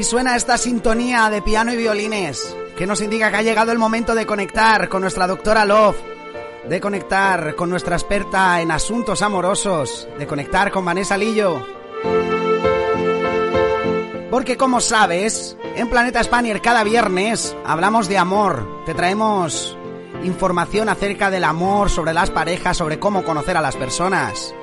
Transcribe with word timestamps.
Y 0.00 0.02
suena 0.02 0.34
esta 0.34 0.56
sintonía 0.56 1.28
de 1.28 1.42
piano 1.42 1.74
y 1.74 1.76
violines 1.76 2.56
que 2.74 2.86
nos 2.86 3.02
indica 3.02 3.30
que 3.30 3.36
ha 3.36 3.42
llegado 3.42 3.70
el 3.70 3.76
momento 3.76 4.14
de 4.14 4.24
conectar 4.24 4.88
con 4.88 5.02
nuestra 5.02 5.26
doctora 5.26 5.66
Love, 5.66 5.98
de 6.66 6.80
conectar 6.80 7.54
con 7.54 7.68
nuestra 7.68 7.96
experta 7.96 8.62
en 8.62 8.70
asuntos 8.70 9.20
amorosos, 9.20 10.08
de 10.18 10.26
conectar 10.26 10.70
con 10.70 10.86
Vanessa 10.86 11.18
Lillo. 11.18 11.66
Porque 14.30 14.56
como 14.56 14.80
sabes, 14.80 15.58
en 15.76 15.90
Planeta 15.90 16.24
Spanier 16.24 16.62
cada 16.62 16.82
viernes 16.82 17.54
hablamos 17.66 18.08
de 18.08 18.16
amor, 18.16 18.84
te 18.86 18.94
traemos 18.94 19.76
información 20.24 20.88
acerca 20.88 21.30
del 21.30 21.44
amor, 21.44 21.90
sobre 21.90 22.14
las 22.14 22.30
parejas, 22.30 22.78
sobre 22.78 22.98
cómo 22.98 23.22
conocer 23.22 23.58
a 23.58 23.60
las 23.60 23.76
personas. 23.76 24.54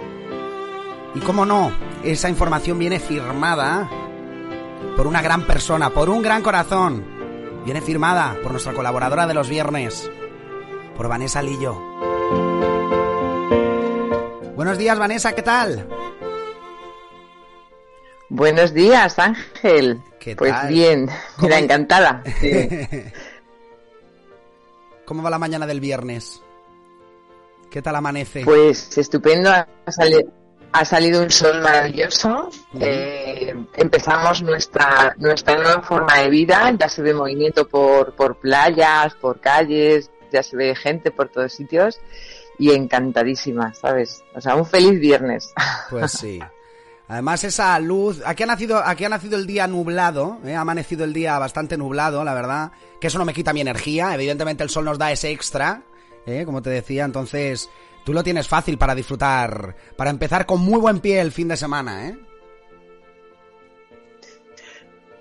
Y 1.13 1.19
cómo 1.19 1.45
no, 1.45 1.71
esa 2.03 2.27
información 2.27 2.79
viene 2.79 2.99
firmada 2.99 3.87
por 4.97 5.07
una 5.07 5.21
gran 5.21 5.45
persona, 5.45 5.91
por 5.91 6.09
un 6.09 6.21
gran 6.21 6.41
corazón. 6.41 7.05
Viene 7.63 7.81
firmada 7.81 8.35
por 8.41 8.51
nuestra 8.51 8.73
colaboradora 8.73 9.27
de 9.27 9.33
los 9.33 9.47
viernes, 9.49 10.09
por 10.95 11.07
Vanessa 11.07 11.41
Lillo. 11.41 11.79
Buenos 14.55 14.77
días, 14.77 14.97
Vanessa, 14.97 15.33
¿qué 15.33 15.43
tal? 15.43 15.87
Buenos 18.29 18.73
días, 18.73 19.19
Ángel. 19.19 20.01
¿Qué 20.19 20.35
pues 20.35 20.51
tal? 20.51 20.67
bien, 20.73 21.05
¿Cómo- 21.35 21.47
mira, 21.47 21.59
encantada. 21.59 22.23
Sí. 22.39 22.67
¿Cómo 25.05 25.23
va 25.23 25.29
la 25.29 25.39
mañana 25.39 25.65
del 25.65 25.79
viernes? 25.79 26.41
¿Qué 27.69 27.81
tal 27.81 27.95
amanece? 27.95 28.41
Pues 28.43 28.97
estupendo, 28.97 29.49
ha, 29.51 29.65
sali- 29.89 30.25
ha 30.77 30.85
salido 30.85 31.23
un 31.23 31.31
sol 31.31 31.61
maravilloso. 31.61 32.49
eh, 32.79 33.55
empezamos 33.75 34.41
nuestra, 34.43 35.15
nuestra 35.17 35.55
nueva 35.55 35.81
forma 35.81 36.19
de 36.19 36.29
vida, 36.29 36.71
ya 36.79 36.87
se 36.87 37.01
ve 37.01 37.13
movimiento 37.13 37.67
por, 37.67 38.13
por 38.13 38.37
playas, 38.37 39.15
por 39.15 39.39
calles, 39.39 40.11
ya 40.31 40.43
se 40.43 40.55
ve 40.55 40.75
gente 40.75 41.09
por 41.11 41.29
todos 41.29 41.53
sitios 41.53 41.99
y 42.59 42.71
encantadísima, 42.71 43.73
¿sabes? 43.73 44.23
O 44.35 44.41
sea, 44.41 44.55
un 44.55 44.65
feliz 44.65 44.99
viernes. 44.99 45.53
Pues 45.89 46.11
sí. 46.11 46.39
Además 47.07 47.45
esa 47.45 47.79
luz, 47.79 48.21
aquí 48.25 48.43
ha 48.43 48.47
nacido, 48.47 48.81
aquí 48.83 49.05
ha 49.05 49.09
nacido 49.09 49.37
el 49.37 49.47
día 49.47 49.65
nublado, 49.67 50.39
¿eh? 50.45 50.53
ha 50.53 50.61
amanecido 50.61 51.05
el 51.05 51.13
día 51.13 51.39
bastante 51.39 51.77
nublado, 51.77 52.25
la 52.25 52.33
verdad, 52.33 52.71
que 52.99 53.07
eso 53.07 53.17
no 53.17 53.23
me 53.23 53.33
quita 53.33 53.53
mi 53.53 53.61
energía, 53.61 54.13
evidentemente 54.13 54.63
el 54.63 54.69
sol 54.69 54.83
nos 54.83 54.97
da 54.97 55.13
ese 55.13 55.31
extra, 55.31 55.83
¿eh? 56.25 56.43
como 56.45 56.61
te 56.61 56.69
decía, 56.69 57.05
entonces 57.05 57.69
tú 58.07 58.13
lo 58.13 58.23
tienes 58.23 58.47
fácil 58.47 58.77
para 58.77 58.95
disfrutar, 58.95 59.75
para 59.97 60.09
empezar 60.09 60.45
con 60.45 60.61
muy 60.61 60.79
buen 60.79 61.01
pie 61.01 61.19
el 61.19 61.33
fin 61.33 61.49
de 61.49 61.57
semana, 61.57 62.07
¿eh? 62.07 62.17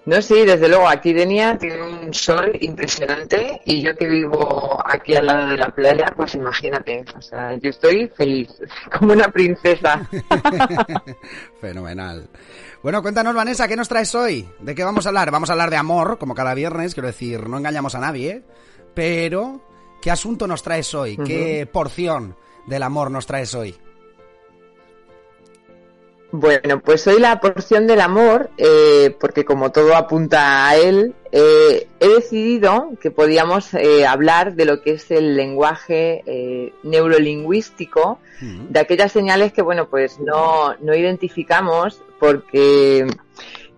No, 0.05 0.23
sí, 0.23 0.45
desde 0.45 0.69
luego, 0.69 0.89
aquí 0.89 1.13
Denia 1.13 1.59
tiene 1.59 1.83
un 1.83 2.15
sol 2.15 2.53
impresionante 2.61 3.61
y 3.65 3.83
yo 3.83 3.97
que 3.97 4.07
vivo 4.07 4.81
aquí 4.87 5.17
al 5.17 5.27
lado 5.27 5.49
de 5.49 5.57
la 5.57 5.71
playa, 5.71 6.13
pues 6.17 6.37
imagínate, 6.37 7.05
o 7.19 7.21
sea, 7.21 7.57
yo 7.57 7.71
estoy 7.71 8.07
feliz, 8.17 8.51
como 8.97 9.15
una 9.15 9.33
princesa. 9.33 10.09
Fenomenal. 11.61 12.31
Bueno, 12.85 13.03
cuéntanos, 13.03 13.35
Vanessa, 13.35 13.67
¿qué 13.67 13.75
nos 13.75 13.89
traes 13.89 14.15
hoy? 14.15 14.49
¿De 14.61 14.77
qué 14.77 14.85
vamos 14.85 15.07
a 15.07 15.09
hablar? 15.09 15.33
Vamos 15.33 15.51
a 15.51 15.55
hablar 15.55 15.71
de 15.71 15.77
amor, 15.77 16.19
como 16.19 16.37
cada 16.37 16.55
viernes, 16.55 16.95
quiero 16.95 17.09
decir, 17.09 17.49
no 17.49 17.59
engañamos 17.59 17.97
a 17.97 17.99
nadie, 17.99 18.45
pero 18.95 19.61
¿qué 20.01 20.13
asunto 20.13 20.47
nos 20.47 20.63
traes 20.63 20.95
hoy? 20.95 21.17
¿Qué 21.17 21.67
porción 21.67 22.37
del 22.67 22.83
amor 22.83 23.11
nos 23.11 23.27
traes 23.27 23.55
hoy? 23.55 23.77
Bueno, 26.33 26.81
pues 26.81 27.07
hoy 27.07 27.21
la 27.21 27.41
porción 27.41 27.87
del 27.87 28.01
amor, 28.01 28.51
eh, 28.59 29.17
porque 29.21 29.45
como 29.45 29.71
todo 29.71 29.95
apunta 29.95 30.69
a 30.69 30.77
él, 30.77 31.15
eh, 31.33 31.87
he 32.01 32.09
decidido 32.09 32.91
que 33.01 33.11
podíamos 33.11 33.73
eh, 33.75 34.07
hablar 34.07 34.55
de 34.55 34.65
lo 34.65 34.83
que 34.83 34.93
es 34.93 35.11
el 35.11 35.37
lenguaje 35.37 36.73
neurolingüístico, 36.83 38.19
de 38.41 38.81
aquellas 38.81 39.13
señales 39.13 39.55
que, 39.55 39.63
bueno, 39.63 39.89
pues 39.89 40.19
no, 40.21 40.75
no 40.81 40.95
identificamos 40.95 42.03
porque 42.19 43.07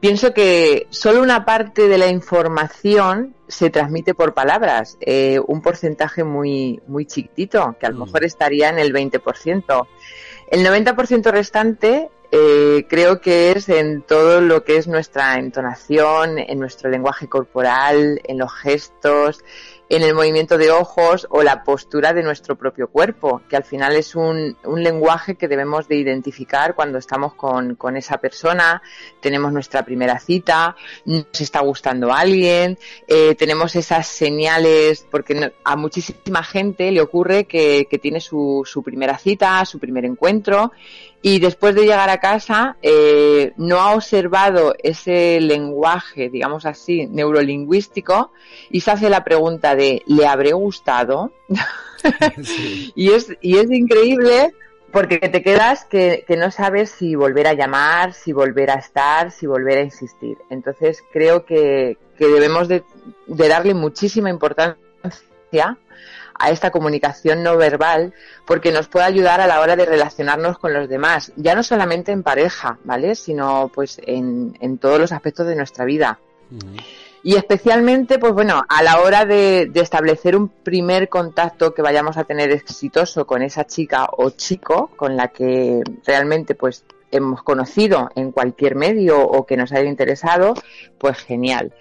pienso 0.01 0.33
que 0.33 0.87
solo 0.91 1.23
una 1.23 1.45
parte 1.45 1.89
de 1.89 1.99
la 1.99 2.09
información 2.09 3.35
se 3.49 3.71
transmite 3.71 4.15
por 4.15 4.35
palabras, 4.35 4.97
eh, 5.01 5.41
un 5.47 5.63
porcentaje 5.63 6.25
muy, 6.25 6.81
muy 6.87 7.07
chiquitito, 7.07 7.77
que 7.81 7.87
a 7.87 7.91
lo 7.91 7.97
Mm. 7.97 8.05
mejor 8.05 8.25
estaría 8.25 8.69
en 8.69 8.79
el 8.79 8.93
20%. 8.93 9.87
El 10.51 10.63
90% 10.65 11.31
restante 11.31 12.11
eh, 12.31 12.85
creo 12.91 13.23
que 13.23 13.53
es 13.53 13.71
en 13.71 14.03
todo 14.03 14.43
lo 14.43 14.63
que 14.63 14.77
es 14.77 14.87
nuestra 14.87 15.37
entonación, 15.37 16.39
en 16.39 16.59
nuestro 16.59 16.91
lenguaje 16.91 17.27
corporal, 17.27 18.21
en 18.25 18.39
los 18.39 18.53
gestos, 18.53 19.43
en 19.89 20.03
el 20.03 20.15
movimiento 20.15 20.59
de 20.59 20.71
ojos 20.71 21.27
o 21.31 21.43
la 21.43 21.65
postura 21.65 22.13
de 22.13 22.23
nuestro 22.23 22.57
propio 22.57 22.89
cuerpo, 22.89 23.43
que 23.49 23.57
al 23.57 23.65
final 23.65 23.97
es 23.97 24.15
un, 24.15 24.57
un 24.65 24.83
lenguaje 24.83 25.37
que 25.37 25.49
debemos 25.49 25.89
de 25.89 25.97
identificar 25.97 26.75
cuando 26.75 26.99
estamos 26.99 27.35
con, 27.35 27.75
con 27.75 27.97
esa 27.97 28.19
persona, 28.19 28.83
tenemos 29.21 29.53
nuestra 29.53 29.85
primera 29.85 30.19
cita, 30.19 30.77
nos 31.07 31.41
está 31.41 31.61
gustando 31.61 32.13
alguien, 32.13 32.79
eh, 33.07 33.35
tenemos 33.35 33.77
esas 33.77 34.07
señales, 34.07 35.07
porque 35.11 35.53
a 35.65 35.77
muchísima 35.77 36.43
gente 36.43 36.91
le 36.91 37.01
ocurre 37.01 37.45
que, 37.45 37.87
que 37.91 37.99
tiene 37.99 38.21
su, 38.21 38.63
su 38.67 38.83
primera 38.83 39.17
cita, 39.17 39.65
su 39.65 39.79
primer 39.79 40.05
encuentro, 40.05 40.73
y 41.21 41.41
después 41.41 41.75
de 41.75 41.83
llegar 41.83 42.11
a 42.11 42.19
casa 42.19 42.77
eh, 42.83 43.53
no 43.57 43.81
ha 43.81 43.95
observado 43.95 44.75
ese 44.83 45.41
lenguaje, 45.41 46.29
digamos 46.29 46.65
así, 46.65 47.07
neurolingüístico 47.07 48.33
y 48.71 48.81
se 48.81 48.93
hace 48.93 49.11
la 49.11 49.25
pregunta 49.25 49.75
de 49.75 50.03
¿le 50.07 50.27
habré 50.27 50.53
gustado? 50.53 51.33
Sí. 52.45 52.93
Y 52.95 53.11
es, 53.11 53.37
y 53.41 53.59
es 53.59 53.69
increíble 53.73 54.55
porque 54.93 55.19
te 55.19 55.43
quedas 55.43 55.85
que, 55.85 56.25
que 56.29 56.37
no 56.37 56.53
sabes 56.53 56.91
si 56.91 57.17
volver 57.17 57.49
a 57.49 57.55
llamar, 57.55 58.15
si 58.15 58.33
volver 58.33 58.71
a 58.71 58.75
estar, 58.75 59.33
si 59.33 59.49
volver 59.49 59.79
a 59.79 59.83
insistir. 59.83 60.39
Entonces 60.49 61.03
creo 61.13 61.45
que, 61.45 61.99
que 62.17 62.29
debemos 62.29 62.69
de, 62.69 62.85
de 63.27 63.49
darle 63.49 63.75
muchísima 63.75 64.31
importancia 64.31 64.79
a 66.39 66.51
esta 66.51 66.71
comunicación 66.71 67.43
no 67.43 67.57
verbal 67.57 68.15
porque 68.47 68.73
nos 68.73 68.89
puede 68.89 69.07
ayudar 69.07 69.41
a 69.41 69.47
la 69.47 69.61
hora 69.61 69.77
de 69.77 69.87
relacionarnos 69.87 70.59
con 70.59 70.73
los 70.73 70.89
demás, 70.89 71.33
ya 71.37 71.55
no 71.55 71.63
solamente 71.63 72.13
en 72.13 72.23
pareja, 72.23 72.79
¿vale? 72.85 73.15
Sino 73.15 73.71
pues 73.75 74.01
en, 74.05 74.57
en 74.61 74.79
todos 74.79 74.99
los 74.99 75.13
aspectos 75.13 75.47
de 75.47 75.57
nuestra 75.57 75.85
vida. 75.85 76.19
Y 77.23 77.35
especialmente, 77.35 78.19
pues 78.19 78.33
bueno, 78.33 78.63
a 78.69 78.83
la 78.83 79.01
hora 79.01 79.27
de, 79.27 79.69
de 79.71 79.81
establecer 79.81 80.37
un 80.37 80.49
primer 80.49 81.09
contacto 81.09 81.75
que 81.75 81.83
vayamos 81.83 82.17
a 82.17 82.25
tener 82.25 82.51
exitoso 82.53 83.27
con 83.27 83.43
esa 83.43 83.67
chica 83.67 84.09
o 84.17 84.31
chico 84.31 84.91
con 84.97 85.17
la 85.17 85.29
que 85.29 85.83
realmente 86.07 86.55
pues 86.55 86.85
hemos 87.11 87.43
conocido 87.43 88.11
en 88.15 88.33
cualquier 88.33 88.77
medio 88.77 89.21
o 89.21 89.47
que 89.47 89.57
nos 89.57 89.73
haya 89.73 89.89
interesado, 89.89 90.55
pues 90.99 91.19
genial. 91.19 91.73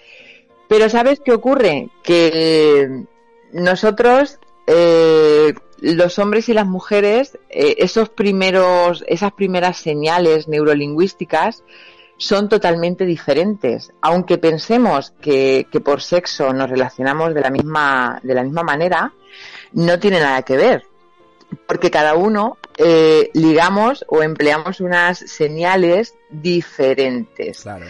Pero 0.67 0.89
¿sabes 0.89 1.21
qué 1.23 1.31
ocurre? 1.31 1.89
Que 2.03 3.05
nosotros, 3.53 4.39
eh, 4.67 5.53
los 5.79 6.19
hombres 6.19 6.49
y 6.49 6.53
las 6.53 6.67
mujeres, 6.67 7.37
eh, 7.49 7.75
esos 7.79 8.09
primeros, 8.09 9.03
esas 9.07 9.31
primeras 9.31 9.77
señales 9.77 10.47
neurolingüísticas 10.47 11.63
son 12.17 12.49
totalmente 12.49 13.05
diferentes. 13.05 13.93
Aunque 14.01 14.37
pensemos 14.37 15.13
que, 15.21 15.67
que 15.71 15.79
por 15.79 16.01
sexo 16.01 16.51
nos 16.51 16.69
relacionamos 16.69 17.33
de 17.33 17.41
la 17.41 17.49
misma, 17.49 18.19
de 18.23 18.33
la 18.33 18.43
misma 18.43 18.63
manera, 18.63 19.13
no 19.71 19.99
tiene 19.99 20.19
nada 20.19 20.41
que 20.41 20.57
ver. 20.57 20.83
Porque 21.65 21.89
cada 21.89 22.15
uno 22.15 22.57
eh, 22.77 23.29
ligamos 23.33 24.03
o 24.09 24.21
empleamos 24.21 24.81
unas 24.81 25.17
señales 25.19 26.15
diferentes. 26.29 27.61
Claro. 27.61 27.85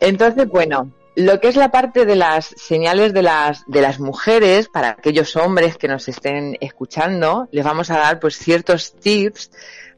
Entonces, 0.00 0.48
bueno, 0.48 0.90
lo 1.16 1.40
que 1.40 1.48
es 1.48 1.56
la 1.56 1.70
parte 1.70 2.06
de 2.06 2.16
las 2.16 2.46
señales 2.56 3.12
de 3.12 3.22
las, 3.22 3.64
de 3.66 3.80
las 3.80 4.00
mujeres, 4.00 4.68
para 4.68 4.90
aquellos 4.90 5.36
hombres 5.36 5.76
que 5.76 5.88
nos 5.88 6.08
estén 6.08 6.56
escuchando, 6.60 7.48
les 7.52 7.64
vamos 7.64 7.90
a 7.90 7.98
dar 7.98 8.20
pues 8.20 8.36
ciertos 8.36 8.92
tips 8.94 9.50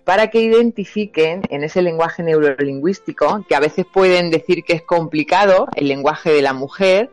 para 0.04 0.28
que 0.28 0.40
identifiquen 0.40 1.42
en 1.48 1.64
ese 1.64 1.82
lenguaje 1.82 2.22
neurolingüístico, 2.22 3.44
que 3.48 3.56
a 3.56 3.60
veces 3.60 3.86
pueden 3.92 4.30
decir 4.30 4.62
que 4.62 4.74
es 4.74 4.82
complicado, 4.82 5.68
el 5.74 5.88
lenguaje 5.88 6.30
de 6.30 6.42
la 6.42 6.52
mujer, 6.52 7.10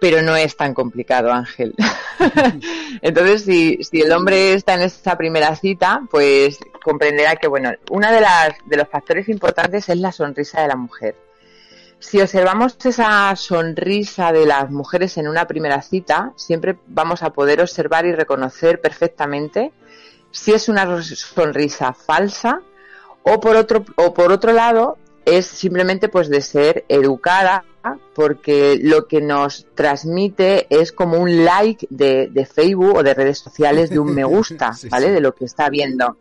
pero 0.00 0.22
no 0.22 0.34
es 0.34 0.56
tan 0.56 0.74
complicado, 0.74 1.30
Ángel. 1.30 1.74
Entonces, 3.02 3.44
si, 3.44 3.78
si 3.84 4.00
el 4.00 4.10
hombre 4.10 4.54
está 4.54 4.74
en 4.74 4.82
esa 4.82 5.16
primera 5.16 5.54
cita, 5.54 6.02
pues 6.10 6.58
comprenderá 6.82 7.36
que, 7.36 7.46
bueno, 7.46 7.70
uno 7.90 8.10
de, 8.10 8.20
las, 8.20 8.54
de 8.66 8.76
los 8.78 8.88
factores 8.88 9.28
importantes 9.28 9.88
es 9.88 9.98
la 9.98 10.10
sonrisa 10.10 10.62
de 10.62 10.68
la 10.68 10.76
mujer. 10.76 11.14
Si 12.02 12.20
observamos 12.20 12.76
esa 12.84 13.34
sonrisa 13.36 14.32
de 14.32 14.44
las 14.44 14.70
mujeres 14.70 15.16
en 15.18 15.28
una 15.28 15.46
primera 15.46 15.80
cita, 15.82 16.32
siempre 16.34 16.76
vamos 16.88 17.22
a 17.22 17.30
poder 17.30 17.60
observar 17.60 18.04
y 18.06 18.12
reconocer 18.12 18.80
perfectamente 18.80 19.72
si 20.32 20.52
es 20.52 20.68
una 20.68 21.00
sonrisa 21.02 21.92
falsa 21.92 22.60
o 23.22 23.38
por 23.38 23.54
otro, 23.54 23.84
o 23.94 24.12
por 24.12 24.32
otro 24.32 24.52
lado 24.52 24.98
es 25.24 25.46
simplemente 25.46 26.08
pues 26.08 26.28
de 26.28 26.40
ser 26.40 26.84
educada 26.88 27.64
porque 28.14 28.78
lo 28.82 29.06
que 29.06 29.20
nos 29.20 29.68
transmite 29.76 30.66
es 30.70 30.90
como 30.90 31.18
un 31.18 31.44
like 31.44 31.86
de, 31.88 32.28
de 32.32 32.46
Facebook 32.46 32.96
o 32.96 33.02
de 33.04 33.14
redes 33.14 33.38
sociales 33.38 33.90
de 33.90 34.00
un 34.00 34.12
me 34.12 34.24
gusta, 34.24 34.72
¿vale? 34.90 35.12
De 35.12 35.20
lo 35.20 35.36
que 35.36 35.44
está 35.44 35.70
viendo. 35.70 36.16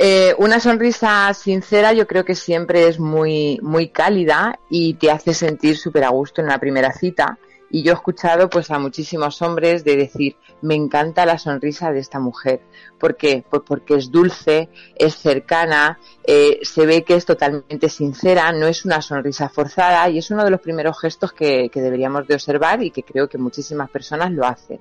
Eh, 0.00 0.32
una 0.38 0.60
sonrisa 0.60 1.34
sincera 1.34 1.92
yo 1.92 2.06
creo 2.06 2.24
que 2.24 2.36
siempre 2.36 2.86
es 2.86 3.00
muy, 3.00 3.58
muy 3.62 3.88
cálida 3.88 4.60
y 4.70 4.94
te 4.94 5.10
hace 5.10 5.34
sentir 5.34 5.76
súper 5.76 6.04
a 6.04 6.10
gusto 6.10 6.40
en 6.40 6.46
la 6.46 6.60
primera 6.60 6.92
cita. 6.92 7.36
Y 7.68 7.82
yo 7.82 7.92
he 7.92 7.94
escuchado 7.96 8.48
pues 8.48 8.70
a 8.70 8.78
muchísimos 8.78 9.42
hombres 9.42 9.84
de 9.84 9.96
decir, 9.96 10.36
me 10.62 10.76
encanta 10.76 11.26
la 11.26 11.36
sonrisa 11.36 11.90
de 11.90 11.98
esta 11.98 12.20
mujer. 12.20 12.60
¿Por 12.98 13.16
qué? 13.16 13.44
Pues 13.50 13.62
porque 13.66 13.96
es 13.96 14.10
dulce, 14.10 14.68
es 14.94 15.16
cercana, 15.16 15.98
eh, 16.24 16.60
se 16.62 16.86
ve 16.86 17.02
que 17.02 17.16
es 17.16 17.26
totalmente 17.26 17.88
sincera, 17.88 18.52
no 18.52 18.68
es 18.68 18.84
una 18.84 19.02
sonrisa 19.02 19.48
forzada 19.48 20.08
y 20.08 20.18
es 20.18 20.30
uno 20.30 20.44
de 20.44 20.50
los 20.50 20.60
primeros 20.60 20.98
gestos 20.98 21.32
que, 21.32 21.68
que 21.70 21.82
deberíamos 21.82 22.26
de 22.26 22.34
observar 22.34 22.82
y 22.84 22.92
que 22.92 23.02
creo 23.02 23.28
que 23.28 23.36
muchísimas 23.36 23.90
personas 23.90 24.30
lo 24.30 24.46
hacen. 24.46 24.78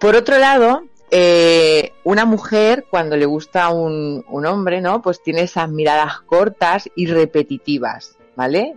Por 0.00 0.16
otro 0.16 0.38
lado, 0.38 0.84
eh, 1.10 1.92
una 2.04 2.24
mujer, 2.24 2.86
cuando 2.88 3.16
le 3.16 3.26
gusta 3.26 3.70
un, 3.70 4.24
un 4.28 4.46
hombre, 4.46 4.80
¿no? 4.80 5.02
Pues 5.02 5.22
tiene 5.22 5.42
esas 5.42 5.68
miradas 5.68 6.20
cortas 6.20 6.88
y 6.94 7.06
repetitivas, 7.06 8.16
¿vale? 8.36 8.76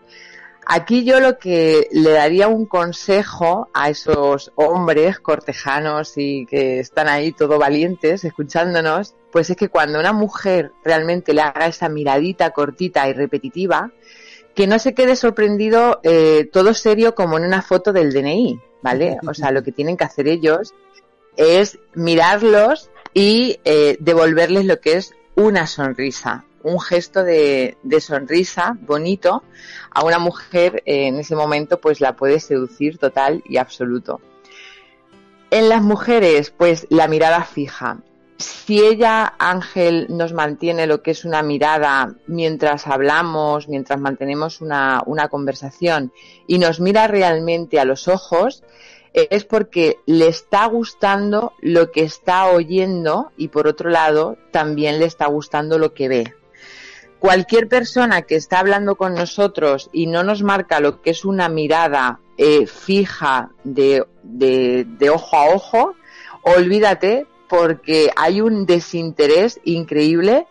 Aquí 0.66 1.04
yo 1.04 1.20
lo 1.20 1.38
que 1.38 1.88
le 1.92 2.12
daría 2.12 2.48
un 2.48 2.66
consejo 2.66 3.70
a 3.74 3.90
esos 3.90 4.52
hombres 4.56 5.20
cortejanos 5.20 6.14
y 6.16 6.46
que 6.46 6.80
están 6.80 7.10
ahí 7.10 7.34
todo 7.34 7.60
valientes 7.60 8.24
escuchándonos, 8.24 9.14
pues 9.32 9.50
es 9.50 9.58
que 9.58 9.70
cuando 9.70 10.00
una 10.00 10.14
mujer 10.14 10.72
realmente 10.84 11.34
le 11.34 11.42
haga 11.42 11.68
esa 11.68 11.90
miradita 11.90 12.52
cortita 12.52 13.10
y 13.10 13.14
repetitiva, 13.14 13.92
que 14.56 14.68
no 14.68 14.80
se 14.80 14.94
quede 14.94 15.16
sorprendido 15.16 16.00
eh, 16.04 16.50
todo 16.52 16.74
serio 16.74 17.14
como 17.14 17.38
en 17.38 17.44
una 17.44 17.62
foto 17.62 17.92
del 17.92 18.14
DNI, 18.14 18.60
¿vale? 18.82 19.18
O 19.28 19.34
sea, 19.34 19.52
lo 19.52 19.64
que 19.64 19.72
tienen 19.72 19.98
que 19.98 20.06
hacer 20.06 20.28
ellos 20.28 20.74
es 21.38 21.80
mirarlos 21.94 22.90
y 23.14 23.60
eh, 23.66 23.98
devolverles 24.00 24.66
lo 24.66 24.80
que 24.80 24.94
es 24.94 25.14
una 25.36 25.68
sonrisa, 25.68 26.46
un 26.64 26.80
gesto 26.80 27.24
de, 27.24 27.78
sonrisa 28.00 28.78
bonito 28.82 29.44
a 29.92 30.04
una 30.04 30.20
mujer 30.20 30.84
eh, 30.86 31.08
en 31.08 31.20
ese 31.20 31.36
momento 31.36 31.80
pues 31.80 32.02
la 32.02 32.16
puede 32.16 32.40
seducir 32.40 32.98
total 32.98 33.44
y 33.48 33.58
absoluto. 33.58 34.22
En 35.52 35.70
las 35.70 35.82
mujeres 35.82 36.52
pues 36.52 36.88
la 36.90 37.08
mirada 37.08 37.44
fija. 37.44 38.00
Si 38.38 38.84
ella, 38.84 39.36
Ángel, 39.38 40.08
nos 40.10 40.34
mantiene 40.34 40.88
lo 40.88 41.02
que 41.02 41.12
es 41.12 41.24
una 41.24 41.44
mirada 41.44 42.16
mientras 42.28 42.88
hablamos, 42.88 43.70
mientras 43.70 44.00
mantenemos 44.00 44.60
una, 44.60 45.02
una 45.06 45.30
conversación 45.30 46.12
y 46.48 46.58
nos 46.58 46.80
mira 46.80 47.08
realmente 47.08 47.80
a 47.80 47.86
los 47.86 48.08
ojos, 48.08 48.64
es 49.14 49.46
porque 49.46 50.00
le 50.06 50.28
está 50.28 50.66
gustando 50.66 51.54
lo 51.62 51.92
que 51.92 52.02
está 52.02 52.48
oyendo 52.48 53.32
y 53.38 53.50
por 53.50 53.68
otro 53.68 53.90
lado 53.90 54.38
también 54.52 55.00
le 55.00 55.06
está 55.06 55.28
gustando 55.28 55.78
lo 55.78 55.94
que 55.94 56.08
ve. 56.08 56.34
Cualquier 57.20 57.70
persona 57.70 58.24
que 58.24 58.36
está 58.36 58.60
hablando 58.60 58.96
con 58.96 59.14
nosotros 59.14 59.90
y 59.94 60.08
no 60.08 60.24
nos 60.24 60.44
marca 60.44 60.80
lo 60.80 61.02
que 61.02 61.12
es 61.12 61.24
una 61.24 61.48
mirada 61.48 62.20
eh, 62.38 62.66
fija 62.66 63.52
de, 63.64 64.06
de 64.24 65.10
ojo 65.10 65.38
a 65.38 65.46
ojo, 65.56 65.96
olvídate 66.42 67.28
porque 67.48 68.10
hay 68.16 68.42
un 68.42 68.66
desinterés 68.66 69.60
increíble 69.64 70.48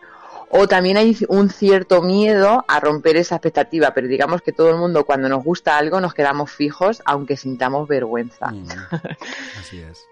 o 0.55 0.67
también 0.67 0.97
hay 0.97 1.17
un 1.29 1.49
cierto 1.49 2.03
miedo 2.03 2.63
a 2.67 2.79
romper 2.79 3.17
esa 3.17 3.35
expectativa, 3.35 3.91
pero 3.95 4.07
digamos 4.07 4.43
que 4.43 4.51
todo 4.51 4.69
el 4.69 4.75
mundo 4.75 5.03
cuando 5.03 5.27
nos 5.27 5.43
gusta 5.43 5.77
algo 5.77 5.99
nos 5.99 6.13
quedamos 6.13 6.51
fijos 6.51 7.01
aunque 7.05 7.37
sintamos 7.37 7.87
vergüenza. 7.87 8.51
Mm, 8.51 8.67
así 9.59 9.79
es. 9.79 10.05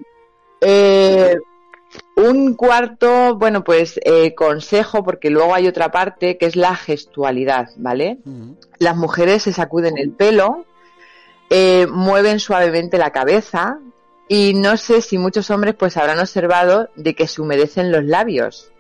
Eh, 0.62 1.38
un 2.16 2.56
cuarto, 2.56 3.36
bueno, 3.36 3.64
pues 3.64 4.00
eh, 4.04 4.34
consejo, 4.34 5.04
porque 5.04 5.30
luego 5.30 5.54
hay 5.54 5.68
otra 5.68 5.92
parte 5.92 6.40
que 6.40 6.48
es 6.48 6.56
la 6.56 6.76
gestualidad, 6.76 7.70
¿vale? 7.78 8.18
Mm. 8.26 8.54
Las 8.80 8.98
mujeres 8.98 9.44
se 9.44 9.54
sacuden 9.54 10.00
el 10.00 10.10
pelo, 10.10 10.66
eh, 11.52 11.86
mueven 11.88 12.40
suavemente 12.40 12.98
la 12.98 13.12
cabeza 13.12 13.78
y 14.28 14.56
no 14.56 14.76
sé 14.78 15.02
si 15.02 15.20
muchos 15.20 15.52
hombres 15.52 15.76
pues 15.76 15.98
habrán 15.98 16.18
observado 16.18 16.90
de 16.96 17.14
que 17.14 17.28
se 17.28 17.44
humedecen 17.44 17.92
los 17.92 18.06
labios. 18.06 18.71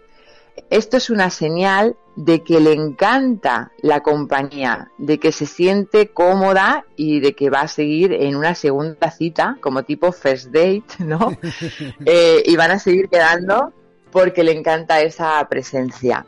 Esto 0.70 0.98
es 0.98 1.10
una 1.10 1.30
señal 1.30 1.98
de 2.16 2.44
que 2.44 2.60
le 2.60 2.74
encanta 2.74 3.72
la 3.82 4.02
compañía, 4.02 4.92
de 4.98 5.18
que 5.20 5.32
se 5.32 5.46
siente 5.46 6.10
cómoda 6.10 6.86
y 6.96 7.20
de 7.20 7.34
que 7.34 7.50
va 7.50 7.62
a 7.62 7.68
seguir 7.68 8.14
en 8.14 8.36
una 8.36 8.56
segunda 8.56 9.12
cita, 9.12 9.58
como 9.62 9.84
tipo 9.84 10.12
first 10.12 10.48
date, 10.48 10.84
¿no? 11.00 11.38
Eh, 12.06 12.44
y 12.46 12.56
van 12.56 12.72
a 12.72 12.80
seguir 12.80 13.10
quedando 13.10 13.74
porque 14.12 14.44
le 14.44 14.52
encanta 14.52 15.02
esa 15.02 15.48
presencia. 15.50 16.26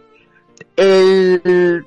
El, 0.75 1.86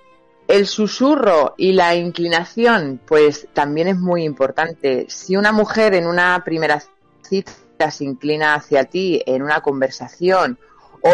el 0.48 0.66
susurro 0.66 1.54
y 1.56 1.72
la 1.72 1.94
inclinación, 1.94 3.00
pues 3.06 3.48
también 3.52 3.88
es 3.88 3.96
muy 3.96 4.24
importante. 4.24 5.06
Si 5.08 5.36
una 5.36 5.52
mujer 5.52 5.94
en 5.94 6.06
una 6.06 6.42
primera 6.44 6.82
cita 7.22 7.90
se 7.90 8.04
inclina 8.04 8.54
hacia 8.54 8.84
ti 8.84 9.22
en 9.26 9.42
una 9.42 9.60
conversación 9.60 10.58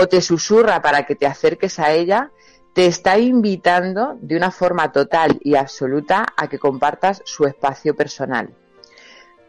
o 0.00 0.08
te 0.08 0.20
susurra 0.20 0.80
para 0.80 1.04
que 1.04 1.14
te 1.14 1.26
acerques 1.26 1.78
a 1.78 1.92
ella, 1.92 2.30
te 2.72 2.86
está 2.86 3.18
invitando 3.18 4.16
de 4.20 4.36
una 4.36 4.50
forma 4.50 4.92
total 4.92 5.38
y 5.42 5.56
absoluta 5.56 6.26
a 6.36 6.48
que 6.48 6.58
compartas 6.58 7.22
su 7.24 7.44
espacio 7.44 7.94
personal. 7.94 8.54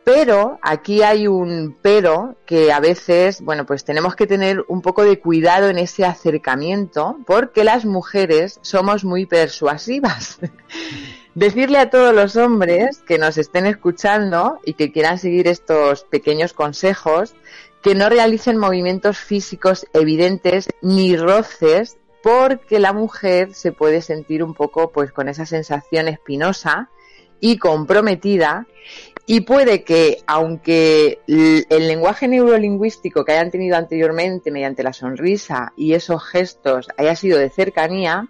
Pero 0.04 0.60
aquí 0.62 1.02
hay 1.02 1.28
un 1.28 1.78
pero 1.82 2.36
que 2.46 2.74
a 2.74 2.82
veces, 2.82 3.40
bueno, 3.42 3.66
pues 3.66 3.86
tenemos 3.86 4.18
que 4.18 4.28
tener 4.28 4.66
un 4.68 4.82
poco 4.82 5.06
de 5.06 5.20
cuidado 5.20 5.70
en 5.70 5.78
ese 5.78 6.04
acercamiento 6.04 7.18
porque 7.26 7.64
las 7.64 7.86
mujeres 7.86 8.60
somos 8.62 9.06
muy 9.06 9.26
persuasivas. 9.26 10.40
Decirle 11.36 11.80
a 11.80 11.90
todos 11.90 12.14
los 12.14 12.36
hombres 12.36 13.00
que 13.08 13.18
nos 13.18 13.38
estén 13.38 13.66
escuchando 13.66 14.60
y 14.66 14.74
que 14.74 14.92
quieran 14.92 15.18
seguir 15.18 15.48
estos 15.48 16.04
pequeños 16.04 16.52
consejos 16.52 17.34
que 17.84 17.96
no 17.96 18.10
realicen 18.10 18.58
movimientos 18.58 19.18
físicos 19.18 19.86
evidentes 19.94 20.70
ni 20.82 21.18
roces 21.18 21.98
porque 22.24 22.80
la 22.80 22.94
mujer 22.94 23.54
se 23.54 23.74
puede 23.74 24.02
sentir 24.02 24.42
un 24.44 24.54
poco 24.54 24.92
pues 24.92 25.12
con 25.12 25.28
esa 25.28 25.46
sensación 25.46 26.08
espinosa 26.08 26.90
y 27.42 27.58
comprometida 27.58 28.66
y 29.26 29.42
puede 29.42 29.84
que 29.84 30.24
aunque 30.26 31.20
el 31.28 31.88
lenguaje 31.88 32.30
neurolingüístico 32.30 33.26
que 33.26 33.34
hayan 33.34 33.52
tenido 33.52 33.76
anteriormente 33.76 34.50
mediante 34.50 34.84
la 34.84 34.94
sonrisa 34.94 35.74
y 35.76 35.94
esos 35.94 36.24
gestos 36.24 36.88
haya 36.98 37.18
sido 37.18 37.38
de 37.38 37.50
cercanía, 37.50 38.30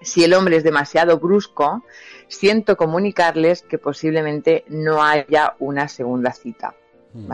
si 0.00 0.24
el 0.24 0.34
hombre 0.34 0.56
es 0.56 0.64
demasiado 0.64 1.18
brusco, 1.18 1.84
siento 2.26 2.76
comunicarles 2.76 3.62
que 3.62 3.78
posiblemente 3.78 4.64
no 4.68 5.02
haya 5.02 5.54
una 5.60 5.86
segunda 5.88 6.32
cita, 6.32 6.74
mm. 7.14 7.26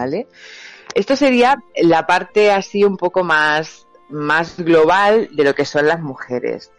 Esto 0.94 1.16
sería 1.16 1.62
la 1.76 2.06
parte 2.06 2.52
así 2.52 2.84
un 2.84 2.96
poco 2.96 3.24
más, 3.24 3.86
más 4.08 4.56
global 4.56 5.28
de 5.32 5.44
lo 5.44 5.54
que 5.54 5.64
son 5.64 5.86
las 5.86 6.00
mujeres. 6.00 6.70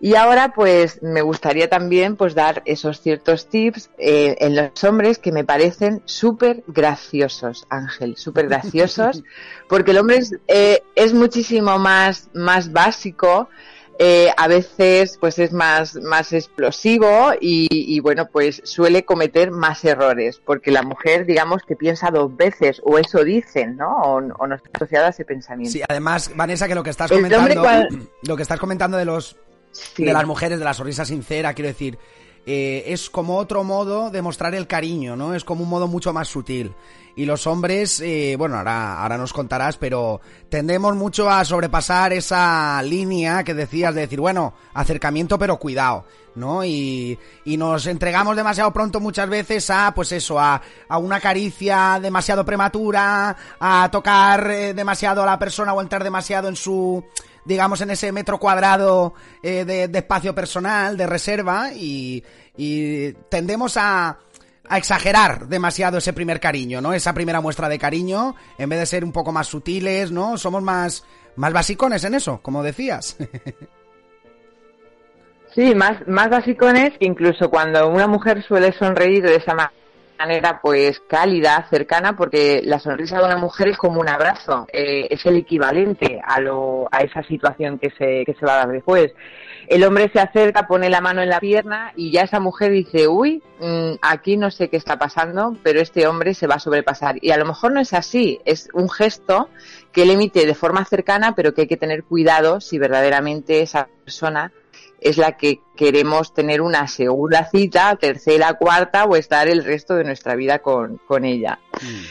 Y 0.00 0.16
ahora 0.16 0.52
pues 0.52 1.00
me 1.00 1.22
gustaría 1.22 1.70
también 1.70 2.16
pues 2.16 2.34
dar 2.34 2.62
esos 2.64 3.00
ciertos 3.00 3.48
tips 3.48 3.88
eh, 3.98 4.36
en 4.40 4.56
los 4.56 4.82
hombres 4.82 5.20
que 5.20 5.30
me 5.30 5.44
parecen 5.44 6.02
súper 6.06 6.64
graciosos, 6.66 7.66
Ángel, 7.70 8.16
súper 8.16 8.48
graciosos, 8.48 9.22
porque 9.68 9.92
el 9.92 9.98
hombre 9.98 10.16
es, 10.16 10.34
eh, 10.48 10.82
es 10.96 11.14
muchísimo 11.14 11.78
más, 11.78 12.30
más 12.34 12.72
básico, 12.72 13.48
eh, 14.04 14.32
a 14.36 14.48
veces 14.48 15.16
pues 15.20 15.38
es 15.38 15.52
más, 15.52 15.94
más 15.94 16.32
explosivo 16.32 17.34
y, 17.40 18.00
bueno, 18.00 18.26
pues 18.26 18.60
suele 18.64 19.04
cometer 19.04 19.52
más 19.52 19.84
errores, 19.84 20.42
porque 20.44 20.72
la 20.72 20.82
mujer, 20.82 21.24
digamos, 21.24 21.62
que 21.62 21.76
piensa 21.76 22.10
dos 22.10 22.36
veces, 22.36 22.82
o 22.84 22.98
eso 22.98 23.22
dicen, 23.22 23.76
¿no? 23.76 23.94
O, 24.02 24.20
no 24.20 24.54
está 24.56 24.70
asociada 24.74 25.06
a 25.06 25.10
ese 25.10 25.24
pensamiento. 25.24 25.72
Sí, 25.72 25.82
además, 25.88 26.32
Vanessa, 26.34 26.66
que 26.66 26.74
lo 26.74 26.82
que 26.82 26.90
estás 26.90 27.12
comentando, 27.12 27.88
lo 28.26 28.36
que 28.36 28.42
estás 28.42 28.58
comentando 28.58 28.96
de 28.96 29.04
los 29.04 29.36
de 29.96 30.12
las 30.12 30.26
mujeres, 30.26 30.58
de 30.58 30.64
la 30.64 30.74
sonrisa 30.74 31.04
sincera, 31.04 31.54
quiero 31.54 31.68
decir, 31.68 31.96
eh, 32.44 32.82
es 32.88 33.08
como 33.08 33.38
otro 33.38 33.62
modo 33.62 34.10
de 34.10 34.20
mostrar 34.20 34.52
el 34.56 34.66
cariño, 34.66 35.14
¿no? 35.14 35.32
Es 35.32 35.44
como 35.44 35.62
un 35.62 35.70
modo 35.70 35.86
mucho 35.86 36.12
más 36.12 36.26
sutil. 36.26 36.74
Y 37.14 37.26
los 37.26 37.46
hombres, 37.46 38.00
eh, 38.00 38.36
bueno, 38.38 38.56
ahora, 38.56 39.02
ahora 39.02 39.18
nos 39.18 39.32
contarás, 39.32 39.76
pero 39.76 40.20
tendemos 40.48 40.94
mucho 40.96 41.30
a 41.30 41.44
sobrepasar 41.44 42.12
esa 42.12 42.82
línea 42.82 43.44
que 43.44 43.54
decías 43.54 43.94
de 43.94 44.02
decir, 44.02 44.20
bueno, 44.20 44.54
acercamiento 44.72 45.38
pero 45.38 45.58
cuidado, 45.58 46.06
¿no? 46.34 46.64
Y, 46.64 47.18
y 47.44 47.56
nos 47.56 47.86
entregamos 47.86 48.36
demasiado 48.36 48.72
pronto 48.72 49.00
muchas 49.00 49.28
veces 49.28 49.68
a, 49.70 49.92
pues 49.94 50.12
eso, 50.12 50.40
a, 50.40 50.62
a 50.88 50.98
una 50.98 51.20
caricia 51.20 51.98
demasiado 52.00 52.44
prematura, 52.44 53.36
a 53.60 53.88
tocar 53.90 54.50
eh, 54.50 54.74
demasiado 54.74 55.22
a 55.22 55.26
la 55.26 55.38
persona 55.38 55.74
o 55.74 55.80
entrar 55.80 56.02
demasiado 56.02 56.48
en 56.48 56.56
su 56.56 57.04
digamos, 57.44 57.80
en 57.80 57.90
ese 57.90 58.12
metro 58.12 58.38
cuadrado 58.38 59.14
eh, 59.42 59.64
de, 59.64 59.98
espacio 59.98 60.34
personal, 60.34 60.96
de 60.96 61.06
reserva, 61.06 61.72
y, 61.74 62.22
tendemos 63.28 63.76
a, 63.76 64.18
a 64.68 64.78
exagerar 64.78 65.48
demasiado 65.48 65.98
ese 65.98 66.12
primer 66.12 66.40
cariño, 66.40 66.80
¿no? 66.80 66.92
Esa 66.92 67.12
primera 67.12 67.40
muestra 67.40 67.68
de 67.68 67.78
cariño, 67.78 68.34
en 68.58 68.68
vez 68.68 68.78
de 68.78 68.86
ser 68.86 69.04
un 69.04 69.12
poco 69.12 69.32
más 69.32 69.48
sutiles, 69.48 70.10
¿no? 70.10 70.38
Somos 70.38 70.62
más, 70.62 71.04
más 71.36 71.52
basicones 71.52 72.04
en 72.04 72.14
eso, 72.14 72.40
como 72.42 72.62
decías. 72.62 73.16
Sí, 75.54 75.74
más, 75.74 76.08
más 76.08 76.30
basicones, 76.30 76.92
incluso 77.00 77.50
cuando 77.50 77.86
una 77.90 78.06
mujer 78.06 78.42
suele 78.42 78.72
sonreír 78.72 79.22
de 79.22 79.36
esa 79.36 79.52
manera 79.52 79.82
manera 80.22 80.60
pues 80.62 81.00
cálida, 81.08 81.66
cercana, 81.68 82.16
porque 82.16 82.60
la 82.64 82.78
sonrisa 82.78 83.18
de 83.18 83.24
una 83.24 83.38
mujer 83.38 83.68
es 83.68 83.76
como 83.76 84.00
un 84.00 84.08
abrazo, 84.08 84.66
eh, 84.72 85.08
es 85.10 85.26
el 85.26 85.36
equivalente 85.36 86.20
a, 86.24 86.40
lo, 86.40 86.88
a 86.92 87.00
esa 87.00 87.24
situación 87.24 87.78
que 87.78 87.90
se, 87.90 88.24
que 88.24 88.34
se 88.38 88.46
va 88.46 88.54
a 88.54 88.58
dar 88.58 88.68
después. 88.68 89.12
El 89.68 89.84
hombre 89.84 90.10
se 90.12 90.20
acerca, 90.20 90.66
pone 90.66 90.90
la 90.90 91.00
mano 91.00 91.22
en 91.22 91.28
la 91.28 91.40
pierna 91.40 91.92
y 91.96 92.10
ya 92.10 92.22
esa 92.22 92.40
mujer 92.40 92.72
dice, 92.72 93.08
uy, 93.08 93.42
mm, 93.60 93.94
aquí 94.02 94.36
no 94.36 94.50
sé 94.50 94.68
qué 94.68 94.76
está 94.76 94.98
pasando, 94.98 95.56
pero 95.62 95.80
este 95.80 96.06
hombre 96.06 96.34
se 96.34 96.46
va 96.46 96.56
a 96.56 96.60
sobrepasar. 96.60 97.16
Y 97.20 97.30
a 97.30 97.36
lo 97.36 97.44
mejor 97.44 97.72
no 97.72 97.80
es 97.80 97.92
así, 97.92 98.40
es 98.44 98.68
un 98.72 98.90
gesto 98.90 99.48
que 99.92 100.02
él 100.02 100.10
emite 100.10 100.46
de 100.46 100.54
forma 100.54 100.84
cercana, 100.84 101.34
pero 101.34 101.54
que 101.54 101.62
hay 101.62 101.66
que 101.68 101.76
tener 101.76 102.04
cuidado 102.04 102.60
si 102.60 102.78
verdaderamente 102.78 103.60
esa 103.60 103.88
persona 104.04 104.52
es 105.00 105.18
la 105.18 105.36
que 105.36 105.60
queremos 105.76 106.32
tener 106.32 106.60
una 106.60 106.86
segunda 106.86 107.48
cita, 107.50 107.96
tercera, 107.96 108.54
cuarta 108.54 109.04
o 109.04 109.16
estar 109.16 109.48
el 109.48 109.64
resto 109.64 109.94
de 109.94 110.04
nuestra 110.04 110.36
vida 110.36 110.60
con, 110.60 111.00
ella. 111.24 111.58
Mm. 111.80 112.04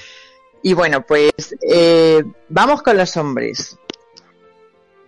Y 0.64 0.74
bueno, 0.74 1.02
pues 1.06 1.32
eh, 1.62 2.24
vamos 2.50 2.82
con 2.84 2.98
los 2.98 3.16
hombres. 3.18 3.78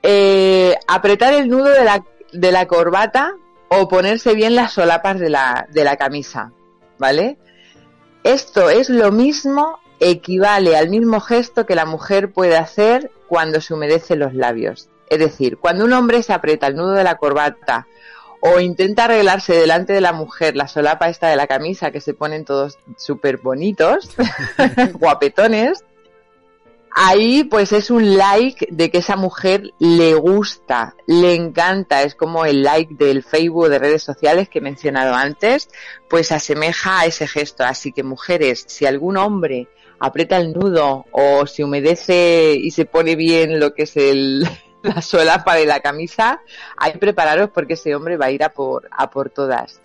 Eh, 0.01 0.75
apretar 0.88 1.33
el 1.33 1.47
nudo 1.47 1.69
de 1.69 1.83
la, 1.83 2.03
de 2.33 2.51
la 2.51 2.67
corbata 2.67 3.35
o 3.69 3.87
ponerse 3.87 4.33
bien 4.33 4.55
las 4.55 4.73
solapas 4.73 5.19
de 5.19 5.29
la, 5.29 5.67
de 5.71 5.83
la 5.83 5.97
camisa, 5.97 6.51
¿vale? 6.99 7.37
Esto 8.23 8.69
es 8.69 8.89
lo 8.89 9.11
mismo, 9.11 9.79
equivale 9.99 10.77
al 10.77 10.89
mismo 10.89 11.19
gesto 11.19 11.65
que 11.65 11.75
la 11.75 11.85
mujer 11.85 12.31
puede 12.31 12.57
hacer 12.57 13.11
cuando 13.27 13.61
se 13.61 13.73
humedece 13.73 14.15
los 14.15 14.33
labios. 14.33 14.89
Es 15.09 15.19
decir, 15.19 15.57
cuando 15.57 15.85
un 15.85 15.93
hombre 15.93 16.23
se 16.23 16.33
aprieta 16.33 16.67
el 16.67 16.75
nudo 16.75 16.91
de 16.91 17.03
la 17.03 17.17
corbata 17.17 17.87
o 18.41 18.59
intenta 18.59 19.05
arreglarse 19.05 19.53
delante 19.53 19.93
de 19.93 20.01
la 20.01 20.11
mujer 20.11 20.55
la 20.55 20.67
solapa 20.67 21.09
esta 21.09 21.29
de 21.29 21.35
la 21.35 21.47
camisa 21.47 21.91
que 21.91 22.01
se 22.01 22.13
ponen 22.13 22.45
todos 22.45 22.77
súper 22.97 23.37
bonitos, 23.37 24.09
guapetones, 24.93 25.83
ahí 26.95 27.43
pues 27.43 27.71
es 27.71 27.89
un 27.91 28.17
like 28.17 28.67
de 28.69 28.91
que 28.91 29.00
esa 29.00 29.15
mujer 29.15 29.73
le 29.79 30.13
gusta, 30.13 30.95
le 31.07 31.35
encanta, 31.35 32.03
es 32.03 32.15
como 32.15 32.45
el 32.45 32.63
like 32.63 32.95
del 32.95 33.23
Facebook 33.23 33.69
de 33.69 33.79
redes 33.79 34.03
sociales 34.03 34.50
que 34.50 34.59
he 34.59 34.62
mencionado 34.62 35.13
antes, 35.15 35.69
pues 36.09 36.31
asemeja 36.31 37.01
a 37.01 37.05
ese 37.05 37.27
gesto. 37.27 37.63
Así 37.63 37.91
que 37.91 38.03
mujeres, 38.03 38.65
si 38.67 38.85
algún 38.85 39.17
hombre 39.17 39.67
aprieta 40.00 40.38
el 40.38 40.53
nudo 40.53 41.05
o 41.12 41.45
se 41.47 41.63
humedece 41.63 42.55
y 42.55 42.71
se 42.71 42.85
pone 42.85 43.15
bien 43.15 43.59
lo 43.59 43.73
que 43.73 43.83
es 43.83 43.97
el, 43.97 44.47
la 44.83 45.01
solapa 45.01 45.55
de 45.55 45.65
la 45.65 45.79
camisa, 45.79 46.41
hay 46.77 46.93
prepararos 46.93 47.50
porque 47.50 47.73
ese 47.73 47.95
hombre 47.95 48.17
va 48.17 48.27
a 48.27 48.31
ir 48.31 48.43
a 48.43 48.50
por, 48.50 48.88
a 48.91 49.09
por 49.09 49.29
todas. 49.29 49.81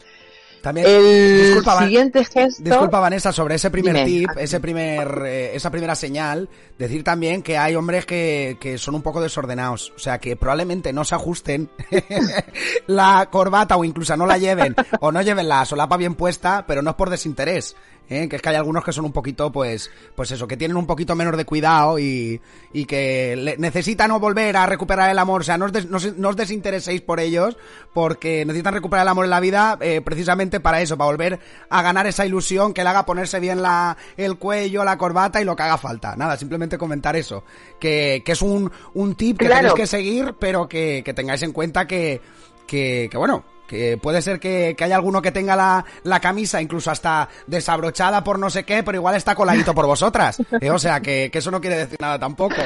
También, 0.62 0.87
el 0.88 1.43
disculpa, 1.43 1.83
siguiente 1.85 2.25
gesto. 2.25 2.62
Disculpa, 2.62 3.00
Vanessa, 3.00 3.33
sobre 3.33 3.55
ese 3.55 3.71
primer 3.71 4.05
tip, 4.05 4.31
ese 4.37 4.61
primer, 4.61 5.23
eh, 5.25 5.55
esa 5.55 5.71
primera 5.71 5.95
señal, 5.95 6.49
decir 6.79 7.05
también 7.05 7.43
que 7.43 7.57
hay 7.57 7.75
hombres 7.75 8.07
que, 8.07 8.57
que 8.61 8.79
son 8.79 8.95
un 8.95 9.03
poco 9.03 9.21
desordenados. 9.21 9.93
O 9.97 9.99
sea, 9.99 10.19
que 10.19 10.37
probablemente 10.37 10.93
no 10.93 11.05
se 11.05 11.15
ajusten 11.15 11.71
la 12.87 13.29
corbata 13.31 13.77
o 13.77 13.85
incluso 13.85 14.17
no 14.17 14.27
la 14.27 14.38
lleven 14.38 14.75
o 15.00 15.12
no 15.12 15.23
lleven 15.23 15.49
la 15.49 15.65
solapa 15.65 15.97
bien 15.97 16.15
puesta, 16.15 16.65
pero 16.67 16.83
no 16.83 16.91
es 16.91 16.97
por 16.97 17.11
desinterés. 17.11 17.77
¿Eh? 18.09 18.29
que 18.29 18.37
es 18.37 18.43
que 18.43 18.49
hay 18.49 18.57
algunos 18.57 18.85
que 18.85 18.93
son 18.93 19.05
un 19.05 19.12
poquito, 19.12 19.53
pues, 19.53 19.91
pues 20.15 20.31
eso, 20.31 20.47
que 20.47 20.57
tienen 20.57 20.77
un 20.77 20.87
poquito 20.87 21.15
menos 21.15 21.37
de 21.37 21.45
cuidado 21.45 21.99
y, 21.99 22.41
y 22.73 22.85
que 22.85 23.57
necesitan 23.59 24.19
volver 24.19 24.57
a 24.57 24.67
recuperar 24.67 25.11
el 25.11 25.19
amor, 25.19 25.43
o 25.43 25.45
sea, 25.45 25.59
no 25.59 25.67
os, 25.67 26.37
desintereséis 26.37 27.00
por 27.03 27.21
ellos, 27.21 27.57
porque 27.93 28.45
necesitan 28.45 28.75
recuperar 28.75 29.05
el 29.05 29.09
amor 29.09 29.25
en 29.25 29.31
la 29.31 29.41
vida 29.41 29.79
eh, 29.81 30.00
precisamente 30.00 30.61
para 30.61 30.81
eso, 30.81 30.97
para 30.97 31.11
volver 31.11 31.41
a 31.69 31.83
ganar 31.83 32.07
esa 32.07 32.27
ilusión 32.27 32.73
que 32.75 32.83
le 32.83 32.91
haga 32.91 33.07
ponerse 33.07 33.41
bien 33.41 33.62
la, 33.62 33.97
el 34.17 34.38
cuello, 34.38 34.85
la 34.85 34.99
corbata 34.99 35.41
y 35.41 35.45
lo 35.45 35.57
que 35.57 35.62
haga 35.62 35.79
falta. 35.79 36.17
Nada, 36.17 36.37
simplemente 36.37 36.79
comentar 36.79 37.17
eso, 37.17 37.45
que, 37.79 38.23
que 38.25 38.33
es 38.33 38.43
un, 38.43 38.71
un 38.95 39.15
tip 39.15 39.38
que 39.38 39.49
tenéis 39.49 39.75
que 39.75 39.87
seguir, 39.87 40.35
pero 40.38 40.69
que, 40.69 41.03
que 41.05 41.15
tengáis 41.15 41.43
en 41.43 41.53
cuenta 41.53 41.87
que, 41.87 42.21
que, 42.67 43.09
que 43.11 43.19
bueno, 43.19 43.45
que 43.69 43.99
puede 43.99 44.23
ser 44.23 44.41
que, 44.41 44.75
haya 44.81 44.97
alguno 44.97 45.23
que 45.23 45.31
tenga 45.31 45.55
la, 45.55 45.85
la, 46.03 46.21
camisa 46.21 46.61
incluso 46.61 46.91
hasta 46.91 47.29
desabrochada 47.47 48.25
por 48.25 48.39
no 48.39 48.51
sé 48.51 48.65
qué, 48.65 48.83
pero 48.83 48.97
igual 48.97 49.15
está 49.15 49.35
coladito 49.35 49.75
por 49.75 49.87
vosotras. 49.87 50.43
¿eh? 50.61 50.71
O 50.71 50.79
sea, 50.79 51.01
que, 51.01 51.31
eso 51.33 51.51
no 51.53 51.61
quiere 51.61 51.77
decir 51.77 51.99
nada 52.01 52.19
tampoco. 52.19 52.57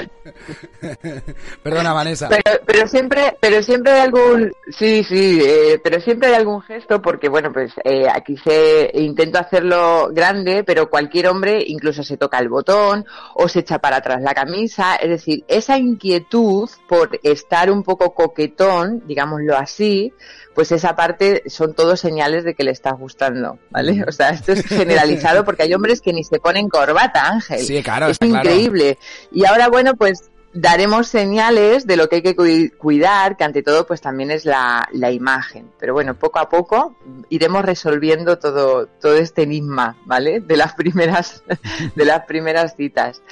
Perdona, 1.62 1.92
Vanessa. 1.92 2.28
Pero, 2.28 2.60
pero 2.64 2.88
siempre, 2.88 3.36
pero 3.40 3.62
siempre 3.62 3.92
hay 3.92 4.00
algún, 4.00 4.52
sí, 4.70 5.04
sí, 5.04 5.40
eh, 5.44 5.80
pero 5.82 6.00
siempre 6.00 6.28
hay 6.28 6.34
algún 6.34 6.62
gesto 6.62 7.02
porque, 7.02 7.28
bueno, 7.28 7.52
pues 7.52 7.72
eh, 7.84 8.06
aquí 8.08 8.36
se 8.38 8.90
intento 8.94 9.38
hacerlo 9.38 10.08
grande, 10.12 10.62
pero 10.64 10.88
cualquier 10.88 11.26
hombre 11.26 11.62
incluso 11.66 12.02
se 12.02 12.16
toca 12.16 12.38
el 12.38 12.48
botón 12.48 13.04
o 13.34 13.48
se 13.48 13.58
echa 13.58 13.80
para 13.80 13.96
atrás 13.96 14.22
la 14.22 14.32
camisa. 14.32 14.94
Es 14.94 15.10
decir, 15.10 15.44
esa 15.48 15.76
inquietud 15.76 16.70
por 16.88 17.18
estar 17.24 17.70
un 17.70 17.82
poco 17.82 18.14
coquetón, 18.14 19.02
digámoslo 19.06 19.56
así, 19.56 20.12
pues 20.54 20.72
esa 20.72 20.94
parte 20.96 21.42
son 21.46 21.74
todos 21.74 22.00
señales 22.00 22.44
de 22.44 22.54
que 22.54 22.64
le 22.64 22.70
está 22.70 22.92
gustando, 22.92 23.58
¿vale? 23.70 24.04
O 24.06 24.12
sea, 24.12 24.30
esto 24.30 24.52
es 24.52 24.66
generalizado 24.66 25.44
porque 25.46 25.62
hay 25.62 25.74
hombres 25.74 26.00
que 26.00 26.12
ni 26.12 26.24
se 26.24 26.40
ponen 26.40 26.68
corbata, 26.68 27.28
Ángel. 27.28 27.60
Sí, 27.60 27.82
claro. 27.82 28.08
Es 28.08 28.18
increíble. 28.20 28.98
Y 29.30 29.44
ahora, 29.46 29.68
bueno, 29.68 29.94
pues 29.94 30.30
daremos 30.52 31.08
señales 31.08 31.86
de 31.86 31.96
lo 31.96 32.08
que 32.08 32.16
hay 32.16 32.22
que 32.22 32.70
cuidar, 32.76 33.36
que 33.36 33.44
ante 33.44 33.62
todo 33.62 33.86
pues 33.86 34.00
también 34.00 34.30
es 34.30 34.44
la, 34.44 34.86
la, 34.92 35.10
imagen. 35.10 35.70
Pero 35.78 35.94
bueno, 35.94 36.14
poco 36.18 36.38
a 36.38 36.48
poco 36.48 36.94
iremos 37.30 37.64
resolviendo 37.64 38.38
todo, 38.38 38.86
todo 38.86 39.16
este 39.16 39.42
enigma, 39.42 39.96
¿vale? 40.04 40.40
De 40.40 40.56
las 40.56 40.74
primeras, 40.74 41.42
de 41.94 42.04
las 42.04 42.26
primeras 42.26 42.76
citas. 42.76 43.22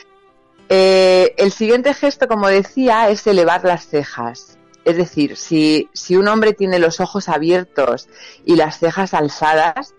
Eh, 0.68 1.34
el 1.36 1.52
siguiente 1.52 1.92
gesto, 1.94 2.28
como 2.28 2.48
decía, 2.48 3.10
es 3.10 3.26
elevar 3.26 3.64
las 3.64 3.86
cejas. 3.86 4.56
Es 4.84 4.96
decir, 4.96 5.36
si, 5.36 5.88
si 5.92 6.16
un 6.16 6.28
hombre 6.28 6.52
tiene 6.52 6.78
los 6.78 7.00
ojos 7.00 7.28
abiertos 7.28 8.08
y 8.44 8.56
las 8.56 8.78
cejas 8.78 9.14
alzadas, 9.14 9.94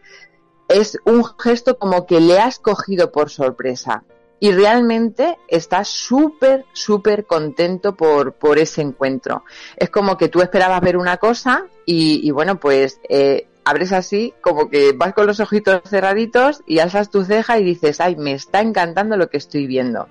es 0.68 0.98
un 1.06 1.24
gesto 1.38 1.78
como 1.78 2.06
que 2.06 2.20
le 2.20 2.40
has 2.40 2.60
cogido 2.60 3.12
por 3.12 3.30
sorpresa 3.30 4.04
y 4.40 4.52
realmente 4.52 5.38
está 5.48 5.84
súper, 5.86 6.66
súper 6.74 7.28
contento 7.28 7.96
por, 7.96 8.34
por 8.34 8.58
ese 8.58 8.82
encuentro. 8.82 9.44
Es 9.78 9.92
como 9.92 10.18
que 10.18 10.30
tú 10.30 10.42
esperabas 10.42 10.82
ver 10.82 10.98
una 10.98 11.18
cosa 11.18 11.68
y, 11.86 12.32
bueno, 12.32 12.60
pues 12.60 13.00
eh, 13.08 13.48
abres 13.64 13.92
así, 13.92 14.34
como 14.42 14.68
que 14.68 14.94
vas 14.94 15.14
con 15.14 15.28
los 15.28 15.40
ojitos 15.40 15.82
cerraditos 15.88 16.64
y 16.66 16.80
alzas 16.80 17.12
tu 17.12 17.24
ceja 17.24 17.60
y 17.60 17.64
dices, 17.64 18.02
ay, 18.02 18.16
me 18.16 18.34
está 18.34 18.62
encantando 18.62 19.16
lo 19.16 19.30
que 19.30 19.38
estoy 19.38 19.68
viendo. 19.68 20.08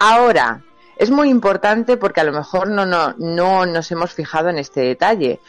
Ahora, 0.00 0.64
es 1.02 1.10
muy 1.10 1.30
importante 1.30 1.96
porque 1.96 2.20
a 2.20 2.24
lo 2.24 2.30
mejor 2.30 2.70
no, 2.70 2.86
no, 2.86 3.12
no 3.18 3.66
nos 3.66 3.90
hemos 3.90 4.12
fijado 4.12 4.50
en 4.50 4.58
este 4.58 4.82
detalle, 4.82 5.40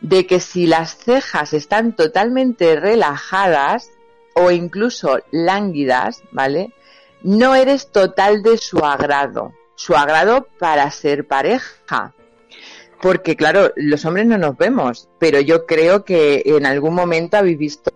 de 0.00 0.24
que 0.24 0.38
si 0.38 0.68
las 0.68 0.96
cejas 0.98 1.52
están 1.52 1.96
totalmente 1.96 2.78
relajadas 2.78 3.90
o 4.34 4.52
incluso 4.52 5.18
lánguidas, 5.32 6.22
¿vale? 6.30 6.72
No 7.22 7.56
eres 7.56 7.90
total 7.90 8.44
de 8.44 8.56
su 8.56 8.78
agrado, 8.78 9.52
su 9.74 9.96
agrado 9.96 10.46
para 10.60 10.88
ser 10.92 11.26
pareja. 11.26 12.14
porque 13.02 13.34
claro, 13.34 13.72
los 13.74 14.04
hombres 14.04 14.26
no 14.26 14.38
nos 14.38 14.56
vemos, 14.56 15.08
pero 15.18 15.40
yo 15.40 15.66
creo 15.66 16.04
que 16.04 16.42
en 16.44 16.66
algún 16.66 16.94
momento 16.94 17.36
habéis 17.36 17.58
visto 17.58 17.90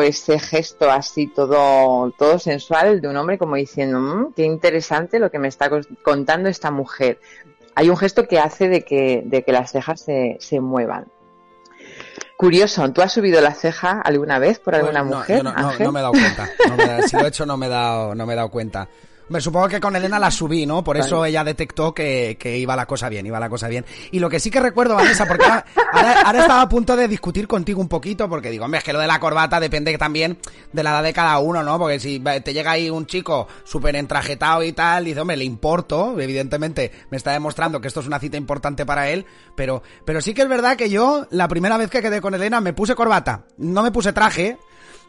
ese 0.00 0.38
gesto 0.38 0.90
así 0.90 1.26
todo, 1.26 2.10
todo 2.12 2.38
sensual 2.38 3.00
de 3.00 3.08
un 3.08 3.16
hombre 3.16 3.36
como 3.38 3.56
diciendo, 3.56 3.98
mmm, 4.00 4.32
qué 4.34 4.44
interesante 4.44 5.18
lo 5.18 5.30
que 5.30 5.38
me 5.38 5.48
está 5.48 5.68
contando 6.02 6.48
esta 6.48 6.70
mujer. 6.70 7.20
Hay 7.74 7.90
un 7.90 7.96
gesto 7.96 8.26
que 8.28 8.38
hace 8.38 8.68
de 8.68 8.82
que, 8.84 9.22
de 9.24 9.42
que 9.44 9.52
las 9.52 9.72
cejas 9.72 10.00
se, 10.00 10.36
se 10.40 10.60
muevan. 10.60 11.06
Curioso, 12.36 12.90
¿tú 12.92 13.02
has 13.02 13.12
subido 13.12 13.40
la 13.40 13.54
ceja 13.54 14.00
alguna 14.02 14.38
vez 14.38 14.58
por 14.58 14.74
alguna 14.74 15.00
no, 15.04 15.16
mujer? 15.16 15.38
yo 15.38 15.42
no, 15.44 15.52
no- 15.52 15.68
Ángel? 15.68 15.86
no 15.86 15.92
me 15.92 16.00
he 16.00 16.02
dado 16.02 16.12
cuenta. 16.12 16.48
Si 17.06 17.16
lo 17.16 17.24
he 17.24 17.28
hecho 17.28 17.46
no 17.46 17.56
me 17.56 17.66
he 17.66 17.68
dado, 17.68 18.14
no 18.14 18.26
me 18.26 18.32
he 18.32 18.36
dado 18.36 18.48
cuenta. 18.50 18.88
Hombre, 19.32 19.40
supongo 19.40 19.68
que 19.68 19.80
con 19.80 19.96
Elena 19.96 20.18
la 20.18 20.30
subí, 20.30 20.66
¿no? 20.66 20.84
Por 20.84 20.98
eso 20.98 21.24
ella 21.24 21.42
detectó 21.42 21.94
que, 21.94 22.36
que 22.38 22.58
iba 22.58 22.76
la 22.76 22.84
cosa 22.84 23.08
bien, 23.08 23.24
iba 23.24 23.40
la 23.40 23.48
cosa 23.48 23.66
bien. 23.66 23.86
Y 24.10 24.18
lo 24.18 24.28
que 24.28 24.38
sí 24.38 24.50
que 24.50 24.60
recuerdo, 24.60 24.94
Vanessa, 24.94 25.24
porque 25.24 25.46
ahora, 25.46 25.64
ahora, 25.90 26.20
ahora 26.20 26.40
estaba 26.40 26.60
a 26.60 26.68
punto 26.68 26.94
de 26.96 27.08
discutir 27.08 27.48
contigo 27.48 27.80
un 27.80 27.88
poquito, 27.88 28.28
porque 28.28 28.50
digo, 28.50 28.66
hombre, 28.66 28.76
es 28.76 28.84
que 28.84 28.92
lo 28.92 28.98
de 28.98 29.06
la 29.06 29.18
corbata 29.18 29.58
depende 29.58 29.96
también 29.96 30.36
de 30.70 30.82
la 30.82 30.90
edad 30.90 31.02
de 31.02 31.14
cada 31.14 31.38
uno, 31.38 31.62
¿no? 31.62 31.78
Porque 31.78 31.98
si 31.98 32.20
te 32.20 32.52
llega 32.52 32.72
ahí 32.72 32.90
un 32.90 33.06
chico 33.06 33.48
súper 33.64 33.96
entrajetado 33.96 34.62
y 34.64 34.74
tal, 34.74 35.06
dice, 35.06 35.20
hombre, 35.20 35.38
le 35.38 35.44
importo, 35.44 36.20
evidentemente 36.20 36.92
me 37.08 37.16
está 37.16 37.32
demostrando 37.32 37.80
que 37.80 37.88
esto 37.88 38.00
es 38.00 38.06
una 38.06 38.18
cita 38.18 38.36
importante 38.36 38.84
para 38.84 39.08
él, 39.08 39.24
pero, 39.56 39.82
pero 40.04 40.20
sí 40.20 40.34
que 40.34 40.42
es 40.42 40.48
verdad 40.50 40.76
que 40.76 40.90
yo, 40.90 41.26
la 41.30 41.48
primera 41.48 41.78
vez 41.78 41.88
que 41.88 42.02
quedé 42.02 42.20
con 42.20 42.34
Elena, 42.34 42.60
me 42.60 42.74
puse 42.74 42.94
corbata. 42.94 43.46
No 43.56 43.82
me 43.82 43.92
puse 43.92 44.12
traje, 44.12 44.58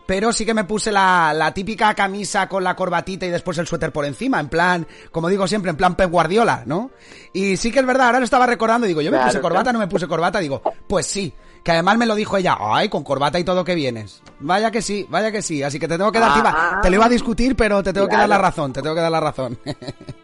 pero 0.06 0.34
sí 0.34 0.46
que 0.46 0.54
me 0.54 0.64
puse 0.66 0.92
la, 0.92 1.34
la 1.34 1.54
típica 1.54 1.94
camisa 1.94 2.48
con 2.50 2.64
la 2.64 2.76
corbatita 2.76 3.26
y 3.26 3.30
después 3.30 3.58
el 3.58 3.68
suéter 3.68 3.92
por 3.92 4.06
encima, 4.06 4.40
en 4.40 4.50
plan, 4.50 4.88
como 5.12 5.30
digo 5.30 5.48
siempre, 5.48 5.72
en 5.72 5.78
plan 5.78 5.96
Pep 5.96 6.10
Guardiola, 6.12 6.64
¿no? 6.66 6.92
Y 7.34 7.58
sí 7.58 7.72
que 7.72 7.80
es 7.80 7.86
verdad, 7.86 8.08
ahora 8.08 8.20
lo 8.20 8.26
estaba 8.26 8.46
recordando, 8.46 8.86
digo, 8.88 9.02
yo 9.02 9.12
me 9.12 9.18
Claro, 9.18 9.30
puse 9.30 9.42
corbata, 9.42 9.64
claro. 9.64 9.80
no 9.80 9.86
me 9.86 9.90
puse 9.90 10.08
corbata, 10.08 10.40
digo, 10.40 10.62
pues 10.88 11.06
sí. 11.08 11.34
Que 11.64 11.72
además 11.72 11.98
me 11.98 12.06
lo 12.06 12.16
dijo 12.16 12.36
ella, 12.36 12.58
ay, 12.60 12.90
con 12.90 13.06
corbata 13.06 13.40
y 13.40 13.46
todo 13.46 13.64
que 13.64 13.74
vienes. 13.74 14.22
Vaya 14.42 14.70
que 14.70 14.82
sí, 14.82 15.08
vaya 15.10 15.32
que 15.32 15.42
sí. 15.42 15.64
Así 15.64 15.80
que 15.80 15.88
te 15.88 15.98
tengo 15.98 16.12
que 16.12 16.20
dar, 16.20 16.34
te 16.34 16.40
iba- 16.40 16.54
Ah. 16.54 16.80
te 16.82 16.90
lo 16.90 16.96
iba 16.98 17.06
a 17.06 17.10
discutir, 17.10 17.56
pero 17.56 17.82
te 17.82 17.94
tengo 17.94 18.10
que 18.10 18.18
dar 18.18 18.28
la 18.28 18.38
razón, 18.38 18.74
te 18.74 18.82
tengo 18.82 18.94
que 18.94 19.00
dar 19.02 19.12
la 19.12 19.22
razón. 19.22 19.58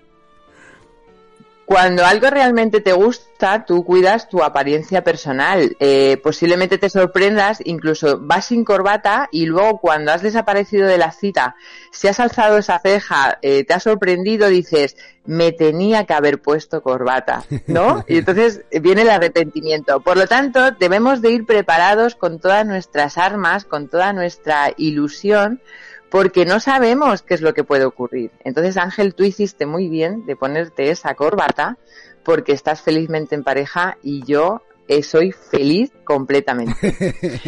Cuando 1.69 2.03
algo 2.03 2.31
realmente 2.31 2.81
te 2.81 2.93
gusta, 2.93 3.63
tú 3.63 3.85
cuidas 3.85 4.27
tu 4.27 4.41
apariencia 4.41 5.03
personal. 5.03 5.77
Eh, 5.79 6.19
posiblemente 6.23 6.79
te 6.79 6.89
sorprendas, 6.89 7.61
incluso 7.63 8.17
vas 8.19 8.47
sin 8.47 8.65
corbata 8.65 9.29
y 9.31 9.45
luego 9.45 9.79
cuando 9.79 10.11
has 10.11 10.23
desaparecido 10.23 10.87
de 10.87 10.97
la 10.97 11.11
cita, 11.11 11.55
si 11.91 12.07
has 12.07 12.19
alzado 12.19 12.57
esa 12.57 12.79
ceja, 12.79 13.37
eh, 13.43 13.65
te 13.65 13.75
ha 13.75 13.79
sorprendido, 13.79 14.47
dices, 14.47 14.97
me 15.25 15.51
tenía 15.51 16.05
que 16.05 16.13
haber 16.13 16.41
puesto 16.41 16.81
corbata, 16.81 17.43
¿no? 17.67 18.03
Y 18.07 18.17
entonces 18.17 18.61
viene 18.81 19.03
el 19.03 19.11
arrepentimiento. 19.11 19.99
Por 19.99 20.17
lo 20.17 20.25
tanto, 20.25 20.71
debemos 20.71 21.21
de 21.21 21.29
ir 21.29 21.45
preparados 21.45 22.15
con 22.15 22.39
todas 22.39 22.65
nuestras 22.65 23.19
armas, 23.19 23.63
con 23.65 23.89
toda 23.89 24.11
nuestra 24.11 24.73
ilusión, 24.75 25.61
porque 26.09 26.45
no 26.45 26.59
sabemos 26.59 27.21
qué 27.21 27.33
es 27.35 27.41
lo 27.41 27.53
que 27.53 27.63
puede 27.63 27.85
ocurrir. 27.85 28.31
Entonces, 28.43 28.77
Ángel, 28.77 29.13
tú 29.15 29.23
hiciste 29.23 29.65
muy 29.65 29.89
bien 29.89 30.25
de 30.25 30.35
ponerte 30.35 30.89
esa 30.91 31.13
corbata 31.15 31.77
porque 32.23 32.51
estás 32.51 32.81
felizmente 32.81 33.35
en 33.35 33.43
pareja 33.43 33.97
y 34.03 34.23
yo 34.25 34.61
eh, 34.87 35.03
soy 35.03 35.31
feliz 35.31 35.91
completamente. 36.03 36.73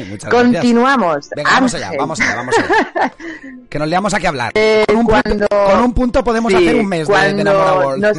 Muchas 0.09 0.29
gracias. 0.29 0.29
Continuamos. 0.29 1.29
Venga, 1.35 1.49
vamos 1.51 1.73
allá, 1.73 1.91
vamos 1.97 2.19
allá, 2.21 2.35
vamos 2.35 2.55
allá. 2.57 3.13
Que 3.69 3.79
nos 3.79 3.87
liamos 3.87 4.13
aquí 4.13 4.25
a 4.27 4.29
hablar. 4.29 4.51
Eh, 4.53 4.85
con, 4.87 4.97
un 4.97 5.05
punto, 5.07 5.47
cuando- 5.47 5.47
con 5.71 5.83
un 5.83 5.93
punto 5.93 6.23
podemos 6.23 6.51
Sí, 6.51 6.57
hacer 6.57 6.75
un 6.75 6.87
mes 6.87 7.07
de, 7.07 7.33
de 7.33 7.43
World. 7.49 8.01
nos- 8.03 8.17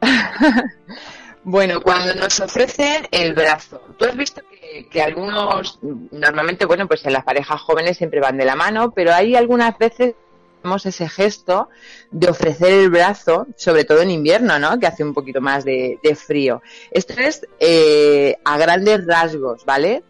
Bueno, 1.48 1.80
cuando 1.80 2.12
nos 2.16 2.40
ofrecen 2.40 3.06
el 3.12 3.32
brazo, 3.32 3.80
tú 3.96 4.04
has 4.04 4.16
visto 4.16 4.42
que, 4.90 5.00
algunos, 5.00 5.78
normalmente, 6.10 6.64
bueno, 6.64 6.88
pues 6.88 7.06
en 7.06 7.12
las 7.12 7.22
parejas 7.22 7.60
jóvenes 7.60 7.96
siempre 7.96 8.18
van 8.18 8.36
de 8.36 8.44
la 8.44 8.56
mano, 8.56 8.90
pero 8.90 9.14
hay 9.14 9.36
algunas 9.36 9.78
veces 9.78 10.16
tenemos 10.60 10.84
ese 10.86 11.08
gesto 11.08 11.68
de 12.10 12.28
ofrecer 12.30 12.72
el 12.72 12.90
brazo, 12.90 13.46
sobre 13.54 13.84
todo 13.84 14.02
en 14.02 14.10
invierno, 14.10 14.58
¿no? 14.58 14.80
Que 14.80 14.88
hace 14.88 15.04
un 15.04 15.14
poquito 15.14 15.40
más 15.40 15.64
de, 15.64 16.00
de 16.02 16.16
frío. 16.16 16.62
Esto 16.90 17.14
es 17.16 17.46
eh, 17.60 18.34
a 18.44 18.58
grandes 18.58 19.06
rasgos, 19.06 19.64
¿vale? 19.64 20.02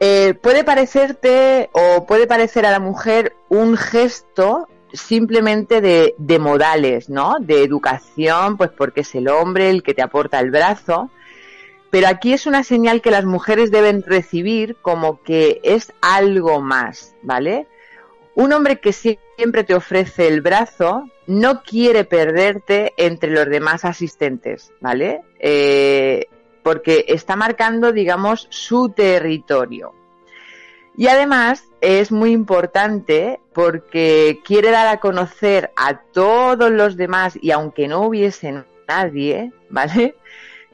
Eh, 0.00 0.34
puede 0.42 0.64
parecerte 0.64 1.70
o 1.70 2.04
puede 2.04 2.26
parecer 2.26 2.66
a 2.66 2.72
la 2.72 2.80
mujer 2.80 3.32
un 3.48 3.76
gesto 3.76 4.66
simplemente 4.96 5.80
de, 5.80 6.14
de 6.18 6.38
modales, 6.38 7.08
¿no? 7.08 7.36
De 7.40 7.62
educación, 7.62 8.56
pues 8.56 8.70
porque 8.70 9.00
es 9.00 9.14
el 9.14 9.28
hombre 9.28 9.70
el 9.70 9.82
que 9.82 9.94
te 9.94 10.02
aporta 10.02 10.40
el 10.40 10.50
brazo. 10.50 11.10
Pero 11.90 12.08
aquí 12.08 12.32
es 12.32 12.46
una 12.46 12.62
señal 12.64 13.00
que 13.00 13.10
las 13.10 13.24
mujeres 13.24 13.70
deben 13.70 14.02
recibir 14.02 14.76
como 14.82 15.22
que 15.22 15.60
es 15.62 15.92
algo 16.00 16.60
más, 16.60 17.14
¿vale? 17.22 17.68
Un 18.34 18.52
hombre 18.52 18.80
que 18.80 18.92
siempre 18.92 19.64
te 19.64 19.74
ofrece 19.74 20.28
el 20.28 20.42
brazo 20.42 21.04
no 21.26 21.62
quiere 21.62 22.04
perderte 22.04 22.92
entre 22.96 23.30
los 23.30 23.46
demás 23.46 23.84
asistentes, 23.84 24.72
¿vale? 24.80 25.22
Eh, 25.38 26.26
porque 26.62 27.04
está 27.08 27.36
marcando, 27.36 27.92
digamos, 27.92 28.46
su 28.50 28.90
territorio. 28.90 29.94
Y 30.96 31.08
además 31.08 31.64
es 31.82 32.10
muy 32.10 32.32
importante 32.32 33.40
porque 33.52 34.40
quiere 34.44 34.70
dar 34.70 34.86
a 34.86 34.98
conocer 34.98 35.70
a 35.76 36.00
todos 36.00 36.70
los 36.70 36.96
demás 36.96 37.38
y 37.40 37.50
aunque 37.50 37.86
no 37.86 38.00
hubiese 38.02 38.64
nadie, 38.88 39.52
¿vale? 39.68 40.16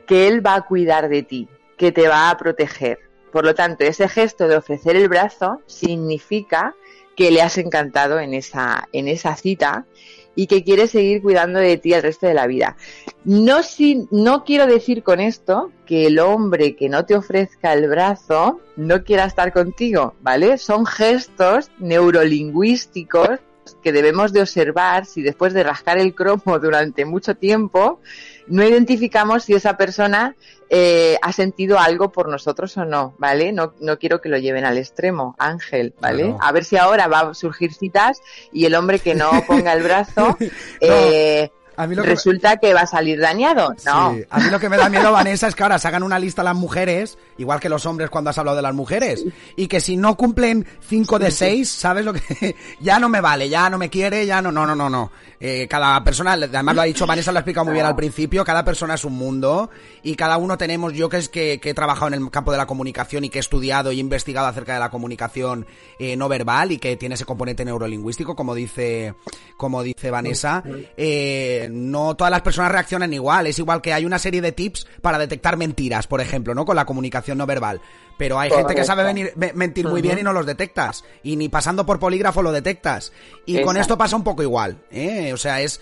Que 0.07 0.27
él 0.27 0.45
va 0.45 0.57
a 0.57 0.63
cuidar 0.63 1.09
de 1.09 1.23
ti, 1.23 1.49
que 1.79 1.93
te 1.93 2.09
va 2.09 2.29
a 2.29 2.37
proteger. 2.37 2.99
Por 3.31 3.45
lo 3.45 3.55
tanto, 3.55 3.85
ese 3.85 4.09
gesto 4.09 4.49
de 4.49 4.57
ofrecer 4.57 4.97
el 4.97 5.09
brazo 5.09 5.63
significa 5.67 6.75
que 7.17 7.31
le 7.31 7.43
has 7.43 7.59
encantado 7.59 8.21
en 8.21 8.35
esa, 8.35 8.89
en 8.93 9.09
esa 9.09 9.37
cita 9.37 9.87
y 10.35 10.47
que 10.47 10.65
quiere 10.65 10.87
seguir 10.87 11.23
cuidando 11.23 11.59
de 11.59 11.77
ti 11.77 11.93
el 11.93 12.03
resto 12.03 12.27
de 12.27 12.35
la 12.35 12.47
vida. 12.47 12.77
No, 13.25 13.63
si, 13.63 14.09
no 14.11 14.45
quiero 14.45 14.67
decir 14.67 15.03
con 15.03 15.21
esto 15.21 15.71
que 15.87 16.07
el 16.07 16.19
hombre 16.19 16.75
que 16.75 16.89
no 16.89 17.05
te 17.05 17.15
ofrezca 17.15 17.73
el 17.73 17.89
brazo 17.89 18.61
no 18.77 19.05
quiera 19.05 19.27
estar 19.27 19.53
contigo, 19.53 20.15
¿vale? 20.21 20.59
Son 20.59 20.87
gestos 20.87 21.71
neurolingüísticos 21.79 23.41
que 23.83 23.93
debemos 23.93 24.33
de 24.33 24.41
observar 24.41 25.07
si 25.07 25.23
después 25.23 25.53
de 25.53 25.63
rascar 25.63 25.99
el 25.99 26.15
cromo 26.15 26.59
durante 26.59 27.05
mucho 27.05 27.37
tiempo 27.37 28.01
no 28.47 28.65
identificamos 28.65 29.45
si 29.45 29.55
esa 29.55 29.77
persona 29.77 30.37
eh, 30.71 31.19
ha 31.23 31.33
sentido 31.33 31.79
algo 31.79 32.13
por 32.13 32.29
nosotros 32.29 32.77
o 32.77 32.85
no, 32.85 33.15
¿vale? 33.19 33.53
No, 33.53 33.75
no 33.81 33.99
quiero 33.99 34.21
que 34.21 34.29
lo 34.29 34.39
lleven 34.39 34.65
al 34.65 34.79
extremo, 34.79 35.37
Ángel, 35.39 35.95
¿vale? 36.01 36.35
A 36.41 36.53
ver 36.53 36.65
si 36.65 36.77
ahora 36.77 37.09
va 37.09 37.21
a 37.21 37.35
surgir 37.35 37.75
citas 37.75 38.21
y 38.53 38.65
el 38.65 38.75
hombre 38.75 38.99
que 38.99 39.15
no 39.15 39.31
ponga 39.47 39.73
el 39.73 39.83
brazo 39.83 40.37
eh, 40.81 41.51
A 41.77 41.87
mí 41.87 41.95
lo 41.95 42.03
que- 42.03 42.11
resulta 42.11 42.57
que 42.57 42.75
va 42.75 42.83
a 42.83 42.87
salir 42.87 43.19
dañado. 43.21 43.75
No. 43.87 44.15
Sí. 44.15 44.25
A 44.31 44.41
mí 44.41 44.51
lo 44.51 44.61
que 44.61 44.69
me 44.69 44.77
da 44.77 44.89
miedo, 44.89 45.13
Vanessa, 45.13 45.49
es 45.49 45.55
que 45.55 45.63
ahora 45.63 45.79
se 45.79 45.89
hagan 45.89 46.03
una 46.03 46.19
lista 46.19 46.43
las 46.43 46.57
mujeres, 46.57 47.19
igual 47.39 47.61
que 47.61 47.69
los 47.69 47.87
hombres 47.87 48.11
cuando 48.11 48.31
has 48.31 48.39
hablado 48.39 48.57
de 48.57 48.63
las 48.63 48.75
mujeres, 48.75 49.25
y 49.57 49.67
que 49.67 49.81
si 49.81 49.97
no 49.97 50.17
cumplen 50.17 50.67
5 50.89 51.19
de 51.19 51.31
6, 51.31 51.69
¿sabes 51.69 52.05
lo 52.05 52.13
que? 52.13 52.57
ya 52.81 52.99
no 52.99 53.09
me 53.09 53.21
vale, 53.21 53.49
ya 53.49 53.71
no 53.71 53.79
me 53.79 53.89
quiere, 53.91 54.27
ya 54.27 54.43
no, 54.43 54.53
no, 54.53 54.67
no, 54.67 54.75
no, 54.75 54.91
no. 54.91 55.11
Eh, 55.41 55.67
cada 55.69 56.05
persona, 56.05 56.35
además 56.35 56.75
lo 56.77 56.83
ha 56.83 56.85
dicho 56.85 57.07
Vanessa, 57.07 57.33
lo 57.33 57.39
ha 57.39 57.41
explicado 57.41 57.65
muy 57.65 57.75
bien 57.75 57.87
al 57.87 57.97
principio, 57.97 58.45
cada 58.45 58.65
persona 58.65 58.95
es 58.95 59.05
un 59.05 59.15
mundo, 59.15 59.71
y 60.03 60.15
cada 60.15 60.37
uno 60.37 60.57
tenemos, 60.57 60.93
yo 60.93 61.09
que 61.09 61.17
es 61.17 61.29
que, 61.29 61.59
que 61.61 61.71
he 61.71 61.75
trabajado 61.75 62.09
en 62.09 62.15
el 62.23 62.31
campo 62.31 62.53
de 62.53 62.59
la 62.59 62.67
comunicación 62.67 63.25
y 63.25 63.29
que 63.29 63.39
he 63.39 63.41
estudiado 63.41 63.91
y 63.91 63.99
investigado 63.99 64.47
acerca 64.47 64.75
de 64.75 64.81
la 64.81 64.91
comunicación 64.91 65.67
eh, 65.99 66.17
no 66.17 66.29
verbal 66.29 66.71
y 66.73 66.79
que 66.79 66.97
tiene 66.97 67.17
ese 67.17 67.25
componente 67.25 67.65
neurolingüístico, 67.65 68.37
como 68.37 68.55
dice, 68.55 69.15
como 69.57 69.83
dice 69.83 70.11
Vanessa, 70.11 70.63
eh, 70.97 71.62
no 71.69 72.15
todas 72.17 72.31
las 72.31 72.43
personas 72.43 72.73
reaccionan 72.73 73.13
igual. 73.13 73.47
Es 73.47 73.59
igual 73.59 73.81
que 73.83 73.93
hay 73.93 74.05
una 74.05 74.19
serie 74.19 74.41
de 74.41 74.53
tips 74.53 74.87
para 75.01 75.19
detectar 75.19 75.57
mentiras, 75.57 76.07
por 76.07 76.21
ejemplo, 76.21 76.55
¿no? 76.55 76.65
Con 76.65 76.77
la 76.77 76.85
comunicación 76.85 77.39
no 77.39 77.47
verbal. 77.47 77.81
Pero 78.19 78.39
hay 78.39 78.51
gente 78.51 78.75
que 78.75 78.85
sabe 78.85 79.03
venir- 79.05 79.33
me- 79.37 79.53
mentir 79.55 79.87
muy 79.89 80.01
bien 80.03 80.19
y 80.19 80.23
no 80.23 80.33
los 80.33 80.47
detectas. 80.47 81.05
Y 81.23 81.37
ni 81.37 81.49
pasando 81.49 81.85
por 81.87 81.99
polígrafo 81.99 82.43
lo 82.43 82.53
detectas. 82.53 83.13
Y 83.47 83.55
con 83.63 83.77
esto 83.77 83.99
pasa 83.99 84.17
un 84.17 84.23
poco 84.25 84.43
igual, 84.43 84.79
¿eh? 84.91 85.33
O 85.33 85.37
sea, 85.37 85.61
es... 85.61 85.81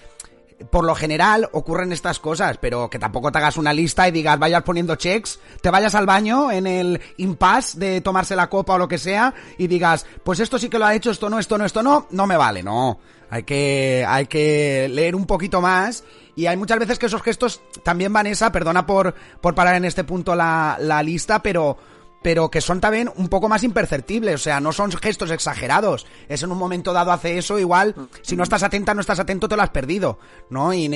Por 0.69 0.85
lo 0.85 0.95
general 0.95 1.49
ocurren 1.53 1.93
estas 1.93 2.19
cosas, 2.19 2.59
pero 2.59 2.91
que 2.91 2.99
tampoco 2.99 3.33
te 3.33 3.39
hagas 3.39 3.57
una 3.57 3.73
lista 3.73 4.07
y 4.07 4.11
digas, 4.11 4.39
vayas 4.39 4.63
poniendo 4.63 4.97
checks, 4.97 5.41
te 5.63 5.71
vayas 5.71 5.95
al 5.95 6.07
baño 6.07 6.51
en 6.53 6.67
el 6.67 7.01
impasse 7.17 7.79
de 7.79 8.01
tomarse 8.03 8.37
la 8.37 8.51
copa 8.51 8.75
o 8.75 8.79
lo 8.79 8.89
que 8.89 8.99
sea 8.99 9.33
y 9.57 9.67
digas, 9.67 10.05
pues 10.23 10.41
esto 10.41 10.59
sí 10.59 10.69
que 10.69 10.79
lo 10.79 10.85
ha 10.85 10.95
hecho, 10.95 11.11
esto 11.11 11.31
no, 11.31 11.39
esto 11.39 11.57
no, 11.57 11.65
esto 11.65 11.83
no, 11.83 12.07
no 12.11 12.27
me 12.27 12.37
vale, 12.37 12.63
no. 12.63 12.99
Hay 13.31 13.45
que, 13.45 14.05
hay 14.07 14.27
que 14.27 14.89
leer 14.91 15.15
un 15.15 15.25
poquito 15.25 15.61
más 15.61 16.05
y 16.35 16.47
hay 16.47 16.57
muchas 16.57 16.79
veces 16.79 16.99
que 16.99 17.07
esos 17.07 17.23
gestos 17.23 17.63
también, 17.83 18.13
Vanessa, 18.13 18.51
perdona 18.51 18.87
por, 18.87 19.15
por 19.41 19.55
parar 19.55 19.77
en 19.77 19.85
este 19.85 20.05
punto 20.05 20.35
la, 20.35 20.77
la 20.81 21.03
lista, 21.03 21.41
pero 21.41 21.79
pero 22.23 22.51
que 22.51 22.61
son 22.61 22.81
también 22.81 23.11
un 23.17 23.29
poco 23.29 23.49
más 23.49 23.63
imperceptibles, 23.63 24.35
o 24.35 24.39
sea, 24.39 24.61
no 24.61 24.73
son 24.73 24.93
gestos 24.93 25.31
exagerados. 25.31 26.07
Es 26.29 26.43
en 26.43 26.53
un 26.53 26.59
momento 26.59 26.93
dado 26.93 27.13
hace 27.13 27.39
eso, 27.39 27.59
igual, 27.59 27.95
si 28.23 28.37
no 28.37 28.43
estás 28.43 28.63
atenta, 28.63 28.95
no 28.95 29.01
estás 29.01 29.19
atento, 29.19 29.49
te 29.49 29.57
lo 29.57 29.63
has 29.63 29.71
perdido, 29.71 30.19
¿no? 30.51 30.73
Y, 30.75 30.91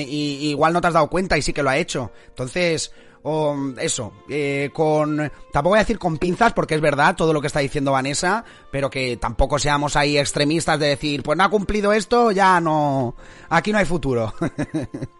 igual 0.49 0.73
no 0.73 0.81
te 0.81 0.87
has 0.87 0.93
dado 0.93 1.09
cuenta 1.09 1.37
y 1.37 1.41
sí 1.41 1.53
que 1.53 1.63
lo 1.63 1.69
ha 1.69 1.77
hecho. 1.77 2.11
Entonces, 2.27 2.91
eso, 3.79 4.13
eh, 4.29 4.69
con, 4.71 5.17
tampoco 5.51 5.69
voy 5.69 5.77
a 5.77 5.81
decir 5.81 5.97
con 5.97 6.17
pinzas 6.17 6.53
porque 6.53 6.75
es 6.75 6.81
verdad 6.81 7.15
todo 7.15 7.33
lo 7.33 7.41
que 7.41 7.47
está 7.47 7.59
diciendo 7.59 7.91
Vanessa, 7.91 8.45
pero 8.71 8.89
que 8.89 9.17
tampoco 9.17 9.57
seamos 9.57 9.95
ahí 9.95 10.17
extremistas 10.17 10.79
de 10.79 10.87
decir, 10.87 11.23
pues 11.23 11.37
no 11.37 11.43
ha 11.43 11.49
cumplido 11.49 11.91
esto, 11.91 12.31
ya 12.31 12.61
no, 12.61 13.15
aquí 13.49 13.71
no 13.71 13.79
hay 13.79 13.85
futuro. 13.85 14.33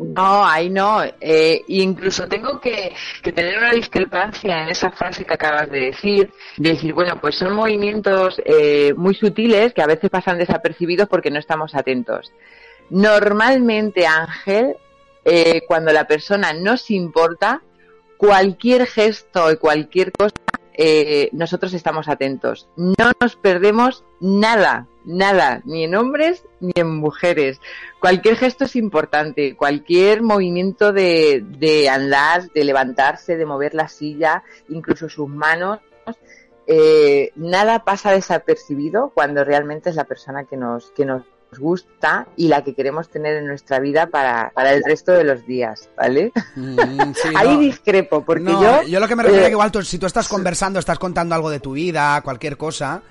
No, 0.00 0.44
ahí 0.44 0.70
no. 0.70 1.02
Eh, 1.20 1.62
incluso 1.68 2.26
tengo 2.26 2.60
que, 2.60 2.94
tener 3.22 3.58
una 3.58 3.72
discrepancia 3.72 4.62
en 4.62 4.68
esa 4.68 4.90
frase 4.90 5.24
que 5.24 5.34
acabas 5.34 5.70
de 5.70 5.80
decir, 5.80 6.32
de 6.56 6.70
decir, 6.70 6.92
bueno, 6.94 7.20
pues 7.20 7.36
son 7.36 7.54
movimientos 7.54 8.40
eh, 8.44 8.94
muy 8.96 9.14
sutiles 9.14 9.74
que 9.74 9.82
a 9.82 9.86
veces 9.86 10.10
pasan 10.10 10.38
desapercibidos 10.38 11.08
porque 11.08 11.30
no 11.30 11.38
estamos 11.38 11.74
atentos. 11.74 12.32
Normalmente, 12.88 14.06
Ángel, 14.06 14.76
eh, 15.24 15.62
cuando 15.68 15.92
la 15.92 16.06
persona 16.06 16.52
nos 16.52 16.90
importa, 16.90 17.62
cualquier 18.16 18.86
gesto 18.86 19.52
y 19.52 19.56
cualquier 19.56 20.12
cosa, 20.12 20.34
eh, 20.74 21.28
nosotros 21.32 21.74
estamos 21.74 22.08
atentos. 22.08 22.68
No 22.76 23.12
nos 23.20 23.36
perdemos 23.36 24.04
nada, 24.20 24.86
nada, 25.04 25.62
ni 25.64 25.84
en 25.84 25.94
hombres 25.94 26.44
ni 26.60 26.72
en 26.74 26.96
mujeres. 26.96 27.60
Cualquier 28.00 28.36
gesto 28.36 28.64
es 28.64 28.76
importante, 28.76 29.56
cualquier 29.56 30.22
movimiento 30.22 30.92
de, 30.92 31.44
de 31.58 31.88
andar, 31.88 32.50
de 32.50 32.64
levantarse, 32.64 33.36
de 33.36 33.46
mover 33.46 33.74
la 33.74 33.88
silla, 33.88 34.42
incluso 34.68 35.08
sus 35.08 35.28
manos, 35.28 35.80
eh, 36.66 37.32
nada 37.34 37.84
pasa 37.84 38.12
desapercibido 38.12 39.10
cuando 39.12 39.42
realmente 39.42 39.90
es 39.90 39.96
la 39.96 40.04
persona 40.04 40.44
que 40.44 40.56
nos, 40.56 40.92
que 40.92 41.04
nos 41.04 41.24
gusta 41.58 42.28
y 42.36 42.46
la 42.46 42.62
que 42.62 42.74
queremos 42.74 43.08
tener 43.08 43.36
en 43.36 43.46
nuestra 43.46 43.80
vida 43.80 44.06
para, 44.06 44.52
para 44.54 44.72
el 44.72 44.84
resto 44.84 45.10
de 45.12 45.24
los 45.24 45.44
días, 45.46 45.88
¿vale? 45.96 46.32
Mm, 46.54 46.78
Ahí 47.36 47.56
discrepo, 47.56 48.24
porque 48.24 48.52
yo... 48.52 48.82
Yo 48.82 49.00
lo 49.00 49.08
que 49.08 49.16
me 49.16 49.24
refiero 49.24 49.42
es 49.42 49.48
que 49.48 49.52
eh, 49.52 49.56
igual 49.56 49.72
tú, 49.72 49.82
si 49.82 49.98
tú 49.98 50.06
estás 50.06 50.28
conversando, 50.28 50.78
estás 50.78 50.98
contando 50.98 51.34
algo 51.34 51.50
de 51.50 51.58
tu 51.58 51.72
vida, 51.72 52.20
cualquier 52.22 52.56
cosa, 52.56 53.02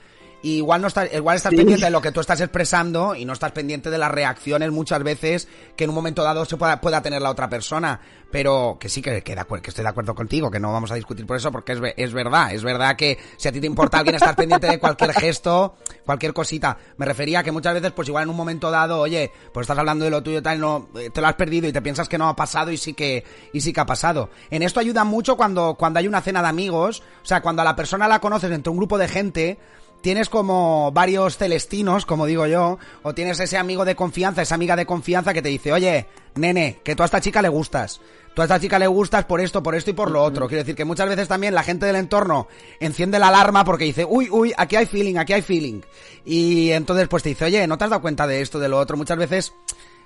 igual 0.44 0.82
no 0.82 0.88
estás, 0.88 1.14
igual 1.14 1.36
estás 1.36 1.54
pendiente 1.54 1.86
de 1.86 1.92
lo 1.92 2.02
que 2.02 2.12
tú 2.12 2.20
estás 2.20 2.42
expresando 2.42 3.16
y 3.16 3.26
no 3.26 3.34
estás 3.34 3.52
pendiente 3.52 3.90
de 3.90 3.98
las 3.98 4.12
reacciones 4.12 4.72
muchas 4.72 5.04
veces 5.04 5.48
que 5.76 5.84
en 5.84 5.90
un 5.90 5.96
momento 5.96 6.24
dado 6.24 6.46
se 6.46 6.58
pueda, 6.58 6.80
pueda 6.82 7.02
tener 7.02 7.22
la 7.22 7.30
otra 7.30 7.50
persona. 7.50 8.00
Pero 8.32 8.78
que 8.80 8.90
sí 8.90 9.02
que, 9.02 9.24
que, 9.24 9.36
que 9.36 9.70
estoy 9.70 9.84
de 9.84 9.90
acuerdo 9.90 10.14
contigo, 10.14 10.52
que 10.52 10.60
no 10.60 10.72
vamos 10.72 10.92
a 10.92 10.96
discutir 10.96 11.26
por 11.26 11.38
eso, 11.38 11.52
porque 11.52 11.72
es, 11.72 11.80
es 11.98 12.14
verdad, 12.14 12.54
es 12.54 12.64
verdad 12.64 12.96
que 12.96 13.18
si 13.38 13.48
a 13.48 13.52
ti 13.52 13.60
te 13.60 13.66
importa 13.66 13.98
alguien 13.98 14.16
estar 14.16 14.36
pendiente 14.36 14.68
de 14.68 14.78
cualquier 14.78 15.14
gesto, 15.14 15.78
cualquier 16.06 16.32
cosita. 16.34 16.78
Me 16.98 17.08
refería 17.08 17.40
a 17.40 17.44
que 17.44 17.52
muchas 17.52 17.74
veces, 17.74 17.92
pues 17.92 18.08
igual 18.08 18.26
en 18.26 18.30
un 18.30 18.36
momento 18.36 18.70
dado, 18.70 19.00
oye, 19.00 19.32
pues 19.52 19.66
estás 19.66 19.80
hablando 19.80 20.06
de 20.06 20.12
lo 20.12 20.22
tuyo 20.22 20.40
y 20.40 20.42
tal, 20.44 20.60
no, 20.60 20.90
eh, 20.96 21.10
te 21.10 21.22
lo 21.22 21.28
has 21.28 21.34
perdido 21.34 21.68
y 21.68 21.74
te 21.74 21.82
piensas 21.82 22.08
que 22.08 22.20
no 22.20 22.30
ha 22.30 22.36
pasado 22.36 22.72
y 22.72 22.78
sí 22.78 22.94
que, 22.94 23.24
y 23.52 23.62
sí 23.62 23.74
que 23.74 23.80
ha 23.80 23.86
pasado. 23.88 24.30
En 24.52 24.62
esto 24.62 24.80
ayuda 24.80 25.04
mucho 25.04 25.36
cuando, 25.36 25.74
cuando 25.74 25.98
hay 25.98 26.08
una 26.08 26.22
cena 26.22 26.44
de 26.44 26.50
amigos, 26.50 27.02
o 27.24 27.26
sea, 27.26 27.42
cuando 27.42 27.64
a 27.64 27.66
la 27.66 27.76
persona 27.76 28.08
la 28.08 28.20
conoces 28.20 28.52
entre 28.52 28.70
un 28.70 28.78
grupo 28.78 29.00
de 29.00 29.08
gente, 29.08 29.58
tienes 30.02 30.30
como 30.30 30.92
varios 30.92 31.38
celestinos, 31.38 32.06
como 32.06 32.26
digo 32.26 32.48
yo, 32.48 32.78
o 33.04 33.14
tienes 33.14 33.40
ese 33.40 33.58
amigo 33.58 33.86
de 33.86 33.96
confianza, 33.96 34.42
esa 34.42 34.56
amiga 34.56 34.76
de 34.76 34.86
confianza 34.86 35.34
que 35.34 35.42
te 35.42 35.50
dice, 35.50 35.74
oye, 35.74 36.08
nene, 36.36 36.80
que 36.84 36.96
tú 36.96 37.04
a 37.04 37.06
esta 37.06 37.22
chica 37.22 37.42
le 37.42 37.50
gustas. 37.50 38.02
Tú 38.34 38.42
a 38.42 38.46
esta 38.46 38.60
chica 38.60 38.80
le 38.80 38.88
gustas 38.88 39.26
por 39.26 39.42
esto, 39.42 39.64
por 39.64 39.76
esto 39.76 39.90
y 39.90 39.94
por 39.94 40.12
lo 40.12 40.24
otro. 40.24 40.48
Quiero 40.48 40.64
decir 40.64 40.76
que 40.76 40.86
muchas 40.86 41.10
veces 41.10 41.28
también 41.28 41.56
la 41.56 41.64
gente 41.64 41.86
del 41.86 41.96
entorno 41.96 42.48
enciende 42.80 43.20
la 43.20 43.30
alarma 43.30 43.66
porque 43.66 43.86
dice, 43.86 44.06
uy, 44.08 44.30
uy, 44.32 44.54
aquí 44.56 44.76
hay 44.76 44.86
feeling, 44.86 45.18
aquí 45.18 45.34
hay 45.34 45.42
feeling. 45.42 45.82
Y 46.26 46.72
entonces 46.72 47.08
pues 47.08 47.24
te 47.24 47.30
dice, 47.30 47.46
oye, 47.46 47.66
¿no 47.68 47.78
te 47.78 47.86
has 47.86 47.90
dado 47.90 48.02
cuenta 48.02 48.28
de 48.28 48.42
esto, 48.42 48.60
de 48.60 48.70
lo 48.70 48.78
otro? 48.78 48.98
Muchas 48.98 49.18
veces 49.18 49.54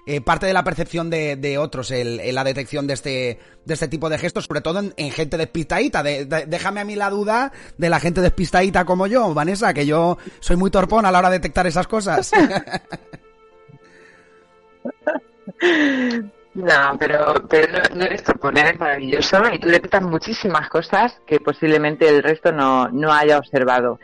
eh, 0.05 0.21
parte 0.21 0.45
de 0.45 0.53
la 0.53 0.63
percepción 0.63 1.09
de, 1.09 1.35
de 1.35 1.57
otros 1.57 1.91
la 1.91 2.43
detección 2.43 2.87
de 2.87 2.93
este, 2.93 3.39
de 3.65 3.73
este 3.73 3.87
tipo 3.87 4.09
de 4.09 4.17
gestos, 4.17 4.45
sobre 4.45 4.61
todo 4.61 4.79
en, 4.79 5.11
gente 5.11 5.37
despistadita. 5.37 6.03
déjame 6.03 6.81
a 6.81 6.85
mí 6.85 6.95
la 6.95 7.09
duda 7.09 7.51
de 7.77 7.89
la 7.89 7.99
gente 7.99 8.21
despistadita 8.21 8.85
como 8.85 9.07
yo, 9.07 9.33
Vanessa, 9.33 9.73
que 9.73 9.85
yo 9.85 10.17
soy 10.39 10.57
muy 10.57 10.71
torpón 10.71 11.05
a 11.05 11.11
la 11.11 11.19
hora 11.19 11.29
de 11.29 11.37
detectar 11.37 11.67
esas 11.67 11.87
cosas. 11.87 12.31
No, 16.55 16.95
pero, 16.99 17.33
pero 17.49 17.81
no, 17.95 18.05
eres 18.05 18.21
poner 18.39 18.67
es 18.67 18.79
maravilloso 18.79 19.41
y 19.51 19.59
tú 19.59 19.69
detectas 19.69 20.03
muchísimas 20.03 20.69
cosas 20.69 21.19
que 21.25 21.39
posiblemente 21.39 22.07
el 22.07 22.21
resto 22.21 22.51
no, 22.51 22.89
no 22.89 23.11
haya 23.11 23.39
observado. 23.39 23.99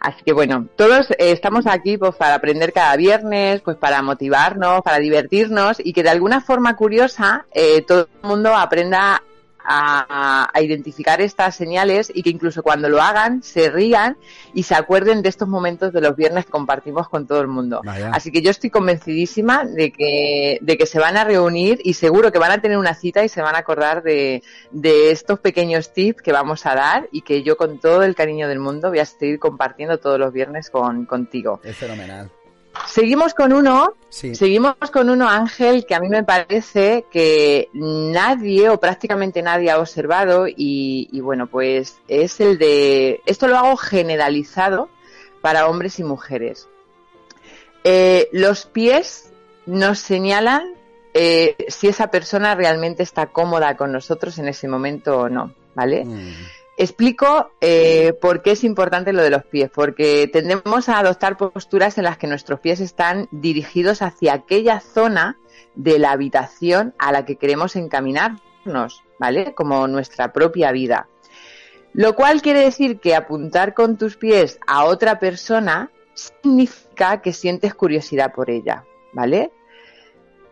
Así 0.00 0.22
que 0.24 0.32
bueno, 0.34 0.68
todos 0.76 1.10
eh, 1.12 1.32
estamos 1.32 1.66
aquí 1.66 1.96
pues 1.96 2.14
para 2.16 2.34
aprender 2.34 2.72
cada 2.72 2.96
viernes, 2.96 3.62
pues 3.62 3.78
para 3.78 4.02
motivarnos, 4.02 4.82
para 4.82 4.98
divertirnos 4.98 5.78
y 5.78 5.94
que 5.94 6.02
de 6.02 6.10
alguna 6.10 6.42
forma 6.42 6.76
curiosa 6.76 7.46
eh, 7.52 7.82
todo 7.82 8.08
el 8.22 8.28
mundo 8.28 8.54
aprenda 8.54 9.22
a, 9.66 10.50
identificar 10.60 11.20
estas 11.20 11.54
señales 11.54 12.10
y 12.14 12.22
que 12.22 12.30
incluso 12.30 12.62
cuando 12.62 12.88
lo 12.88 13.00
hagan 13.00 13.42
se 13.42 13.70
rían 13.70 14.16
y 14.54 14.62
se 14.62 14.74
acuerden 14.74 15.22
de 15.22 15.28
estos 15.28 15.48
momentos 15.48 15.92
de 15.92 16.00
los 16.00 16.16
viernes 16.16 16.46
que 16.46 16.50
compartimos 16.50 17.08
con 17.08 17.26
todo 17.26 17.40
el 17.40 17.48
mundo. 17.48 17.82
Así 18.12 18.30
que 18.30 18.42
yo 18.42 18.50
estoy 18.50 18.70
convencidísima 18.70 19.64
de 19.64 19.92
que, 19.92 20.58
de 20.60 20.78
que 20.78 20.86
se 20.86 20.98
van 20.98 21.16
a 21.16 21.24
reunir 21.24 21.80
y 21.84 21.94
seguro 21.94 22.32
que 22.32 22.38
van 22.38 22.52
a 22.52 22.60
tener 22.60 22.78
una 22.78 22.94
cita 22.94 23.24
y 23.24 23.28
se 23.28 23.42
van 23.42 23.54
a 23.54 23.58
acordar 23.58 24.02
de, 24.02 24.42
de 24.70 25.10
estos 25.10 25.40
pequeños 25.40 25.92
tips 25.92 26.22
que 26.22 26.32
vamos 26.32 26.66
a 26.66 26.74
dar 26.74 27.08
y 27.12 27.22
que 27.22 27.42
yo 27.42 27.56
con 27.56 27.78
todo 27.78 28.02
el 28.02 28.14
cariño 28.14 28.48
del 28.48 28.58
mundo 28.58 28.88
voy 28.88 29.00
a 29.00 29.04
seguir 29.04 29.38
compartiendo 29.38 29.98
todos 29.98 30.18
los 30.18 30.32
viernes 30.32 30.70
con, 30.70 31.06
contigo. 31.06 31.60
Es 31.62 31.76
fenomenal. 31.76 32.30
Seguimos 32.86 33.34
con 33.34 33.52
uno, 33.52 33.94
seguimos 34.08 34.74
con 34.92 35.10
uno, 35.10 35.28
Ángel, 35.28 35.86
que 35.86 35.94
a 35.94 36.00
mí 36.00 36.08
me 36.08 36.24
parece 36.24 37.04
que 37.10 37.68
nadie 37.72 38.68
o 38.68 38.80
prácticamente 38.80 39.42
nadie 39.42 39.70
ha 39.70 39.78
observado 39.78 40.46
y, 40.48 41.20
bueno, 41.20 41.46
pues 41.46 41.98
es 42.08 42.40
el 42.40 42.58
de, 42.58 43.20
esto 43.26 43.48
lo 43.48 43.58
hago 43.58 43.76
generalizado 43.76 44.88
para 45.40 45.68
hombres 45.68 45.98
y 45.98 46.04
mujeres. 46.04 46.68
Eh, 47.84 48.28
los 48.32 48.66
pies 48.66 49.32
nos 49.66 49.98
señalan 49.98 50.74
eh, 51.14 51.56
si 51.68 51.88
esa 51.88 52.10
persona 52.10 52.54
realmente 52.54 53.02
está 53.02 53.26
cómoda 53.26 53.76
con 53.76 53.92
nosotros 53.92 54.38
en 54.38 54.48
ese 54.48 54.68
momento 54.68 55.20
o 55.20 55.28
no, 55.28 55.54
¿vale? 55.74 56.04
Mm. 56.04 56.34
Explico 56.78 57.52
eh, 57.62 58.12
por 58.20 58.42
qué 58.42 58.50
es 58.50 58.62
importante 58.62 59.14
lo 59.14 59.22
de 59.22 59.30
los 59.30 59.44
pies, 59.44 59.70
porque 59.74 60.28
tendemos 60.30 60.90
a 60.90 60.98
adoptar 60.98 61.38
posturas 61.38 61.96
en 61.96 62.04
las 62.04 62.18
que 62.18 62.26
nuestros 62.26 62.60
pies 62.60 62.80
están 62.80 63.28
dirigidos 63.30 64.02
hacia 64.02 64.34
aquella 64.34 64.80
zona 64.80 65.38
de 65.74 65.98
la 65.98 66.10
habitación 66.10 66.94
a 66.98 67.12
la 67.12 67.24
que 67.24 67.36
queremos 67.36 67.76
encaminarnos, 67.76 69.02
¿vale? 69.18 69.54
Como 69.54 69.88
nuestra 69.88 70.34
propia 70.34 70.70
vida. 70.70 71.08
Lo 71.94 72.14
cual 72.14 72.42
quiere 72.42 72.60
decir 72.60 73.00
que 73.00 73.14
apuntar 73.14 73.72
con 73.72 73.96
tus 73.96 74.18
pies 74.18 74.58
a 74.66 74.84
otra 74.84 75.18
persona 75.18 75.90
significa 76.12 77.22
que 77.22 77.32
sientes 77.32 77.74
curiosidad 77.74 78.34
por 78.34 78.50
ella, 78.50 78.84
¿vale? 79.14 79.50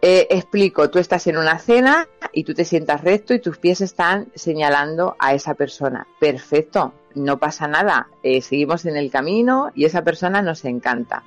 Eh, 0.06 0.26
explico, 0.28 0.90
tú 0.90 0.98
estás 0.98 1.26
en 1.28 1.38
una 1.38 1.58
cena 1.58 2.06
y 2.30 2.44
tú 2.44 2.52
te 2.52 2.66
sientas 2.66 3.00
recto 3.00 3.32
y 3.32 3.38
tus 3.38 3.56
pies 3.56 3.80
están 3.80 4.28
señalando 4.34 5.16
a 5.18 5.32
esa 5.32 5.54
persona. 5.54 6.06
Perfecto, 6.20 6.92
no 7.14 7.38
pasa 7.38 7.68
nada, 7.68 8.08
eh, 8.22 8.42
seguimos 8.42 8.84
en 8.84 8.98
el 8.98 9.10
camino 9.10 9.72
y 9.74 9.86
esa 9.86 10.02
persona 10.02 10.42
nos 10.42 10.66
encanta. 10.66 11.22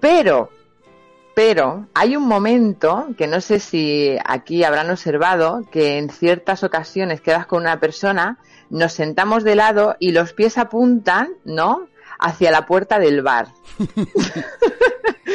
Pero, 0.00 0.50
pero 1.36 1.86
hay 1.94 2.16
un 2.16 2.26
momento 2.26 3.10
que 3.16 3.28
no 3.28 3.40
sé 3.40 3.60
si 3.60 4.18
aquí 4.24 4.64
habrán 4.64 4.90
observado 4.90 5.62
que 5.70 5.98
en 5.98 6.10
ciertas 6.10 6.64
ocasiones 6.64 7.20
quedas 7.20 7.46
con 7.46 7.62
una 7.62 7.78
persona, 7.78 8.38
nos 8.70 8.92
sentamos 8.92 9.44
de 9.44 9.54
lado 9.54 9.94
y 10.00 10.10
los 10.10 10.32
pies 10.32 10.58
apuntan, 10.58 11.28
¿no? 11.44 11.86
Hacia 12.18 12.50
la 12.50 12.66
puerta 12.66 12.98
del 12.98 13.22
bar. 13.22 13.48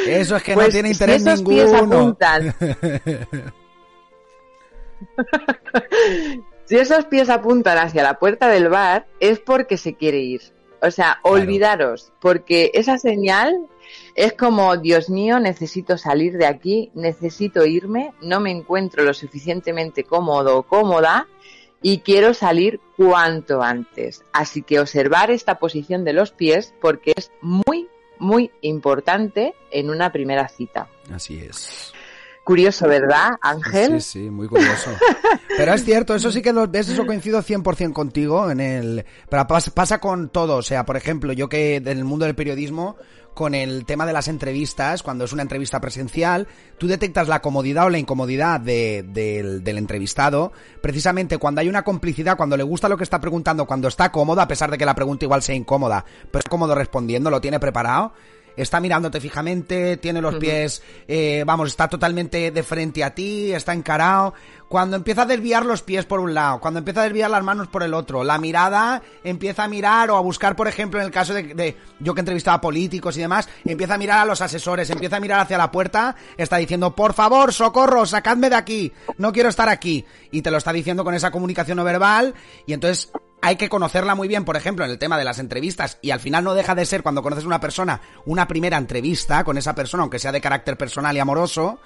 Eso 0.08 0.36
es 0.36 0.44
que 0.44 0.52
no 0.52 0.62
pues 0.62 0.74
tiene 0.74 0.90
interés 0.90 1.24
ninguno. 1.24 2.18
si 6.66 6.78
esos 6.78 7.06
pies 7.06 7.30
apuntan 7.30 7.78
hacia 7.78 8.04
la 8.04 8.20
puerta 8.20 8.50
del 8.50 8.70
bar, 8.70 9.08
es 9.20 9.40
porque 9.40 9.78
se 9.78 9.94
quiere 9.96 10.20
ir. 10.20 10.42
O 10.82 10.92
sea, 10.92 11.20
olvidaros, 11.24 12.12
porque 12.20 12.72
esa 12.74 12.98
señal 12.98 13.68
es 14.16 14.34
como, 14.34 14.76
Dios 14.78 15.10
mío, 15.10 15.40
necesito 15.40 15.98
salir 15.98 16.38
de 16.38 16.46
aquí, 16.46 16.92
necesito 16.94 17.66
irme, 17.66 18.14
no 18.22 18.42
me 18.42 18.52
encuentro 18.52 19.04
lo 19.04 19.14
suficientemente 19.14 20.04
cómodo 20.04 20.58
o 20.58 20.64
cómoda 20.64 21.28
y 21.84 22.00
quiero 22.00 22.34
salir 22.34 22.80
cuanto 22.98 23.62
antes. 23.62 24.24
Así 24.34 24.64
que 24.64 24.80
observar 24.80 25.30
esta 25.30 25.60
posición 25.60 26.04
de 26.04 26.14
los 26.14 26.32
pies 26.32 26.74
porque 26.82 27.14
es 27.16 27.32
muy 27.42 27.88
muy 28.20 28.52
importante 28.62 29.54
en 29.70 29.90
una 29.90 30.12
primera 30.12 30.48
cita. 30.48 30.88
Así 31.12 31.40
es. 31.40 31.94
Curioso, 32.44 32.88
¿verdad, 32.88 33.32
Ángel? 33.42 34.02
Sí, 34.02 34.24
sí, 34.24 34.30
muy 34.30 34.48
curioso. 34.48 34.92
Pero 35.58 35.74
es 35.74 35.86
cierto, 35.86 36.14
eso 36.14 36.32
sí 36.32 36.42
que 36.42 36.52
lo 36.52 36.68
ves, 36.68 36.90
eso 36.90 37.06
coincido 37.06 37.42
100% 37.42 37.94
contigo 37.94 38.52
en 38.52 38.60
el... 38.60 39.06
Pero 39.30 39.48
pasa, 39.48 39.72
pasa 39.72 40.00
con 40.00 40.30
todo, 40.30 40.58
o 40.58 40.62
sea, 40.62 40.86
por 40.86 40.98
ejemplo, 40.98 41.32
yo 41.32 41.48
que 41.48 41.78
en 41.78 41.88
el 41.88 42.04
mundo 42.04 42.26
del 42.26 42.36
periodismo 42.36 42.98
con 43.34 43.56
el 43.56 43.86
tema 43.86 44.06
de 44.06 44.14
las 44.14 44.28
entrevistas, 44.28 45.04
cuando 45.04 45.26
es 45.26 45.34
una 45.34 45.42
entrevista 45.42 45.80
presencial, 45.80 46.48
tú 46.78 46.88
detectas 46.88 47.28
la 47.28 47.42
comodidad 47.42 47.86
o 47.86 47.90
la 47.90 47.98
incomodidad 47.98 48.60
de, 48.60 49.04
del 49.04 49.78
entrevistado, 49.78 50.52
precisamente 50.82 51.38
cuando 51.38 51.62
hay 51.62 51.70
una 51.70 51.84
complicidad, 51.84 52.38
cuando 52.38 52.58
le 52.58 52.64
gusta 52.64 52.90
lo 52.90 52.98
que 52.98 53.04
está 53.04 53.20
preguntando, 53.20 53.66
cuando 53.66 53.88
está 53.88 54.12
cómodo, 54.12 54.42
a 54.42 54.48
pesar 54.48 54.70
de 54.72 54.78
que 54.78 54.86
la 54.86 54.96
pregunta 54.96 55.26
igual 55.26 55.42
sea 55.42 55.56
incómoda, 55.56 56.06
pero 56.32 56.42
es 56.42 56.50
cómodo 56.50 56.76
respondiendo, 56.76 57.30
lo 57.30 57.42
tiene 57.42 57.60
preparado, 57.60 58.14
está 58.56 58.80
mirándote 58.80 59.20
fijamente, 59.20 59.98
tiene 59.98 60.22
los 60.22 60.36
pies, 60.36 60.82
eh, 61.08 61.44
vamos, 61.46 61.70
está 61.70 61.88
totalmente 61.88 62.52
de 62.52 62.64
frente 62.64 63.04
a 63.04 63.14
ti, 63.14 63.54
está 63.54 63.74
encarado. 63.74 64.34
Cuando 64.70 64.96
empieza 64.96 65.22
a 65.22 65.26
desviar 65.28 65.66
los 65.66 65.84
pies 65.84 66.06
por 66.06 66.20
un 66.20 66.34
lado, 66.34 66.60
cuando 66.60 66.80
empieza 66.80 67.02
a 67.02 67.04
desviar 67.04 67.30
las 67.30 67.44
manos 67.44 67.68
por 67.68 67.84
el 67.84 67.94
otro, 67.94 68.24
la 68.24 68.40
mirada 68.40 69.04
empieza 69.24 69.66
a 69.66 69.68
mirar 69.68 70.10
o 70.10 70.18
a 70.18 70.22
buscar, 70.22 70.56
por 70.56 70.68
ejemplo, 70.68 71.00
en 71.00 71.06
el 71.06 71.12
caso 71.12 71.34
de, 71.34 71.78
yo 72.00 72.16
que 72.16 72.22
entrevistaba 72.22 72.60
políticos 72.60 73.16
y 73.16 73.22
demás, 73.22 73.48
empieza 73.66 73.94
a 73.94 74.00
mirar 74.00 74.20
a 74.20 74.26
los 74.26 74.42
asesores, 74.42 74.90
empieza 74.90 75.18
a 75.18 75.20
mirar 75.20 75.42
hacia 75.42 75.60
la 75.60 75.72
puerta, 75.72 76.16
está 76.38 76.58
diciendo, 76.58 76.96
por 76.96 77.14
favor, 77.14 77.54
socorro, 77.54 78.06
sacadme 78.08 78.50
de 78.50 78.56
aquí, 78.56 78.92
no 79.18 79.32
quiero 79.32 79.50
estar 79.50 79.70
aquí. 79.70 80.06
Y 80.32 80.42
te 80.42 80.50
lo 80.50 80.58
está 80.58 80.74
diciendo 80.74 81.04
con 81.04 81.14
esa 81.14 81.30
comunicación 81.30 81.78
no 81.78 81.84
verbal 81.84 82.34
y 82.66 82.74
entonces 82.74 83.12
hay 83.44 83.58
que 83.58 83.68
conocerla 83.68 84.16
muy 84.16 84.30
bien, 84.30 84.46
por 84.46 84.56
ejemplo, 84.56 84.86
en 84.86 84.92
el 84.92 84.98
tema 84.98 85.18
de 85.18 85.26
las 85.26 85.38
entrevistas, 85.38 85.98
y 86.02 86.12
al 86.12 86.22
final 86.22 86.46
no 86.46 86.54
deja 86.54 86.76
de 86.76 86.86
ser, 86.86 87.04
cuando 87.04 87.22
conoces 87.22 87.44
a 87.44 87.48
una 87.48 87.60
persona, 87.60 88.00
una 88.26 88.48
primera 88.48 88.78
entrevista 88.78 89.44
con 89.44 89.58
esa 89.58 89.76
persona, 89.76 90.04
aunque 90.04 90.18
sea 90.18 90.32
de 90.32 90.40
carácter 90.40 90.78
personal 90.78 91.14
y 91.18 91.20
amoroso, 91.20 91.78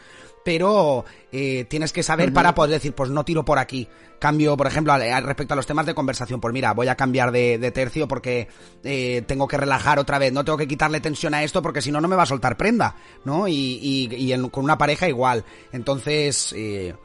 pero 0.46 1.04
eh, 1.32 1.66
tienes 1.68 1.92
que 1.92 2.04
saber 2.04 2.32
para 2.32 2.54
poder 2.54 2.74
decir, 2.74 2.94
pues 2.94 3.10
no 3.10 3.26
tiro 3.26 3.44
por 3.44 3.58
aquí. 3.58 3.88
Cambio, 4.20 4.56
por 4.56 4.68
ejemplo, 4.68 4.96
respecto 4.98 5.54
a 5.54 5.58
los 5.58 5.66
temas 5.66 5.88
de 5.88 5.96
conversación, 5.96 6.40
pues 6.40 6.54
mira, 6.54 6.76
voy 6.76 6.90
a 6.90 6.96
cambiar 6.96 7.32
de, 7.32 7.72
tercio 7.72 8.08
porque 8.08 8.48
eh, 8.84 9.24
tengo 9.26 9.48
que 9.48 9.58
relajar 9.58 9.98
otra 9.98 10.20
vez, 10.20 10.32
no 10.32 10.46
tengo 10.46 10.60
que 10.60 10.68
quitarle 10.68 11.02
tensión 11.02 11.34
a 11.34 11.44
esto 11.44 11.64
porque 11.64 11.82
si 11.82 11.92
no, 11.92 12.00
no 12.00 12.08
me 12.08 12.16
va 12.16 12.24
a 12.24 12.28
soltar 12.28 12.56
prenda, 12.56 12.96
¿no? 13.26 13.48
Y, 13.48 13.80
y, 13.82 14.50
con 14.50 14.64
una 14.64 14.78
pareja 14.78 15.10
igual. 15.10 15.44
Entonces, 15.72 16.54
eh, 16.56 16.96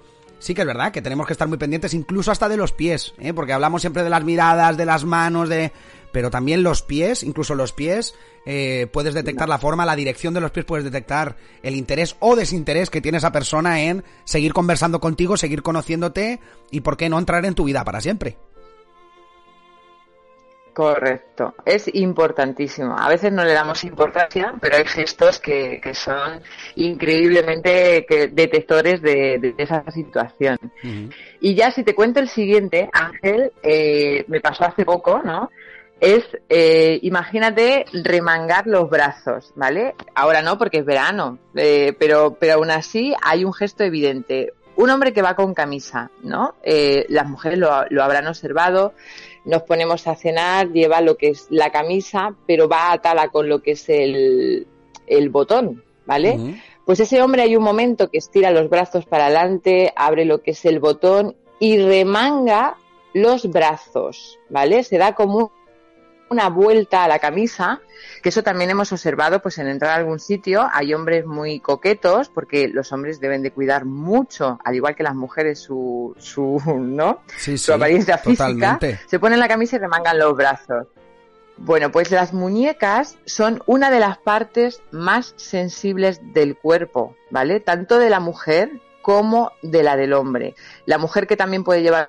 sí 0.43 0.55
que 0.55 0.63
es 0.63 0.67
verdad 0.67 0.93
que 0.93 1.01
tenemos 1.01 1.27
que 1.27 1.33
estar 1.33 1.49
muy 1.49 1.57
pendientes, 1.57 1.95
incluso 1.95 2.31
hasta 2.33 2.49
de 2.49 2.57
los 2.57 2.73
pies, 2.73 3.15
¿eh? 3.19 3.33
porque 3.33 3.53
hablamos 3.53 3.81
siempre 3.81 4.03
de 4.03 4.11
las 4.11 4.25
miradas, 4.25 4.77
de 4.77 4.85
las 4.85 5.05
manos, 5.05 5.49
de... 5.49 5.73
Pero 6.11 6.31
también 6.31 6.63
los 6.63 6.83
pies, 6.83 7.23
incluso 7.23 7.55
los 7.55 7.73
pies, 7.73 8.15
eh, 8.45 8.87
puedes 8.93 9.15
detectar 9.15 9.49
la 9.49 9.57
forma, 9.57 9.87
la 9.87 9.97
dirección 9.97 10.35
de 10.35 10.43
los 10.43 10.51
pies, 10.51 10.67
puedes 10.67 10.85
detectar 10.85 11.37
el 11.63 11.75
interés 11.75 12.17
o 12.21 12.37
desinterés 12.37 12.91
que 12.91 13.01
tiene 13.01 13.17
esa 13.17 13.33
persona 13.33 13.81
en 13.81 14.05
seguir 14.25 14.53
conversando 14.53 15.01
contigo, 15.01 15.39
seguir 15.39 15.63
conociéndote 15.63 16.39
y 16.71 16.81
por 16.81 16.99
qué 16.99 17.09
no 17.09 17.19
entrar 17.19 17.47
en 17.47 17.55
tu 17.55 17.65
vida 17.65 17.83
para 17.85 18.03
siempre. 18.03 18.37
Correcto, 20.73 21.55
es 21.67 21.95
importantísimo. 21.95 22.97
A 22.99 23.09
veces 23.09 23.31
no 23.31 23.45
le 23.45 23.53
damos 23.53 23.85
importancia, 23.85 24.55
pero 24.59 24.77
hay 24.77 24.87
gestos 24.87 25.39
que, 25.39 25.81
que 25.83 25.95
son 25.95 26.41
increíblemente 26.77 28.07
detectores 28.33 29.03
de, 29.03 29.55
esa 29.59 29.85
situación. 29.91 30.57
Y 31.41 31.55
ya 31.55 31.71
si 31.73 31.85
te 31.85 31.95
cuento 31.95 32.21
el 32.21 32.29
siguiente, 32.29 32.89
Ángel, 32.93 33.53
eh, 33.63 34.25
me 34.29 34.41
pasó 34.41 34.65
hace 34.65 34.87
poco, 34.87 35.21
¿no? 35.23 35.51
Es, 36.01 36.25
eh, 36.49 36.99
imagínate 37.03 37.85
remangar 37.93 38.67
los 38.67 38.89
brazos, 38.89 39.53
¿vale? 39.55 39.95
Ahora 40.15 40.41
no 40.41 40.57
porque 40.57 40.79
es 40.79 40.87
verano, 40.87 41.39
eh, 41.55 41.95
pero, 41.99 42.39
pero 42.41 42.55
aún 42.55 42.71
así 42.71 43.15
hay 43.23 43.45
un 43.45 43.53
gesto 43.53 43.85
evidente. 43.85 44.55
Un 44.75 44.89
hombre 44.89 45.13
que 45.13 45.21
va 45.21 45.37
con 45.37 45.53
camisa, 45.53 46.11
¿no? 46.23 46.55
las 46.65 47.29
mujeres 47.29 47.59
lo, 47.59 47.85
lo 47.91 48.03
habrán 48.03 48.27
observado 48.27 48.95
nos 49.45 49.63
ponemos 49.63 50.07
a 50.07 50.15
cenar, 50.15 50.73
lleva 50.73 51.01
lo 51.01 51.17
que 51.17 51.29
es 51.31 51.47
la 51.51 51.71
camisa, 51.71 52.35
pero 52.47 52.69
va 52.69 52.93
atada 52.93 53.29
con 53.29 53.49
lo 53.49 53.63
que 53.63 53.73
es 53.73 53.89
el, 53.89 54.67
el 55.07 55.31
botón, 55.31 55.83
¿vale? 56.07 56.61
Pues 56.85 57.01
ese 57.01 57.23
hombre 57.23 57.43
hay 57.43 57.57
un 57.57 57.63
momento 57.63 58.11
que 58.11 58.19
estira 58.19 58.51
los 58.51 58.69
brazos 58.69 59.05
para 59.07 59.27
adelante, 59.27 59.93
abre 59.97 60.25
lo 60.25 60.43
que 60.43 60.53
es 60.53 60.65
el 60.65 60.81
botón 60.81 61.37
y 61.59 61.79
remanga 61.79 62.77
los 63.15 63.51
brazos, 63.51 64.39
¿vale? 64.49 64.83
Se 64.85 64.99
da 64.99 65.15
como 65.15 65.53
una 66.33 66.49
vuelta 66.49 67.05
a 67.05 67.09
la 67.09 67.19
camisa, 67.19 67.81
que 68.23 68.31
eso 68.31 68.43
también 68.43 68.71
hemos 68.71 68.91
observado 68.93 69.41
pues 69.41 69.59
en 69.59 69.69
entrar 69.69 69.93
a 69.93 69.95
algún 69.97 70.19
sitio, 70.19 70.69
hay 70.73 70.95
hombres 70.95 71.27
muy 71.27 71.61
coquetos, 71.61 72.29
porque 72.29 72.69
los 72.69 72.91
hombres 72.93 73.21
deben 73.21 73.43
de 73.43 73.53
cuidar 73.53 73.85
mucho, 73.85 74.59
al 74.65 74.75
igual 74.75 74.97
que 74.97 75.03
las 75.03 75.15
mujeres, 75.15 75.61
su, 75.61 76.15
su, 76.19 76.61
¿no? 76.67 77.21
su 77.39 77.73
apariencia 77.73 78.19
física, 78.19 78.79
se 79.07 79.19
ponen 79.19 79.39
la 79.39 79.49
camisa 79.49 79.77
y 79.77 79.79
remangan 79.79 80.19
los 80.19 80.35
brazos. 80.37 80.87
Bueno, 81.59 81.93
pues 81.93 82.11
las 82.11 82.33
muñecas 82.33 83.19
son 83.27 83.63
una 83.67 83.91
de 83.91 84.01
las 84.01 84.19
partes 84.19 84.83
más 84.91 85.35
sensibles 85.37 86.21
del 86.33 86.57
cuerpo, 86.57 87.15
¿vale? 87.31 87.61
Tanto 87.61 87.99
de 87.99 88.11
la 88.11 88.21
mujer 88.21 88.71
como 89.03 89.53
de 89.63 89.83
la 89.83 89.97
del 89.97 90.15
hombre. 90.15 90.55
La 90.87 90.99
mujer 90.99 91.27
que 91.27 91.37
también 91.37 91.63
puede 91.63 91.83
llevar 91.83 92.09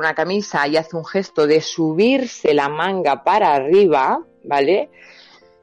una 0.00 0.14
camisa 0.14 0.66
y 0.66 0.76
hace 0.76 0.96
un 0.96 1.04
gesto 1.04 1.46
de 1.46 1.60
subirse 1.60 2.54
la 2.54 2.68
manga 2.68 3.22
para 3.22 3.54
arriba, 3.54 4.20
¿vale? 4.44 4.90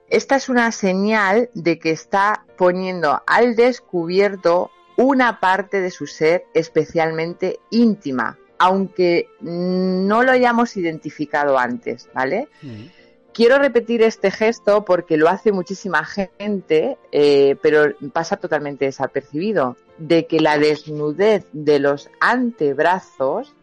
Esta 0.10 0.38
es 0.38 0.48
una 0.48 0.72
señal 0.72 1.50
de 1.54 1.80
que 1.80 1.92
está 1.92 2.46
poniendo 2.58 3.22
al 3.28 3.56
descubierto 3.56 4.72
una 4.96 5.40
parte 5.40 5.82
de 5.82 5.92
su 5.92 6.08
ser 6.08 6.46
especialmente 6.54 7.60
íntima, 7.72 8.38
aunque 8.58 9.28
no 9.42 10.24
lo 10.24 10.32
hayamos 10.32 10.78
identificado 10.78 11.58
antes, 11.60 12.10
¿vale? 12.14 12.48
Mm. 12.62 12.86
Quiero 13.34 13.60
repetir 13.60 14.02
este 14.02 14.32
gesto 14.32 14.84
porque 14.84 15.16
lo 15.16 15.30
hace 15.30 15.52
muchísima 15.52 16.04
gente, 16.04 16.98
eh, 17.12 17.56
pero 17.62 17.94
pasa 18.12 18.38
totalmente 18.38 18.86
desapercibido, 18.86 19.78
de 20.00 20.26
que 20.26 20.40
la 20.40 20.58
desnudez 20.58 21.46
de 21.52 21.78
los 21.78 22.10
antebrazos 22.20 23.54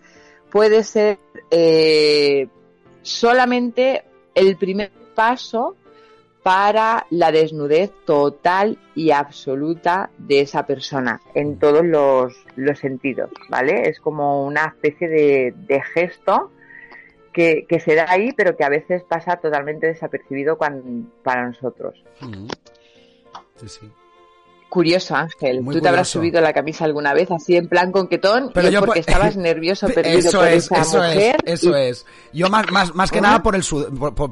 puede 0.55 0.85
ser 0.85 1.19
eh, 1.51 2.47
solamente 3.03 4.05
el 4.37 4.57
primer 4.57 4.93
paso 5.17 5.75
para 6.45 7.09
la 7.11 7.33
desnudez 7.33 7.91
total 8.05 8.79
y 8.95 9.11
absoluta 9.11 10.11
de 10.17 10.43
esa 10.43 10.65
persona 10.65 11.21
en 11.35 11.59
todos 11.59 11.85
los, 11.85 12.33
sentidos, 12.79 13.31
¿vale? 13.49 13.89
Es 13.89 13.99
como 13.99 14.47
una 14.47 14.67
especie 14.67 15.09
de, 15.09 15.83
gesto 15.93 16.53
que, 17.33 17.67
se 17.85 17.97
da 17.97 18.07
ahí, 18.09 18.31
pero 18.37 18.57
que 18.57 18.63
a 18.63 18.69
veces 18.69 19.03
pasa 19.03 19.39
totalmente 19.39 19.89
desapercibido 19.89 20.57
para 20.57 21.49
nosotros. 21.49 22.01
Mm. 22.21 22.47
Sí, 23.57 23.69
sí. 23.69 23.91
Curioso, 24.75 25.15
Ángel. 25.15 25.65
Tú 25.65 25.81
te 25.81 25.89
habrás 25.89 26.09
subido 26.09 26.41
la 26.41 26.53
camisa 26.53 26.85
alguna 26.85 27.15
vez 27.15 27.31
así 27.31 27.55
en 27.55 27.69
plan 27.69 27.93
conquetón 27.93 28.51
pero 28.53 28.71
yo 28.71 28.81
porque 28.81 28.99
estabas 28.99 29.37
nervioso 29.37 29.87
perdido 29.87 30.19
eso 30.19 30.39
por 30.39 30.49
es, 30.49 30.65
esa 30.65 30.81
eso 30.81 30.97
mujer. 30.97 31.37
Es, 31.45 31.63
eso 31.63 31.77
es. 31.77 32.07
Yo 32.33 32.51
más, 32.51 32.69
más, 32.73 32.93
más 32.93 33.13
que 33.13 33.21
nada 33.21 33.41
por 33.41 33.55
el 33.55 33.63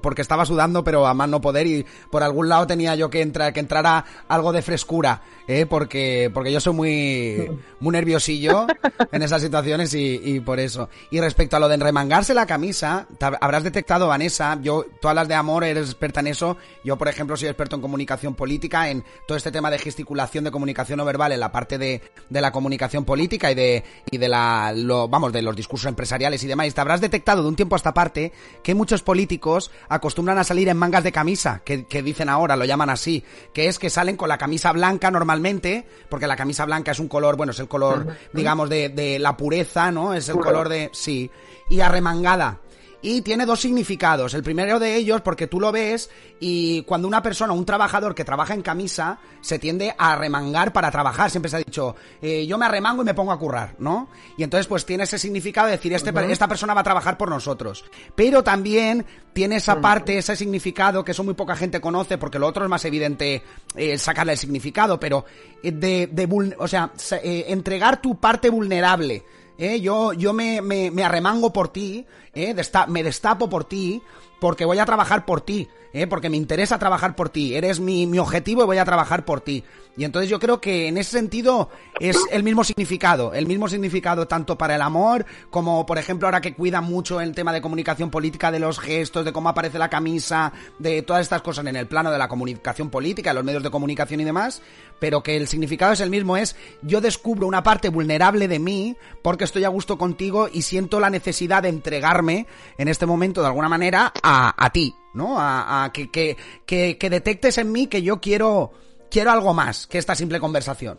porque 0.03 0.21
estaba 0.21 0.45
sudando, 0.45 0.83
pero 0.83 1.07
a 1.07 1.15
más 1.15 1.29
no 1.29 1.41
poder 1.41 1.69
y 1.69 1.87
por 2.11 2.25
algún 2.25 2.49
lado 2.49 2.67
tenía 2.67 2.97
yo 2.97 3.09
que 3.09 3.23
entrar 3.23 3.53
que 3.53 3.61
entrara 3.61 4.05
algo 4.27 4.53
de 4.53 4.63
frescura, 4.63 5.23
¿eh? 5.47 5.65
porque 5.65 6.29
porque 6.35 6.51
yo 6.51 6.59
soy 6.59 6.73
muy 6.73 7.61
muy 7.79 7.93
nerviosillo 7.93 8.67
en 9.13 9.23
esas 9.23 9.43
situaciones 9.43 9.95
y, 9.95 10.21
y 10.25 10.41
por 10.41 10.59
eso. 10.59 10.89
Y 11.13 11.21
respecto 11.21 11.57
a 11.57 11.61
lo 11.61 11.69
de 11.69 11.77
remangarse 11.77 12.35
la 12.35 12.47
camisa, 12.47 13.07
habrás 13.41 13.63
detectado 13.63 14.09
Vanessa, 14.09 14.59
yo 14.61 14.87
todas 15.01 15.15
las 15.15 15.29
de 15.29 15.37
amor 15.37 15.63
eres 15.63 15.91
experta 15.91 16.19
en 16.19 16.27
eso. 16.27 16.57
Yo 16.83 16.99
por 16.99 17.07
ejemplo 17.07 17.37
soy 17.37 17.47
experto 17.47 17.77
en 17.77 17.83
comunicación 17.83 18.35
política 18.35 18.91
en 18.91 19.05
todo 19.29 19.39
este 19.39 19.53
tema 19.53 19.71
de 19.71 19.79
gesticulación 19.79 20.32
de 20.41 20.51
comunicación 20.51 20.97
no 20.97 21.05
verbal 21.05 21.33
en 21.33 21.41
la 21.41 21.53
parte 21.53 21.77
de, 21.77 22.01
de 22.31 22.41
la 22.41 22.51
comunicación 22.51 23.05
política 23.05 23.51
y 23.51 23.55
de, 23.55 23.85
y 24.11 24.17
de 24.17 24.29
la, 24.29 24.73
lo, 24.75 25.09
vamos, 25.09 25.33
de 25.33 25.43
los 25.43 25.55
discursos 25.55 25.89
empresariales 25.89 26.43
y 26.43 26.47
demás. 26.47 26.67
Y 26.69 26.71
te 26.71 26.81
habrás 26.81 27.01
detectado 27.01 27.43
de 27.43 27.49
un 27.49 27.57
tiempo 27.57 27.75
a 27.75 27.77
esta 27.77 27.93
parte 27.93 28.33
que 28.63 28.75
muchos 28.75 29.03
políticos 29.03 29.71
acostumbran 29.89 30.39
a 30.39 30.45
salir 30.45 30.69
en 30.69 30.77
mangas 30.77 31.05
de 31.05 31.13
camisa, 31.13 31.61
que, 31.65 31.85
que 31.85 32.03
dicen 32.03 32.29
ahora, 32.29 32.57
lo 32.57 32.65
llaman 32.65 32.91
así, 32.91 33.23
que 33.53 33.69
es 33.69 33.79
que 33.79 33.91
salen 33.91 34.17
con 34.17 34.29
la 34.29 34.39
camisa 34.39 34.73
blanca 34.73 35.11
normalmente, 35.11 35.87
porque 36.09 36.27
la 36.27 36.37
camisa 36.37 36.65
blanca 36.65 36.93
es 36.93 36.99
un 36.99 37.09
color, 37.09 37.37
bueno, 37.37 37.53
es 37.53 37.59
el 37.61 37.69
color, 37.69 38.07
digamos, 38.33 38.71
de, 38.71 38.89
de 38.89 39.19
la 39.19 39.37
pureza, 39.37 39.91
¿no? 39.91 40.15
Es 40.15 40.29
el 40.29 40.37
color 40.37 40.69
de, 40.69 40.91
sí, 40.93 41.31
y 41.69 41.81
arremangada. 41.81 42.61
Y 43.03 43.23
tiene 43.23 43.45
dos 43.45 43.61
significados. 43.61 44.33
El 44.35 44.43
primero 44.43 44.79
de 44.79 44.97
ellos, 44.97 45.21
porque 45.21 45.49
tú 45.49 45.61
lo 45.61 45.73
ves 45.73 46.09
y 46.41 46.83
cuando 46.83 47.09
una 47.09 47.23
persona, 47.23 47.53
un 47.53 47.67
trabajador 47.67 48.15
que 48.15 48.25
trabaja 48.25 48.55
en 48.55 48.63
camisa, 48.63 49.19
se 49.41 49.59
tiende 49.59 49.95
a 49.99 50.17
remangar 50.17 50.73
para 50.73 50.91
trabajar. 50.91 51.31
Siempre 51.31 51.51
se 51.51 51.57
ha 51.57 51.59
dicho, 51.61 51.97
eh, 52.23 52.47
yo 52.47 52.57
me 52.59 52.67
arremango 52.67 53.03
y 53.03 53.05
me 53.05 53.15
pongo 53.15 53.33
a 53.33 53.39
currar, 53.39 53.75
¿no? 53.79 54.09
Y 54.39 54.45
entonces 54.45 54.67
pues 54.67 54.87
tiene 54.87 55.05
ese 55.05 55.19
significado 55.19 55.67
de 55.67 55.73
decir, 55.73 55.93
este, 55.93 56.13
esta 56.31 56.49
persona 56.49 56.75
va 56.75 56.81
a 56.81 56.85
trabajar 56.85 57.19
por 57.19 57.29
nosotros. 57.29 57.85
Pero 58.15 58.43
también 58.45 59.05
tiene 59.33 59.57
esa 59.57 59.81
parte, 59.81 60.19
ese 60.19 60.37
significado 60.37 61.05
que 61.05 61.13
eso 61.13 61.25
muy 61.25 61.35
poca 61.35 61.57
gente 61.57 61.81
conoce, 61.81 62.19
porque 62.19 62.39
lo 62.39 62.47
otro 62.47 62.65
es 62.65 62.71
más 62.71 62.85
evidente 62.85 63.43
eh, 63.75 63.99
sacarle 63.99 64.33
el 64.33 64.39
significado, 64.39 65.01
pero 65.01 65.25
eh, 65.63 65.73
de, 65.73 66.07
de 66.07 66.55
o 66.59 66.69
sea, 66.69 66.93
eh, 67.23 67.47
entregar 67.49 68.01
tu 68.01 68.19
parte 68.21 68.51
vulnerable 68.51 69.25
¿eh? 69.59 69.81
Yo, 69.81 70.13
yo 70.13 70.33
me, 70.33 70.63
me, 70.63 71.05
arremango 71.05 71.53
por 71.53 71.69
ti, 71.69 72.07
¿eh? 72.35 72.55
me 72.89 73.03
destapo 73.03 73.49
por 73.49 73.65
ti, 73.65 74.03
porque 74.43 74.65
voy 74.65 74.81
a 74.81 74.85
trabajar 74.85 75.25
por 75.25 75.41
ti, 75.41 75.69
¿eh? 75.93 76.09
porque 76.09 76.29
me 76.29 76.37
interesa 76.37 76.77
trabajar 76.77 77.15
por 77.15 77.29
ti, 77.29 77.55
eres 77.55 77.79
mi, 77.79 78.09
mi 78.09 78.19
objetivo 78.19 78.65
y 78.65 78.67
voy 78.67 78.79
a 78.79 78.85
trabajar 78.85 79.25
por 79.25 79.41
ti. 79.41 79.63
Y 79.97 80.05
entonces 80.05 80.31
yo 80.31 80.41
creo 80.41 80.61
que 80.61 80.89
en 80.89 80.97
ese 80.97 81.13
sentido 81.13 81.69
es 82.01 82.19
el 82.31 82.43
mismo 82.43 82.65
significado, 82.65 83.35
el 83.35 83.47
mismo 83.47 83.69
significado 83.69 84.27
tanto 84.27 84.57
para 84.57 84.75
el 84.75 84.83
amor 84.83 85.27
como, 85.51 85.85
por 85.85 85.99
ejemplo, 85.99 86.27
ahora 86.27 86.41
que 86.41 86.55
cuida 86.55 86.81
mucho 86.81 87.21
el 87.21 87.35
tema 87.35 87.53
de 87.53 87.61
comunicación 87.61 88.11
política, 88.11 88.51
de 88.51 88.59
los 88.59 88.81
gestos, 88.81 89.25
de 89.25 89.33
cómo 89.33 89.51
aparece 89.51 89.79
la 89.79 89.91
camisa, 89.91 90.53
de 90.79 91.03
todas 91.03 91.23
estas 91.23 91.43
cosas 91.43 91.67
en 91.67 91.77
el 91.77 91.87
plano 91.87 92.11
de 92.11 92.17
la 92.17 92.27
comunicación 92.27 92.89
política, 92.89 93.35
los 93.35 93.45
medios 93.45 93.63
de 93.63 93.71
comunicación 93.71 94.21
y 94.21 94.25
demás, 94.25 94.63
pero 94.99 95.23
que 95.23 95.37
el 95.37 95.47
significado 95.47 95.93
es 95.93 96.01
el 96.01 96.11
mismo, 96.11 96.39
es 96.39 96.57
yo 96.81 97.03
descubro 97.03 97.47
una 97.47 97.63
parte 97.63 97.91
vulnerable 97.91 98.49
de 98.49 98.59
mí 98.59 98.97
porque 99.21 99.45
estoy 99.45 99.65
a 99.65 99.69
gusto 99.69 99.99
contigo 99.99 100.49
y 100.51 100.63
siento 100.63 101.01
la 101.01 101.11
necesidad 101.11 101.65
de 101.65 101.69
entregarme 101.69 102.47
en 102.79 102.89
este 102.89 103.05
momento 103.05 103.43
de 103.43 103.49
alguna 103.49 103.69
manera 103.69 104.11
a, 104.23 104.32
a 104.33 104.71
ti, 104.71 104.95
¿no? 105.15 105.39
A, 105.39 105.85
a 105.85 105.93
que, 105.93 106.11
que, 106.11 106.37
que, 106.67 106.99
que 106.99 107.11
detectes 107.11 107.59
en 107.59 107.73
mí 107.73 107.87
que 107.87 108.03
yo 108.03 108.21
quiero 108.21 108.73
quiero 109.11 109.31
algo 109.31 109.53
más 109.53 109.87
que 109.87 109.99
esta 109.99 110.15
simple 110.15 110.41
conversación. 110.41 110.99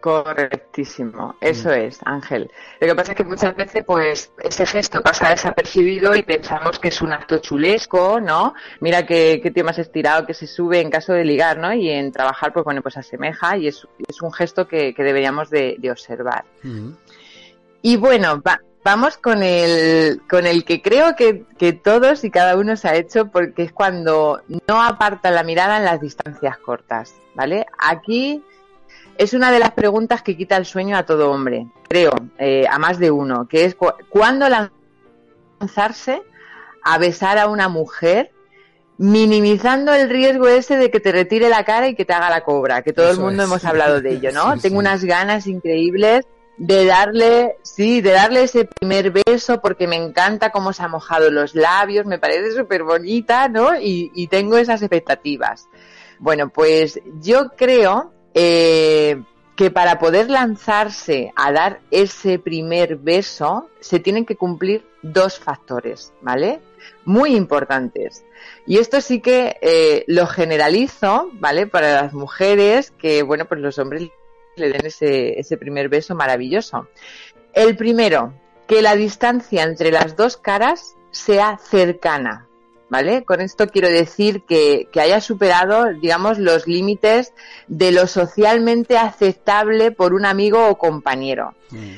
Correctísimo, 0.00 1.34
eso 1.40 1.72
es, 1.72 1.98
Ángel. 2.04 2.48
Lo 2.80 2.86
que 2.86 2.94
pasa 2.94 3.12
es 3.12 3.16
que 3.16 3.24
muchas 3.24 3.56
veces, 3.56 3.82
pues, 3.84 4.30
ese 4.38 4.64
gesto 4.64 5.02
pasa 5.02 5.30
desapercibido 5.30 6.14
y 6.14 6.22
pensamos 6.22 6.78
que 6.78 6.88
es 6.88 7.02
un 7.02 7.12
acto 7.12 7.38
chulesco, 7.38 8.20
¿no? 8.20 8.54
Mira 8.80 9.04
qué, 9.04 9.40
qué 9.42 9.50
tío 9.50 9.64
más 9.64 9.78
estirado 9.78 10.24
que 10.24 10.34
se 10.34 10.46
sube 10.46 10.80
en 10.80 10.90
caso 10.90 11.14
de 11.14 11.24
ligar, 11.24 11.58
¿no? 11.58 11.72
Y 11.72 11.90
en 11.90 12.12
trabajar, 12.12 12.52
pues 12.52 12.64
bueno, 12.64 12.80
pues 12.80 12.96
asemeja 12.96 13.56
y 13.56 13.66
es, 13.66 13.88
es 14.06 14.22
un 14.22 14.32
gesto 14.32 14.68
que, 14.68 14.94
que 14.94 15.02
deberíamos 15.02 15.50
de, 15.50 15.74
de 15.80 15.90
observar. 15.90 16.44
Y 17.82 17.96
bueno, 17.96 18.40
va, 18.40 18.60
vamos 18.88 19.18
con 19.18 19.42
el, 19.42 20.22
con 20.30 20.46
el 20.46 20.64
que 20.64 20.80
creo 20.80 21.14
que, 21.14 21.44
que, 21.58 21.74
todos 21.74 22.24
y 22.24 22.30
cada 22.30 22.56
uno 22.56 22.74
se 22.74 22.88
ha 22.88 22.96
hecho 22.96 23.26
porque 23.26 23.64
es 23.64 23.72
cuando 23.72 24.40
no 24.66 24.82
aparta 24.82 25.30
la 25.30 25.42
mirada 25.42 25.76
en 25.76 25.84
las 25.84 26.00
distancias 26.00 26.56
cortas, 26.56 27.14
¿vale? 27.34 27.66
Aquí 27.78 28.42
es 29.18 29.34
una 29.34 29.52
de 29.52 29.58
las 29.58 29.72
preguntas 29.72 30.22
que 30.22 30.38
quita 30.38 30.56
el 30.56 30.64
sueño 30.64 30.96
a 30.96 31.02
todo 31.04 31.30
hombre, 31.30 31.66
creo, 31.86 32.12
eh, 32.38 32.64
a 32.70 32.78
más 32.78 32.98
de 32.98 33.10
uno, 33.10 33.46
que 33.46 33.66
es 33.66 33.76
cuándo 34.08 34.46
lanzarse 35.60 36.22
a 36.82 36.96
besar 36.96 37.36
a 37.36 37.48
una 37.48 37.68
mujer 37.68 38.32
minimizando 38.96 39.92
el 39.92 40.08
riesgo 40.08 40.48
ese 40.48 40.78
de 40.78 40.90
que 40.90 40.98
te 40.98 41.12
retire 41.12 41.50
la 41.50 41.62
cara 41.64 41.88
y 41.88 41.94
que 41.94 42.06
te 42.06 42.14
haga 42.14 42.30
la 42.30 42.42
cobra, 42.42 42.80
que 42.80 42.94
todo 42.94 43.10
el 43.10 43.18
mundo 43.18 43.42
hemos 43.42 43.66
hablado 43.66 44.00
de 44.00 44.14
ello, 44.14 44.32
¿no? 44.32 44.58
Tengo 44.58 44.78
unas 44.78 45.04
ganas 45.04 45.46
increíbles 45.46 46.24
de 46.58 46.84
darle, 46.84 47.56
sí, 47.62 48.00
de 48.00 48.10
darle 48.10 48.42
ese 48.42 48.64
primer 48.64 49.12
beso 49.12 49.60
porque 49.60 49.86
me 49.86 49.96
encanta 49.96 50.50
cómo 50.50 50.72
se 50.72 50.82
ha 50.82 50.88
mojado 50.88 51.30
los 51.30 51.54
labios, 51.54 52.04
me 52.04 52.18
parece 52.18 52.52
súper 52.52 52.82
bonita, 52.82 53.48
¿no? 53.48 53.70
Y, 53.80 54.26
tengo 54.28 54.58
esas 54.58 54.82
expectativas. 54.82 55.68
Bueno, 56.18 56.48
pues 56.50 57.00
yo 57.20 57.50
creo 57.56 58.12
eh, 58.34 59.22
que 59.56 59.70
para 59.70 59.98
poder 59.98 60.28
lanzarse 60.28 61.32
a 61.36 61.52
dar 61.52 61.80
ese 61.90 62.38
primer 62.38 62.96
beso 62.96 63.70
se 63.80 64.00
tienen 64.00 64.26
que 64.26 64.36
cumplir 64.36 64.84
dos 65.02 65.38
factores, 65.38 66.12
¿vale? 66.20 66.60
Muy 67.04 67.36
importantes. 67.36 68.24
Y 68.66 68.78
esto 68.78 69.00
sí 69.00 69.20
que 69.20 69.56
eh, 69.62 70.04
lo 70.08 70.26
generalizo, 70.26 71.30
¿vale? 71.34 71.66
Para 71.66 72.02
las 72.02 72.12
mujeres 72.12 72.90
que, 72.90 73.22
bueno, 73.22 73.46
pues 73.46 73.60
los 73.60 73.78
hombres 73.78 74.10
le 74.58 74.70
den 74.70 74.86
ese, 74.86 75.38
ese 75.38 75.56
primer 75.56 75.88
beso 75.88 76.14
maravilloso. 76.14 76.88
El 77.52 77.76
primero, 77.76 78.34
que 78.66 78.82
la 78.82 78.96
distancia 78.96 79.62
entre 79.62 79.90
las 79.90 80.16
dos 80.16 80.36
caras 80.36 80.94
sea 81.10 81.58
cercana, 81.58 82.46
¿vale? 82.88 83.24
Con 83.24 83.40
esto 83.40 83.66
quiero 83.68 83.88
decir 83.88 84.42
que, 84.42 84.88
que, 84.92 85.00
haya 85.00 85.20
superado, 85.20 85.92
digamos, 85.94 86.38
los 86.38 86.66
límites 86.66 87.32
de 87.66 87.92
lo 87.92 88.06
socialmente 88.06 88.98
aceptable 88.98 89.90
por 89.90 90.14
un 90.14 90.26
amigo 90.26 90.68
o 90.68 90.78
compañero. 90.78 91.54
Mm. 91.70 91.94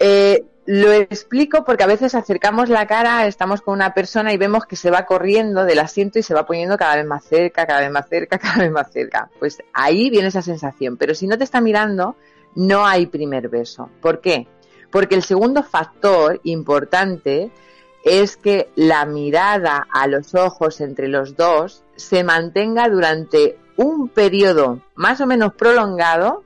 Eh, 0.00 0.44
lo 0.70 0.92
explico 0.92 1.64
porque 1.64 1.84
a 1.84 1.86
veces 1.86 2.14
acercamos 2.14 2.68
la 2.68 2.86
cara, 2.86 3.26
estamos 3.26 3.62
con 3.62 3.72
una 3.72 3.94
persona 3.94 4.34
y 4.34 4.36
vemos 4.36 4.66
que 4.66 4.76
se 4.76 4.90
va 4.90 5.06
corriendo 5.06 5.64
del 5.64 5.78
asiento 5.78 6.18
y 6.18 6.22
se 6.22 6.34
va 6.34 6.44
poniendo 6.44 6.76
cada 6.76 6.96
vez 6.96 7.06
más 7.06 7.24
cerca, 7.24 7.66
cada 7.66 7.80
vez 7.80 7.90
más 7.90 8.06
cerca, 8.06 8.38
cada 8.38 8.58
vez 8.58 8.70
más 8.70 8.92
cerca. 8.92 9.30
Pues 9.38 9.62
ahí 9.72 10.10
viene 10.10 10.28
esa 10.28 10.42
sensación. 10.42 10.98
Pero 10.98 11.14
si 11.14 11.26
no 11.26 11.38
te 11.38 11.44
está 11.44 11.62
mirando, 11.62 12.16
no 12.54 12.86
hay 12.86 13.06
primer 13.06 13.48
beso. 13.48 13.88
¿Por 14.02 14.20
qué? 14.20 14.46
Porque 14.90 15.14
el 15.14 15.22
segundo 15.22 15.62
factor 15.62 16.38
importante 16.44 17.50
es 18.04 18.36
que 18.36 18.68
la 18.76 19.06
mirada 19.06 19.86
a 19.90 20.06
los 20.06 20.34
ojos 20.34 20.82
entre 20.82 21.08
los 21.08 21.34
dos 21.34 21.82
se 21.96 22.24
mantenga 22.24 22.90
durante 22.90 23.56
un 23.78 24.10
periodo 24.10 24.82
más 24.96 25.22
o 25.22 25.26
menos 25.26 25.54
prolongado 25.54 26.44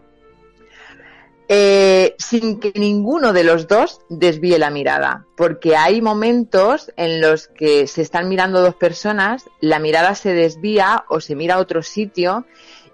eh, 1.54 2.14
sin 2.16 2.60
que 2.60 2.72
ninguno 2.74 3.34
de 3.34 3.44
los 3.44 3.68
dos 3.68 4.00
desvíe 4.08 4.58
la 4.58 4.70
mirada, 4.70 5.26
porque 5.36 5.76
hay 5.76 6.00
momentos 6.00 6.90
en 6.96 7.20
los 7.20 7.48
que 7.48 7.86
se 7.86 8.00
están 8.00 8.30
mirando 8.30 8.62
dos 8.62 8.74
personas, 8.74 9.50
la 9.60 9.78
mirada 9.78 10.14
se 10.14 10.32
desvía 10.32 11.04
o 11.10 11.20
se 11.20 11.36
mira 11.36 11.56
a 11.56 11.58
otro 11.58 11.82
sitio 11.82 12.46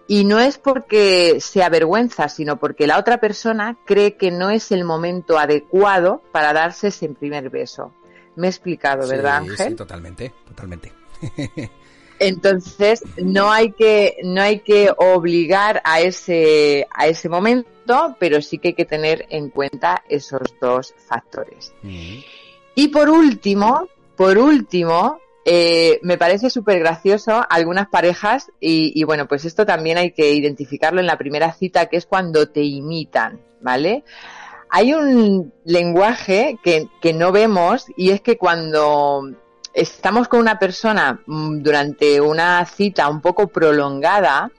y 0.09 0.25
no 0.25 0.41
es 0.41 0.59
porque 0.59 1.39
se 1.41 1.63
avergüenza, 1.63 2.29
sino 2.29 2.59
porque 2.59 2.89
la 2.89 2.99
otra 2.99 3.19
persona 3.19 3.79
cree 3.87 4.17
que 4.17 4.33
no 4.33 4.51
es 4.51 4.73
el 4.73 4.85
momento 4.85 5.39
adecuado 5.39 6.21
para 6.33 6.53
darse 6.53 6.89
ese 6.89 7.09
primer 7.11 7.51
beso. 7.51 7.93
Me 8.35 8.49
he 8.49 8.51
explicado, 8.51 9.07
¿verdad, 9.07 9.37
Ángel? 9.37 9.69
Sí, 9.69 9.75
totalmente, 9.77 10.33
totalmente. 10.49 10.93
Entonces, 12.19 13.05
no 13.17 13.51
hay 13.51 13.73
que, 13.73 14.17
no 14.25 14.43
hay 14.43 14.61
que 14.61 14.91
obligar 14.97 15.81
a 15.85 16.01
ese, 16.01 16.87
a 16.93 17.07
ese 17.07 17.29
momento, 17.29 18.17
pero 18.19 18.43
sí 18.43 18.59
que 18.59 18.69
hay 18.69 18.75
que 18.75 18.85
tener 18.85 19.27
en 19.31 19.51
cuenta 19.51 20.03
esos 20.09 20.43
dos 20.61 20.95
factores. 21.07 21.73
Mm. 21.83 22.19
Y 22.75 22.89
por 22.89 23.11
último, 23.11 23.89
por 24.17 24.39
último, 24.39 25.21
eh, 25.45 25.99
me 26.03 26.19
parece 26.19 26.51
súper 26.51 26.81
gracioso 26.81 27.41
algunas 27.49 27.89
parejas 27.89 28.51
y, 28.61 29.03
bueno, 29.05 29.27
pues 29.27 29.45
esto 29.45 29.65
también 29.65 29.97
hay 29.97 30.11
que 30.11 30.33
identificarlo 30.35 31.01
en 31.01 31.07
la 31.07 31.17
primera 31.17 31.53
cita, 31.53 31.87
que 31.87 31.97
es 31.97 32.07
cuando 32.07 32.51
te 32.51 32.63
imitan, 32.63 33.41
¿vale? 33.61 34.05
Hay 34.69 34.93
un 34.93 35.53
lenguaje 35.65 36.59
que, 36.63 36.89
que 37.01 37.15
no 37.15 37.33
vemos 37.33 37.87
y 37.97 38.11
es 38.11 38.21
que 38.21 38.37
cuando 38.37 39.23
estamos 39.79 40.29
con 40.29 40.41
una 40.41 40.59
persona 40.59 41.21
mm, 41.27 41.63
durante 41.63 42.21
una 42.21 42.65
cita 42.67 43.09
un 43.09 43.21
poco 43.21 43.49
prolongada, 43.49 44.51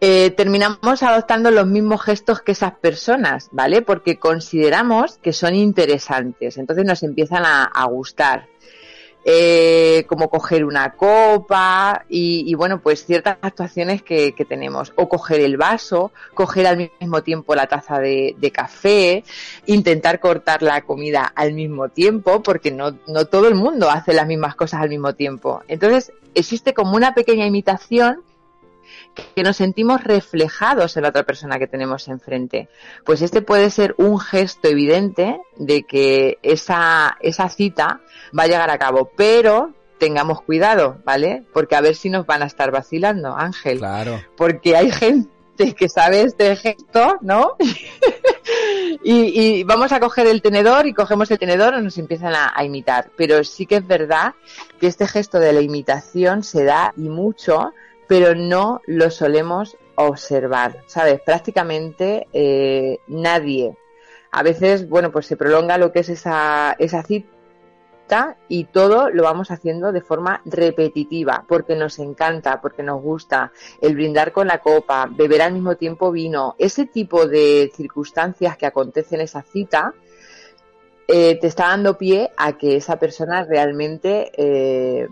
eh, 0.00 0.30
terminamos 0.30 1.02
adoptando 1.02 1.50
los 1.50 1.66
mismos 1.66 2.02
gestos 2.02 2.40
que 2.40 2.52
esas 2.52 2.74
personas, 2.74 3.48
¿vale? 3.50 3.82
Porque 3.82 4.16
consideramos 4.18 5.18
que 5.18 5.32
son 5.32 5.56
interesantes, 5.56 6.56
entonces 6.56 6.84
nos 6.84 7.02
empiezan 7.02 7.42
a 7.44 7.84
gustar 7.86 8.46
eh, 9.24 10.04
como 10.06 10.30
coger 10.30 10.64
una 10.64 10.92
copa 10.92 12.04
y, 12.08 12.54
bueno, 12.54 12.80
pues 12.80 13.04
ciertas 13.04 13.36
actuaciones 13.42 14.02
que, 14.02 14.32
tenemos. 14.48 14.92
O 14.96 15.08
coger 15.08 15.40
el 15.40 15.56
vaso, 15.56 16.12
coger 16.34 16.66
al 16.66 16.90
mismo 17.00 17.22
tiempo 17.22 17.54
la 17.54 17.66
taza 17.66 17.98
de, 17.98 18.52
café, 18.52 19.24
intentar 19.66 20.20
cortar 20.20 20.62
la 20.62 20.80
comida 20.82 21.30
al 21.34 21.52
mismo 21.52 21.88
tiempo, 21.88 22.42
porque 22.42 22.70
no, 22.70 22.96
no 23.06 23.26
todo 23.26 23.48
el 23.48 23.54
mundo 23.54 23.90
hace 23.90 24.14
las 24.14 24.26
mismas 24.26 24.54
cosas 24.54 24.80
al 24.80 24.88
mismo 24.88 25.14
tiempo. 25.14 25.62
Entonces, 25.68 26.12
existe 26.34 26.72
como 26.72 26.96
una 26.96 27.14
pequeña 27.14 27.46
imitación 27.46 28.22
que 29.34 29.42
nos 29.42 29.56
sentimos 29.56 30.02
reflejados 30.04 30.96
en 30.96 31.02
la 31.02 31.10
otra 31.10 31.24
persona 31.24 31.58
que 31.58 31.66
tenemos 31.66 32.08
enfrente. 32.08 32.68
Pues 33.04 33.22
este 33.22 33.42
puede 33.42 33.70
ser 33.70 33.94
un 33.98 34.18
gesto 34.18 34.68
evidente 34.68 35.40
de 35.56 35.82
que 35.82 36.38
esa, 36.42 37.16
esa 37.20 37.48
cita 37.48 38.00
va 38.36 38.44
a 38.44 38.46
llegar 38.48 38.70
a 38.70 38.78
cabo, 38.78 39.10
pero 39.16 39.72
tengamos 39.98 40.42
cuidado, 40.42 40.98
¿vale? 41.04 41.44
Porque 41.52 41.76
a 41.76 41.80
ver 41.80 41.94
si 41.94 42.08
nos 42.08 42.26
van 42.26 42.42
a 42.42 42.46
estar 42.46 42.70
vacilando, 42.70 43.36
Ángel. 43.36 43.78
Claro. 43.78 44.22
Porque 44.36 44.76
hay 44.76 44.90
gente 44.90 45.28
que 45.76 45.88
sabe 45.88 46.22
este 46.22 46.54
gesto, 46.56 47.18
¿no? 47.20 47.56
y, 49.04 49.64
vamos 49.64 49.92
a 49.92 50.00
coger 50.00 50.26
el 50.26 50.40
tenedor 50.40 50.86
y 50.86 50.94
cogemos 50.94 51.30
el 51.30 51.38
tenedor 51.38 51.74
y 51.78 51.82
nos 51.82 51.98
empiezan 51.98 52.34
a, 52.34 52.64
imitar. 52.64 53.10
Pero 53.16 53.42
sí 53.44 53.66
que 53.66 53.76
es 53.76 53.86
verdad 53.86 54.34
que 54.80 54.86
este 54.86 55.06
gesto 55.06 55.38
de 55.38 55.52
la 55.52 55.60
imitación 55.60 56.42
se 56.44 56.64
da 56.64 56.92
y 56.96 57.08
mucho, 57.08 57.72
pero 58.08 58.34
no 58.34 58.80
lo 58.86 59.10
solemos 59.10 59.76
observar, 59.94 60.82
¿sabes? 60.86 61.20
Prácticamente 61.20 62.26
eh, 62.32 62.98
nadie. 63.06 63.76
A 64.30 64.42
veces, 64.42 64.88
bueno, 64.88 65.12
pues 65.12 65.26
se 65.26 65.36
prolonga 65.36 65.78
lo 65.78 65.92
que 65.92 66.00
es 66.00 66.08
esa, 66.08 66.74
esa 66.78 67.02
cita 67.02 67.28
y 68.48 68.64
todo 68.64 69.10
lo 69.10 69.22
vamos 69.22 69.50
haciendo 69.50 69.92
de 69.92 70.00
forma 70.00 70.40
repetitiva 70.46 71.44
porque 71.46 71.76
nos 71.76 71.98
encanta, 71.98 72.60
porque 72.60 72.82
nos 72.82 73.02
gusta 73.02 73.52
el 73.82 73.94
brindar 73.94 74.32
con 74.32 74.46
la 74.46 74.58
copa, 74.60 75.08
beber 75.10 75.42
al 75.42 75.52
mismo 75.52 75.76
tiempo 75.76 76.10
vino, 76.10 76.54
ese 76.58 76.86
tipo 76.86 77.26
de 77.26 77.70
circunstancias 77.74 78.56
que 78.56 78.66
acontecen 78.66 79.20
en 79.20 79.24
esa 79.24 79.42
cita 79.42 79.94
eh, 81.06 81.38
te 81.40 81.46
está 81.46 81.68
dando 81.68 81.98
pie 81.98 82.30
a 82.36 82.56
que 82.56 82.76
esa 82.76 82.98
persona 82.98 83.44
realmente 83.44 84.30
eh, 84.36 85.08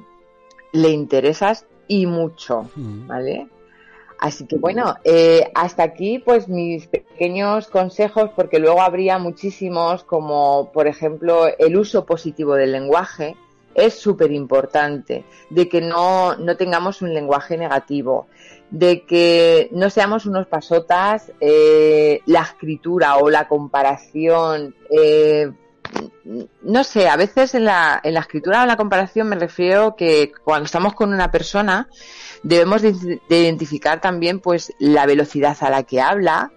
le 0.73 0.89
interesas 0.91 1.67
y 1.89 2.07
mucho, 2.07 2.71
mm. 2.75 3.07
¿vale? 3.07 3.49
Así 4.19 4.47
que 4.47 4.57
bueno, 4.57 4.97
eh, 5.05 5.51
hasta 5.55 5.83
aquí 5.83 6.19
pues 6.19 6.49
mis 6.49 6.87
pequeños 6.87 7.69
consejos 7.69 8.31
porque 8.35 8.59
luego 8.59 8.81
habría 8.81 9.19
muchísimos 9.19 10.05
como 10.05 10.73
por 10.73 10.87
ejemplo 10.87 11.47
el 11.59 11.77
uso 11.77 12.07
positivo 12.07 12.55
del 12.55 12.73
lenguaje 12.73 13.37
es 13.77 13.95
súper 13.95 14.33
importante, 14.33 15.25
de 15.51 15.69
que 15.69 15.83
no, 15.83 16.35
no 16.37 16.57
tengamos 16.57 17.03
un 17.03 17.13
lenguaje 17.13 17.59
negativo, 17.59 18.27
de 18.71 19.03
que 19.03 19.69
no 19.71 19.91
seamos 19.91 20.25
unos 20.25 20.47
pasotas, 20.47 21.31
eh, 21.41 22.21
la 22.25 22.41
escritura 22.41 23.19
o 23.19 23.29
la 23.29 23.47
comparación, 23.47 24.75
eh, 24.91 25.53
no 26.63 26.85
sé, 26.85 27.09
a 27.09 27.17
veces 27.17 27.55
en 27.55 27.65
la, 27.65 28.01
en 28.03 28.15
la 28.15 28.21
escritura 28.21 28.63
o 28.63 28.67
la 28.67 28.77
comparación 28.77 29.29
me 29.29 29.37
refiero 29.37 29.95
que 29.97 30.33
cuando 30.45 30.67
estamos 30.67 30.95
con 30.95 31.13
una 31.13 31.31
persona, 31.31 31.89
debemos 32.43 32.83
de, 32.83 33.21
identificar 33.29 34.01
también 34.01 34.41
pues 34.41 34.73
la 34.79 35.07
velocidad 35.07 35.57
a 35.61 35.71
la 35.71 35.85
que 35.85 36.01
habla, 36.01 36.53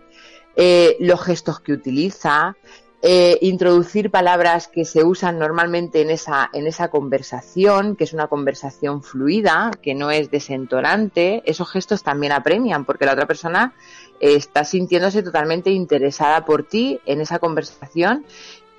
eh, 0.56 0.98
los 1.00 1.22
gestos 1.24 1.60
que 1.60 1.74
utiliza, 1.74 2.56
eh, 3.02 3.38
introducir 3.42 4.12
palabras 4.12 4.68
que 4.68 4.84
se 4.84 5.06
usan 5.06 5.40
normalmente 5.40 6.02
en 6.02 6.10
esa, 6.10 6.50
en 6.52 6.68
esa 6.68 6.90
conversación, 6.90 7.96
que 7.96 8.04
es 8.04 8.12
una 8.12 8.28
conversación 8.28 9.04
fluida, 9.04 9.72
que 9.82 9.96
no 9.96 10.12
es 10.12 10.30
desentorante, 10.30 11.42
esos 11.46 11.72
gestos 11.72 12.04
también 12.04 12.34
apremian, 12.34 12.84
porque 12.84 13.06
la 13.06 13.14
otra 13.14 13.26
persona 13.26 13.74
está 14.20 14.66
sintiéndose 14.66 15.24
totalmente 15.24 15.70
interesada 15.70 16.44
por 16.44 16.64
ti 16.64 17.00
en 17.06 17.22
esa 17.22 17.40
conversación 17.40 18.26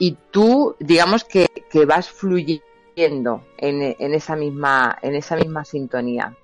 y 0.00 0.16
tú, 0.30 0.76
digamos 0.80 1.24
que, 1.24 1.46
que 1.70 1.84
vas 1.84 2.08
fluyendo 2.08 3.44
en, 3.58 3.94
en, 3.98 4.14
esa 4.14 4.34
misma, 4.34 4.98
en 5.02 5.14
esa 5.14 5.36
misma 5.36 5.66
sintonía. 5.66 6.34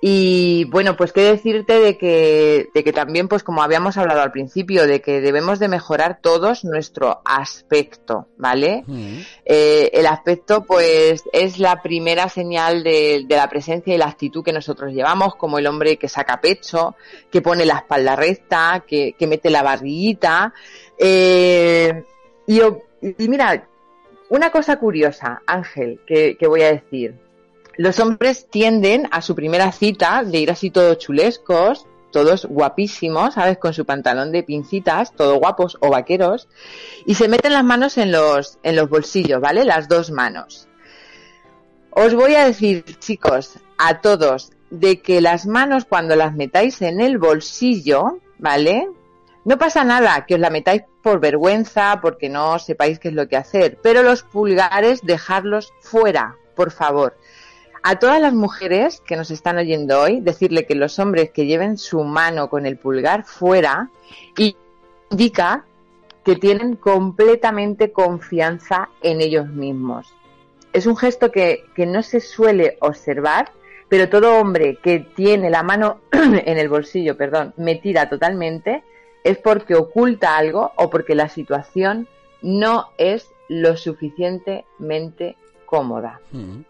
Y 0.00 0.64
bueno, 0.64 0.96
pues 0.96 1.12
qué 1.12 1.22
decirte 1.22 1.78
de 1.78 1.96
que, 1.96 2.68
de 2.74 2.84
que 2.84 2.92
también, 2.92 3.28
pues 3.28 3.44
como 3.44 3.62
habíamos 3.62 3.96
hablado 3.96 4.22
al 4.22 4.32
principio, 4.32 4.88
de 4.88 5.00
que 5.00 5.20
debemos 5.20 5.60
de 5.60 5.68
mejorar 5.68 6.18
todos 6.20 6.64
nuestro 6.64 7.22
aspecto, 7.24 8.26
¿vale? 8.36 8.82
Mm. 8.88 9.20
Eh, 9.44 9.90
el 9.94 10.06
aspecto, 10.06 10.64
pues, 10.64 11.22
es 11.32 11.60
la 11.60 11.80
primera 11.80 12.28
señal 12.28 12.82
de, 12.82 13.24
la 13.28 13.48
presencia 13.48 13.94
y 13.94 13.98
la 13.98 14.08
actitud 14.08 14.42
que 14.44 14.52
nosotros 14.52 14.92
llevamos, 14.92 15.36
como 15.36 15.60
el 15.60 15.66
hombre 15.68 15.96
que 15.96 16.08
saca 16.08 16.40
pecho, 16.40 16.96
que 17.30 17.40
pone 17.40 17.64
la 17.64 17.76
espalda 17.76 18.16
recta, 18.16 18.84
que, 18.84 19.14
que 19.16 19.28
mete 19.28 19.48
la 19.48 19.62
barriguita. 19.62 20.52
Eh, 20.98 22.04
y, 22.46 22.60
mira, 23.28 23.66
una 24.28 24.50
cosa 24.50 24.78
curiosa, 24.78 25.42
Ángel, 25.46 26.00
que, 26.06 26.36
voy 26.46 26.62
a 26.62 26.72
decir 26.72 27.14
los 27.76 27.98
hombres 27.98 28.46
tienden 28.48 29.08
a 29.10 29.20
su 29.20 29.34
primera 29.34 29.72
cita 29.72 30.22
de 30.22 30.38
ir 30.38 30.50
así 30.52 30.70
todos 30.70 30.98
chulescos, 30.98 31.86
todos 32.12 32.46
guapísimos, 32.46 33.34
¿sabes? 33.34 33.58
Con 33.58 33.74
su 33.74 33.84
pantalón 33.84 34.30
de 34.30 34.44
pincitas, 34.44 35.12
todos 35.12 35.40
guapos 35.40 35.76
o 35.80 35.90
vaqueros, 35.90 36.46
y 37.04 37.16
se 37.16 37.26
meten 37.26 37.52
las 37.52 37.64
manos 37.64 37.98
en 37.98 38.12
los, 38.12 38.58
en 38.62 38.76
los 38.76 38.88
bolsillos, 38.88 39.40
¿vale? 39.40 39.64
Las 39.64 39.88
dos 39.88 40.12
manos. 40.12 40.68
Os 41.90 42.14
voy 42.14 42.36
a 42.36 42.46
decir, 42.46 42.84
chicos, 43.00 43.58
a 43.76 44.00
todos, 44.00 44.52
de 44.70 45.00
que 45.00 45.20
las 45.20 45.46
manos 45.46 45.84
cuando 45.84 46.14
las 46.14 46.34
metáis 46.34 46.80
en 46.82 47.00
el 47.00 47.18
bolsillo, 47.18 48.20
¿vale? 48.38 48.88
No 49.44 49.58
pasa 49.58 49.84
nada 49.84 50.24
que 50.26 50.34
os 50.34 50.40
la 50.40 50.50
metáis 50.50 50.82
por 51.02 51.20
vergüenza, 51.20 52.00
porque 52.00 52.28
no 52.28 52.58
sepáis 52.58 52.98
qué 52.98 53.08
es 53.08 53.14
lo 53.14 53.28
que 53.28 53.36
hacer, 53.36 53.78
pero 53.82 54.02
los 54.02 54.22
pulgares 54.22 55.02
dejarlos 55.02 55.72
fuera, 55.80 56.36
por 56.54 56.70
favor 56.70 57.14
a 57.86 57.98
todas 57.98 58.18
las 58.18 58.32
mujeres 58.32 59.02
que 59.02 59.14
nos 59.14 59.30
están 59.30 59.58
oyendo 59.58 60.00
hoy, 60.00 60.20
decirle 60.22 60.64
que 60.64 60.74
los 60.74 60.98
hombres 60.98 61.30
que 61.32 61.44
lleven 61.44 61.76
su 61.76 62.02
mano 62.02 62.48
con 62.48 62.64
el 62.64 62.78
pulgar 62.78 63.24
fuera 63.24 63.90
indica 65.10 65.66
que 66.24 66.36
tienen 66.36 66.76
completamente 66.76 67.92
confianza 67.92 68.88
en 69.02 69.20
ellos 69.20 69.48
mismos. 69.48 70.14
Es 70.72 70.86
un 70.86 70.96
gesto 70.96 71.30
que, 71.30 71.66
que 71.76 71.84
no 71.84 72.02
se 72.02 72.20
suele 72.20 72.78
observar, 72.80 73.52
pero 73.90 74.08
todo 74.08 74.38
hombre 74.38 74.78
que 74.82 75.00
tiene 75.00 75.50
la 75.50 75.62
mano 75.62 76.00
en 76.10 76.56
el 76.56 76.70
bolsillo, 76.70 77.18
perdón, 77.18 77.52
metida 77.58 78.08
totalmente, 78.08 78.82
es 79.24 79.38
porque 79.38 79.74
oculta 79.74 80.36
algo 80.36 80.72
o 80.76 80.90
porque 80.90 81.14
la 81.14 81.28
situación 81.28 82.06
no 82.42 82.90
es 82.98 83.26
lo 83.48 83.76
suficientemente 83.76 85.36
cómoda. 85.66 86.20
Mm. 86.30 86.60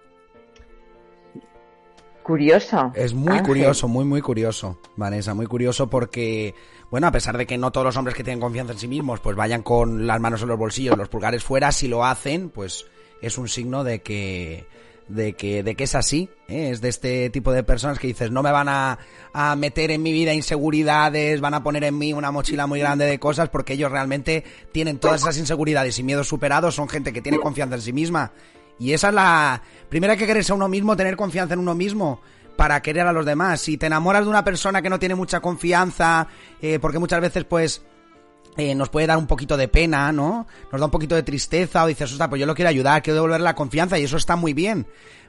Curioso. 2.22 2.90
Es 2.94 3.12
muy 3.12 3.38
curioso, 3.40 3.86
muy, 3.86 4.06
muy 4.06 4.22
curioso, 4.22 4.78
Vanessa, 4.96 5.34
muy 5.34 5.44
curioso 5.44 5.90
porque, 5.90 6.54
bueno, 6.90 7.06
a 7.06 7.12
pesar 7.12 7.36
de 7.36 7.46
que 7.46 7.58
no 7.58 7.70
todos 7.70 7.84
los 7.84 7.96
hombres 7.98 8.16
que 8.16 8.24
tienen 8.24 8.40
confianza 8.40 8.72
en 8.72 8.78
sí 8.78 8.88
mismos, 8.88 9.20
pues 9.20 9.36
vayan 9.36 9.62
con 9.62 10.06
las 10.06 10.20
manos 10.20 10.40
en 10.40 10.48
los 10.48 10.58
bolsillos, 10.58 10.96
los 10.96 11.10
pulgares 11.10 11.44
fuera, 11.44 11.70
si 11.70 11.86
lo 11.86 12.02
hacen, 12.02 12.48
pues 12.48 12.86
es 13.20 13.36
un 13.36 13.46
signo 13.46 13.84
de 13.84 14.00
que, 14.00 14.66
de 15.08 15.34
que, 15.34 15.62
de 15.62 15.74
que 15.74 15.84
es 15.84 15.94
así, 15.94 16.30
¿eh? 16.48 16.70
es 16.70 16.80
de 16.80 16.88
este 16.88 17.30
tipo 17.30 17.52
de 17.52 17.62
personas 17.62 17.98
que 17.98 18.06
dices, 18.06 18.30
no 18.30 18.42
me 18.42 18.50
van 18.50 18.68
a, 18.68 18.98
a 19.32 19.54
meter 19.56 19.90
en 19.90 20.02
mi 20.02 20.12
vida 20.12 20.32
inseguridades, 20.32 21.40
van 21.40 21.54
a 21.54 21.62
poner 21.62 21.84
en 21.84 21.98
mí 21.98 22.12
una 22.12 22.30
mochila 22.30 22.66
muy 22.66 22.80
grande 22.80 23.04
de 23.04 23.18
cosas, 23.18 23.48
porque 23.48 23.74
ellos 23.74 23.90
realmente 23.90 24.44
tienen 24.72 24.98
todas 24.98 25.22
esas 25.22 25.38
inseguridades 25.38 25.98
y 25.98 26.02
miedos 26.02 26.28
superados, 26.28 26.74
son 26.74 26.88
gente 26.88 27.12
que 27.12 27.20
tiene 27.20 27.38
confianza 27.38 27.76
en 27.76 27.82
sí 27.82 27.92
misma 27.92 28.32
y 28.78 28.92
esa 28.92 29.08
es 29.08 29.14
la... 29.14 29.62
Primera 29.88 30.16
que 30.16 30.26
quererse 30.26 30.52
a 30.52 30.56
uno 30.56 30.68
mismo, 30.68 30.96
tener 30.96 31.16
confianza 31.16 31.54
en 31.54 31.60
uno 31.60 31.74
mismo 31.74 32.20
para 32.56 32.82
querer 32.82 33.06
a 33.06 33.12
los 33.12 33.24
demás. 33.24 33.60
Si 33.60 33.76
te 33.76 33.86
enamoras 33.86 34.24
de 34.24 34.30
una 34.30 34.44
persona 34.44 34.82
que 34.82 34.90
no 34.90 34.98
tiene 34.98 35.14
mucha 35.14 35.40
confianza, 35.40 36.26
eh, 36.60 36.78
porque 36.80 36.98
muchas 36.98 37.20
veces 37.20 37.44
pues... 37.44 37.82
Eh, 38.56 38.74
nos 38.74 38.88
puede 38.88 39.06
dar 39.06 39.18
un 39.18 39.26
poquito 39.26 39.56
de 39.56 39.68
pena, 39.68 40.12
¿no? 40.12 40.46
Nos 40.70 40.80
da 40.80 40.86
un 40.86 40.90
poquito 40.90 41.14
de 41.14 41.22
tristeza 41.22 41.84
o 41.84 41.86
dices, 41.86 42.12
ostras, 42.12 42.28
pues 42.28 42.40
yo 42.40 42.46
lo 42.46 42.54
quiero 42.54 42.68
ayudar, 42.68 43.02
quiero 43.02 43.16
devolver 43.16 43.40
la 43.40 43.54
confianza 43.54 43.98
y 43.98 44.04
eso 44.04 44.16
está 44.16 44.36
muy 44.36 44.52
bien 44.52 44.86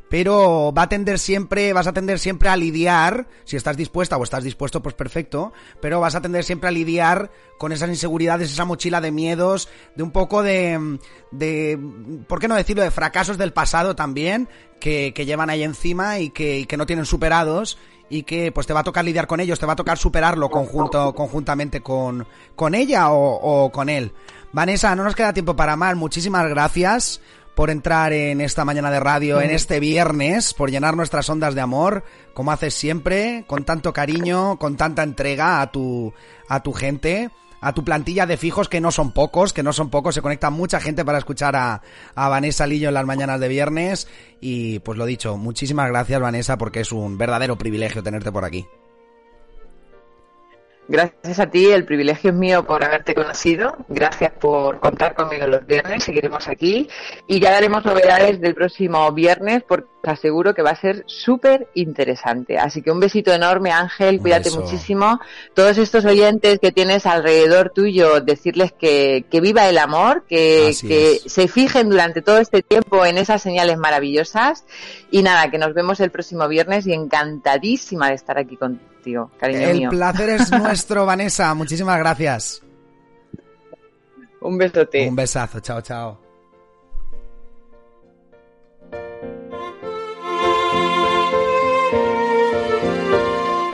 pero 0.09 0.71
va 0.75 0.83
a 0.83 0.89
tender 0.89 1.19
siempre, 1.19 1.73
vas 1.73 1.87
a 1.87 1.93
tender 1.93 2.19
siempre 2.19 2.49
a 2.49 2.57
lidiar, 2.57 3.27
si 3.43 3.55
estás 3.55 3.75
dispuesta 3.75 4.17
o 4.17 4.23
estás 4.23 4.43
dispuesto, 4.43 4.81
pues 4.81 4.95
perfecto, 4.95 5.51
pero 5.81 5.99
vas 5.99 6.15
a 6.15 6.21
tender 6.21 6.43
siempre 6.43 6.69
a 6.69 6.71
lidiar 6.71 7.31
con 7.57 7.71
esas 7.71 7.89
inseguridades, 7.89 8.51
esa 8.51 8.65
mochila 8.65 9.01
de 9.01 9.11
miedos, 9.11 9.69
de 9.95 10.03
un 10.03 10.11
poco 10.11 10.43
de, 10.43 10.99
de 11.31 11.79
¿por 12.27 12.39
qué 12.39 12.47
no 12.47 12.55
decirlo?, 12.55 12.83
de 12.83 12.91
fracasos 12.91 13.37
del 13.37 13.53
pasado 13.53 13.95
también, 13.95 14.47
que, 14.79 15.13
que 15.13 15.25
llevan 15.25 15.49
ahí 15.49 15.63
encima 15.63 16.19
y 16.19 16.29
que, 16.29 16.59
y 16.59 16.65
que 16.65 16.77
no 16.77 16.85
tienen 16.85 17.05
superados 17.05 17.77
y 18.09 18.23
que 18.23 18.51
pues 18.51 18.67
te 18.67 18.73
va 18.73 18.81
a 18.81 18.83
tocar 18.83 19.05
lidiar 19.05 19.27
con 19.27 19.39
ellos, 19.39 19.59
te 19.59 19.65
va 19.65 19.73
a 19.73 19.77
tocar 19.77 19.97
superarlo 19.97 20.49
conjunto, 20.49 21.13
conjuntamente 21.15 21.81
con, 21.81 22.27
con 22.55 22.75
ella 22.75 23.11
o, 23.11 23.65
o 23.65 23.71
con 23.71 23.89
él. 23.89 24.11
Vanessa, 24.51 24.95
no 24.95 25.03
nos 25.03 25.15
queda 25.15 25.33
tiempo 25.33 25.55
para 25.55 25.75
más, 25.75 25.95
muchísimas 25.95 26.47
gracias 26.47 27.21
por 27.55 27.69
entrar 27.69 28.11
en 28.13 28.41
esta 28.41 28.65
mañana 28.65 28.91
de 28.91 28.99
radio, 28.99 29.41
en 29.41 29.49
este 29.49 29.79
viernes, 29.79 30.53
por 30.53 30.69
llenar 30.69 30.95
nuestras 30.97 31.29
ondas 31.29 31.55
de 31.55 31.61
amor, 31.61 32.03
como 32.33 32.51
haces 32.51 32.73
siempre, 32.73 33.45
con 33.47 33.63
tanto 33.63 33.93
cariño, 33.93 34.59
con 34.59 34.75
tanta 34.75 35.03
entrega 35.03 35.61
a 35.61 35.71
tu, 35.71 36.13
a 36.49 36.61
tu 36.61 36.73
gente, 36.73 37.31
a 37.61 37.73
tu 37.73 37.83
plantilla 37.83 38.25
de 38.25 38.37
fijos, 38.37 38.69
que 38.69 38.81
no 38.81 38.91
son 38.91 39.11
pocos, 39.11 39.53
que 39.53 39.63
no 39.63 39.73
son 39.73 39.89
pocos, 39.89 40.15
se 40.15 40.21
conecta 40.21 40.49
mucha 40.49 40.79
gente 40.79 41.03
para 41.03 41.17
escuchar 41.17 41.55
a, 41.55 41.81
Vanessa 42.15 42.67
Lillo 42.67 42.89
en 42.89 42.93
las 42.93 43.05
mañanas 43.05 43.39
de 43.39 43.47
viernes. 43.47 44.07
Y 44.41 44.79
pues 44.79 44.97
lo 44.97 45.05
dicho, 45.05 45.37
muchísimas 45.37 45.89
gracias 45.89 46.19
Vanessa, 46.21 46.57
porque 46.57 46.81
es 46.81 46.91
un 46.91 47.17
verdadero 47.17 47.57
privilegio 47.57 48.03
tenerte 48.03 48.31
por 48.31 48.45
aquí. 48.45 48.65
Gracias 50.87 51.39
a 51.39 51.47
ti, 51.47 51.65
el 51.65 51.83
privilegio 51.83 52.29
es 52.29 52.35
mío 52.35 52.63
por 52.65 52.83
haberte 52.83 53.15
conocido. 53.15 53.75
Gracias 53.89 54.31
por 54.33 54.79
contar 54.79 55.15
conmigo 55.15 55.47
los 55.47 55.65
viernes, 55.65 56.03
seguiremos 56.03 56.47
aquí 56.47 56.87
y 57.27 57.39
ya 57.39 57.51
daremos 57.51 57.83
novedades 57.83 58.39
del 58.39 58.53
próximo 58.53 59.11
viernes 59.11 59.63
porque 59.67 59.87
aseguro 60.03 60.53
que 60.53 60.61
va 60.61 60.71
a 60.71 60.75
ser 60.75 61.03
súper 61.07 61.69
interesante. 61.73 62.59
Así 62.59 62.83
que 62.83 62.91
un 62.91 62.99
besito 62.99 63.33
enorme, 63.33 63.71
Ángel, 63.71 64.19
cuídate 64.19 64.51
muchísimo. 64.51 65.19
Todos 65.55 65.79
estos 65.79 66.05
oyentes 66.05 66.59
que 66.59 66.71
tienes 66.71 67.07
alrededor 67.07 67.71
tuyo, 67.71 68.21
decirles 68.21 68.71
que, 68.71 69.25
que 69.31 69.41
viva 69.41 69.67
el 69.67 69.79
amor, 69.79 70.23
que, 70.27 70.75
que 70.81 71.19
se 71.25 71.47
fijen 71.47 71.89
durante 71.89 72.21
todo 72.21 72.37
este 72.37 72.61
tiempo 72.61 73.05
en 73.05 73.17
esas 73.17 73.41
señales 73.41 73.77
maravillosas. 73.77 74.65
Y 75.09 75.23
nada, 75.23 75.49
que 75.49 75.57
nos 75.57 75.73
vemos 75.73 75.99
el 75.99 76.11
próximo 76.11 76.47
viernes 76.47 76.85
y 76.85 76.93
encantadísima 76.93 78.09
de 78.09 78.15
estar 78.15 78.37
aquí 78.37 78.55
contigo, 78.57 78.94
cariño 79.37 79.73
mío. 79.73 79.89
El 79.91 79.97
placer 79.97 80.29
es 80.29 80.51
nuestro, 80.59 81.05
Vanessa. 81.05 81.53
Muchísimas 81.53 81.97
gracias. 81.99 82.61
Un 84.41 84.57
besote. 84.57 85.07
Un 85.07 85.15
besazo. 85.15 85.59
Chao, 85.59 85.81
chao. 85.81 86.19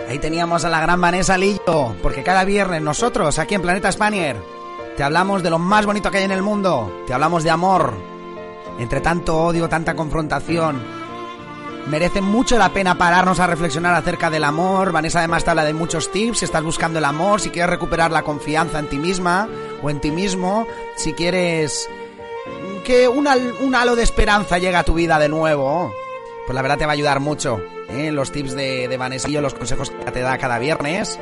Ahí 0.10 0.20
teníamos 0.20 0.66
a 0.66 0.70
la 0.70 0.82
gran 0.82 1.00
Vanessa 1.00 1.38
Lillo, 1.38 1.96
porque 2.02 2.24
cada 2.24 2.44
viernes 2.44 2.82
nosotros, 2.82 3.40
aquí 3.40 3.56
en 3.56 3.62
Planeta 3.62 3.92
Spanier, 3.92 4.36
te 4.98 5.04
hablamos 5.04 5.42
de 5.42 5.50
lo 5.50 5.58
más 5.58 5.86
bonito 5.86 6.12
que 6.12 6.18
hay 6.18 6.26
en 6.26 6.32
el 6.32 6.42
mundo, 6.42 7.04
te 7.08 7.14
hablamos 7.14 7.44
de 7.44 7.50
amor, 7.50 7.94
entre 8.78 9.00
tanto 9.00 9.38
odio, 9.38 9.70
tanta 9.70 9.96
confrontación. 9.96 11.01
Merece 11.88 12.22
mucho 12.22 12.58
la 12.58 12.70
pena 12.70 12.98
pararnos 12.98 13.40
a 13.40 13.48
reflexionar 13.48 13.96
acerca 13.96 14.30
del 14.30 14.44
amor. 14.44 14.92
Vanessa 14.92 15.20
además 15.20 15.44
te 15.44 15.50
habla 15.50 15.64
de 15.64 15.74
muchos 15.74 16.12
tips. 16.12 16.40
Si 16.40 16.46
estás 16.46 16.64
buscando 16.64 17.00
el 17.00 17.06
amor, 17.06 17.42
si 17.42 17.50
quieres 17.50 17.70
recuperar 17.70 18.12
la 18.12 18.24
confianza 18.24 18.80
en 18.80 18.88
ti 18.88 18.98
misma 18.98 19.50
o 19.82 19.90
en 19.90 20.00
ti 20.00 20.12
mismo, 20.12 20.68
si 20.96 21.14
quieres 21.14 21.90
que 22.86 23.08
un, 23.08 23.28
halo 23.28 23.96
de 23.96 24.04
esperanza 24.04 24.58
llegue 24.58 24.76
a 24.76 24.84
tu 24.84 24.94
vida 24.94 25.20
de 25.20 25.28
nuevo, 25.28 25.94
pues 26.46 26.56
la 26.56 26.62
verdad 26.62 26.78
te 26.78 26.86
va 26.86 26.92
a 26.92 26.94
ayudar 26.94 27.20
mucho. 27.20 27.62
¿eh? 27.90 28.12
los 28.12 28.32
tips 28.32 28.56
de, 28.56 28.88
de 28.88 28.98
Vanesillo, 28.98 29.42
los 29.42 29.54
consejos 29.54 29.90
que 29.90 30.12
te 30.12 30.22
da 30.22 30.38
cada 30.38 30.60
viernes. 30.60 31.20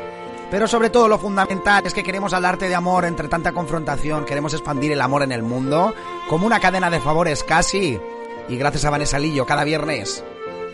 Pero 0.51 0.67
sobre 0.67 0.89
todo 0.89 1.07
lo 1.07 1.19
fundamental 1.19 1.85
es 1.85 1.93
que 1.93 2.03
queremos 2.03 2.33
hablarte 2.33 2.67
de 2.67 2.75
amor 2.75 3.05
entre 3.05 3.27
tanta 3.27 3.53
confrontación, 3.53 4.25
queremos 4.25 4.53
expandir 4.53 4.91
el 4.91 5.01
amor 5.01 5.23
en 5.23 5.31
el 5.31 5.43
mundo 5.43 5.93
como 6.27 6.45
una 6.45 6.59
cadena 6.59 6.89
de 6.89 6.99
favores 6.99 7.43
casi. 7.43 7.99
Y 8.47 8.57
gracias 8.57 8.85
a 8.85 8.89
Vanessa 8.89 9.19
Lillo 9.19 9.45
cada 9.45 9.63
viernes 9.63 10.23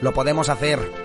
lo 0.06 0.14
podemos 0.14 0.50
hacer. 0.50 1.05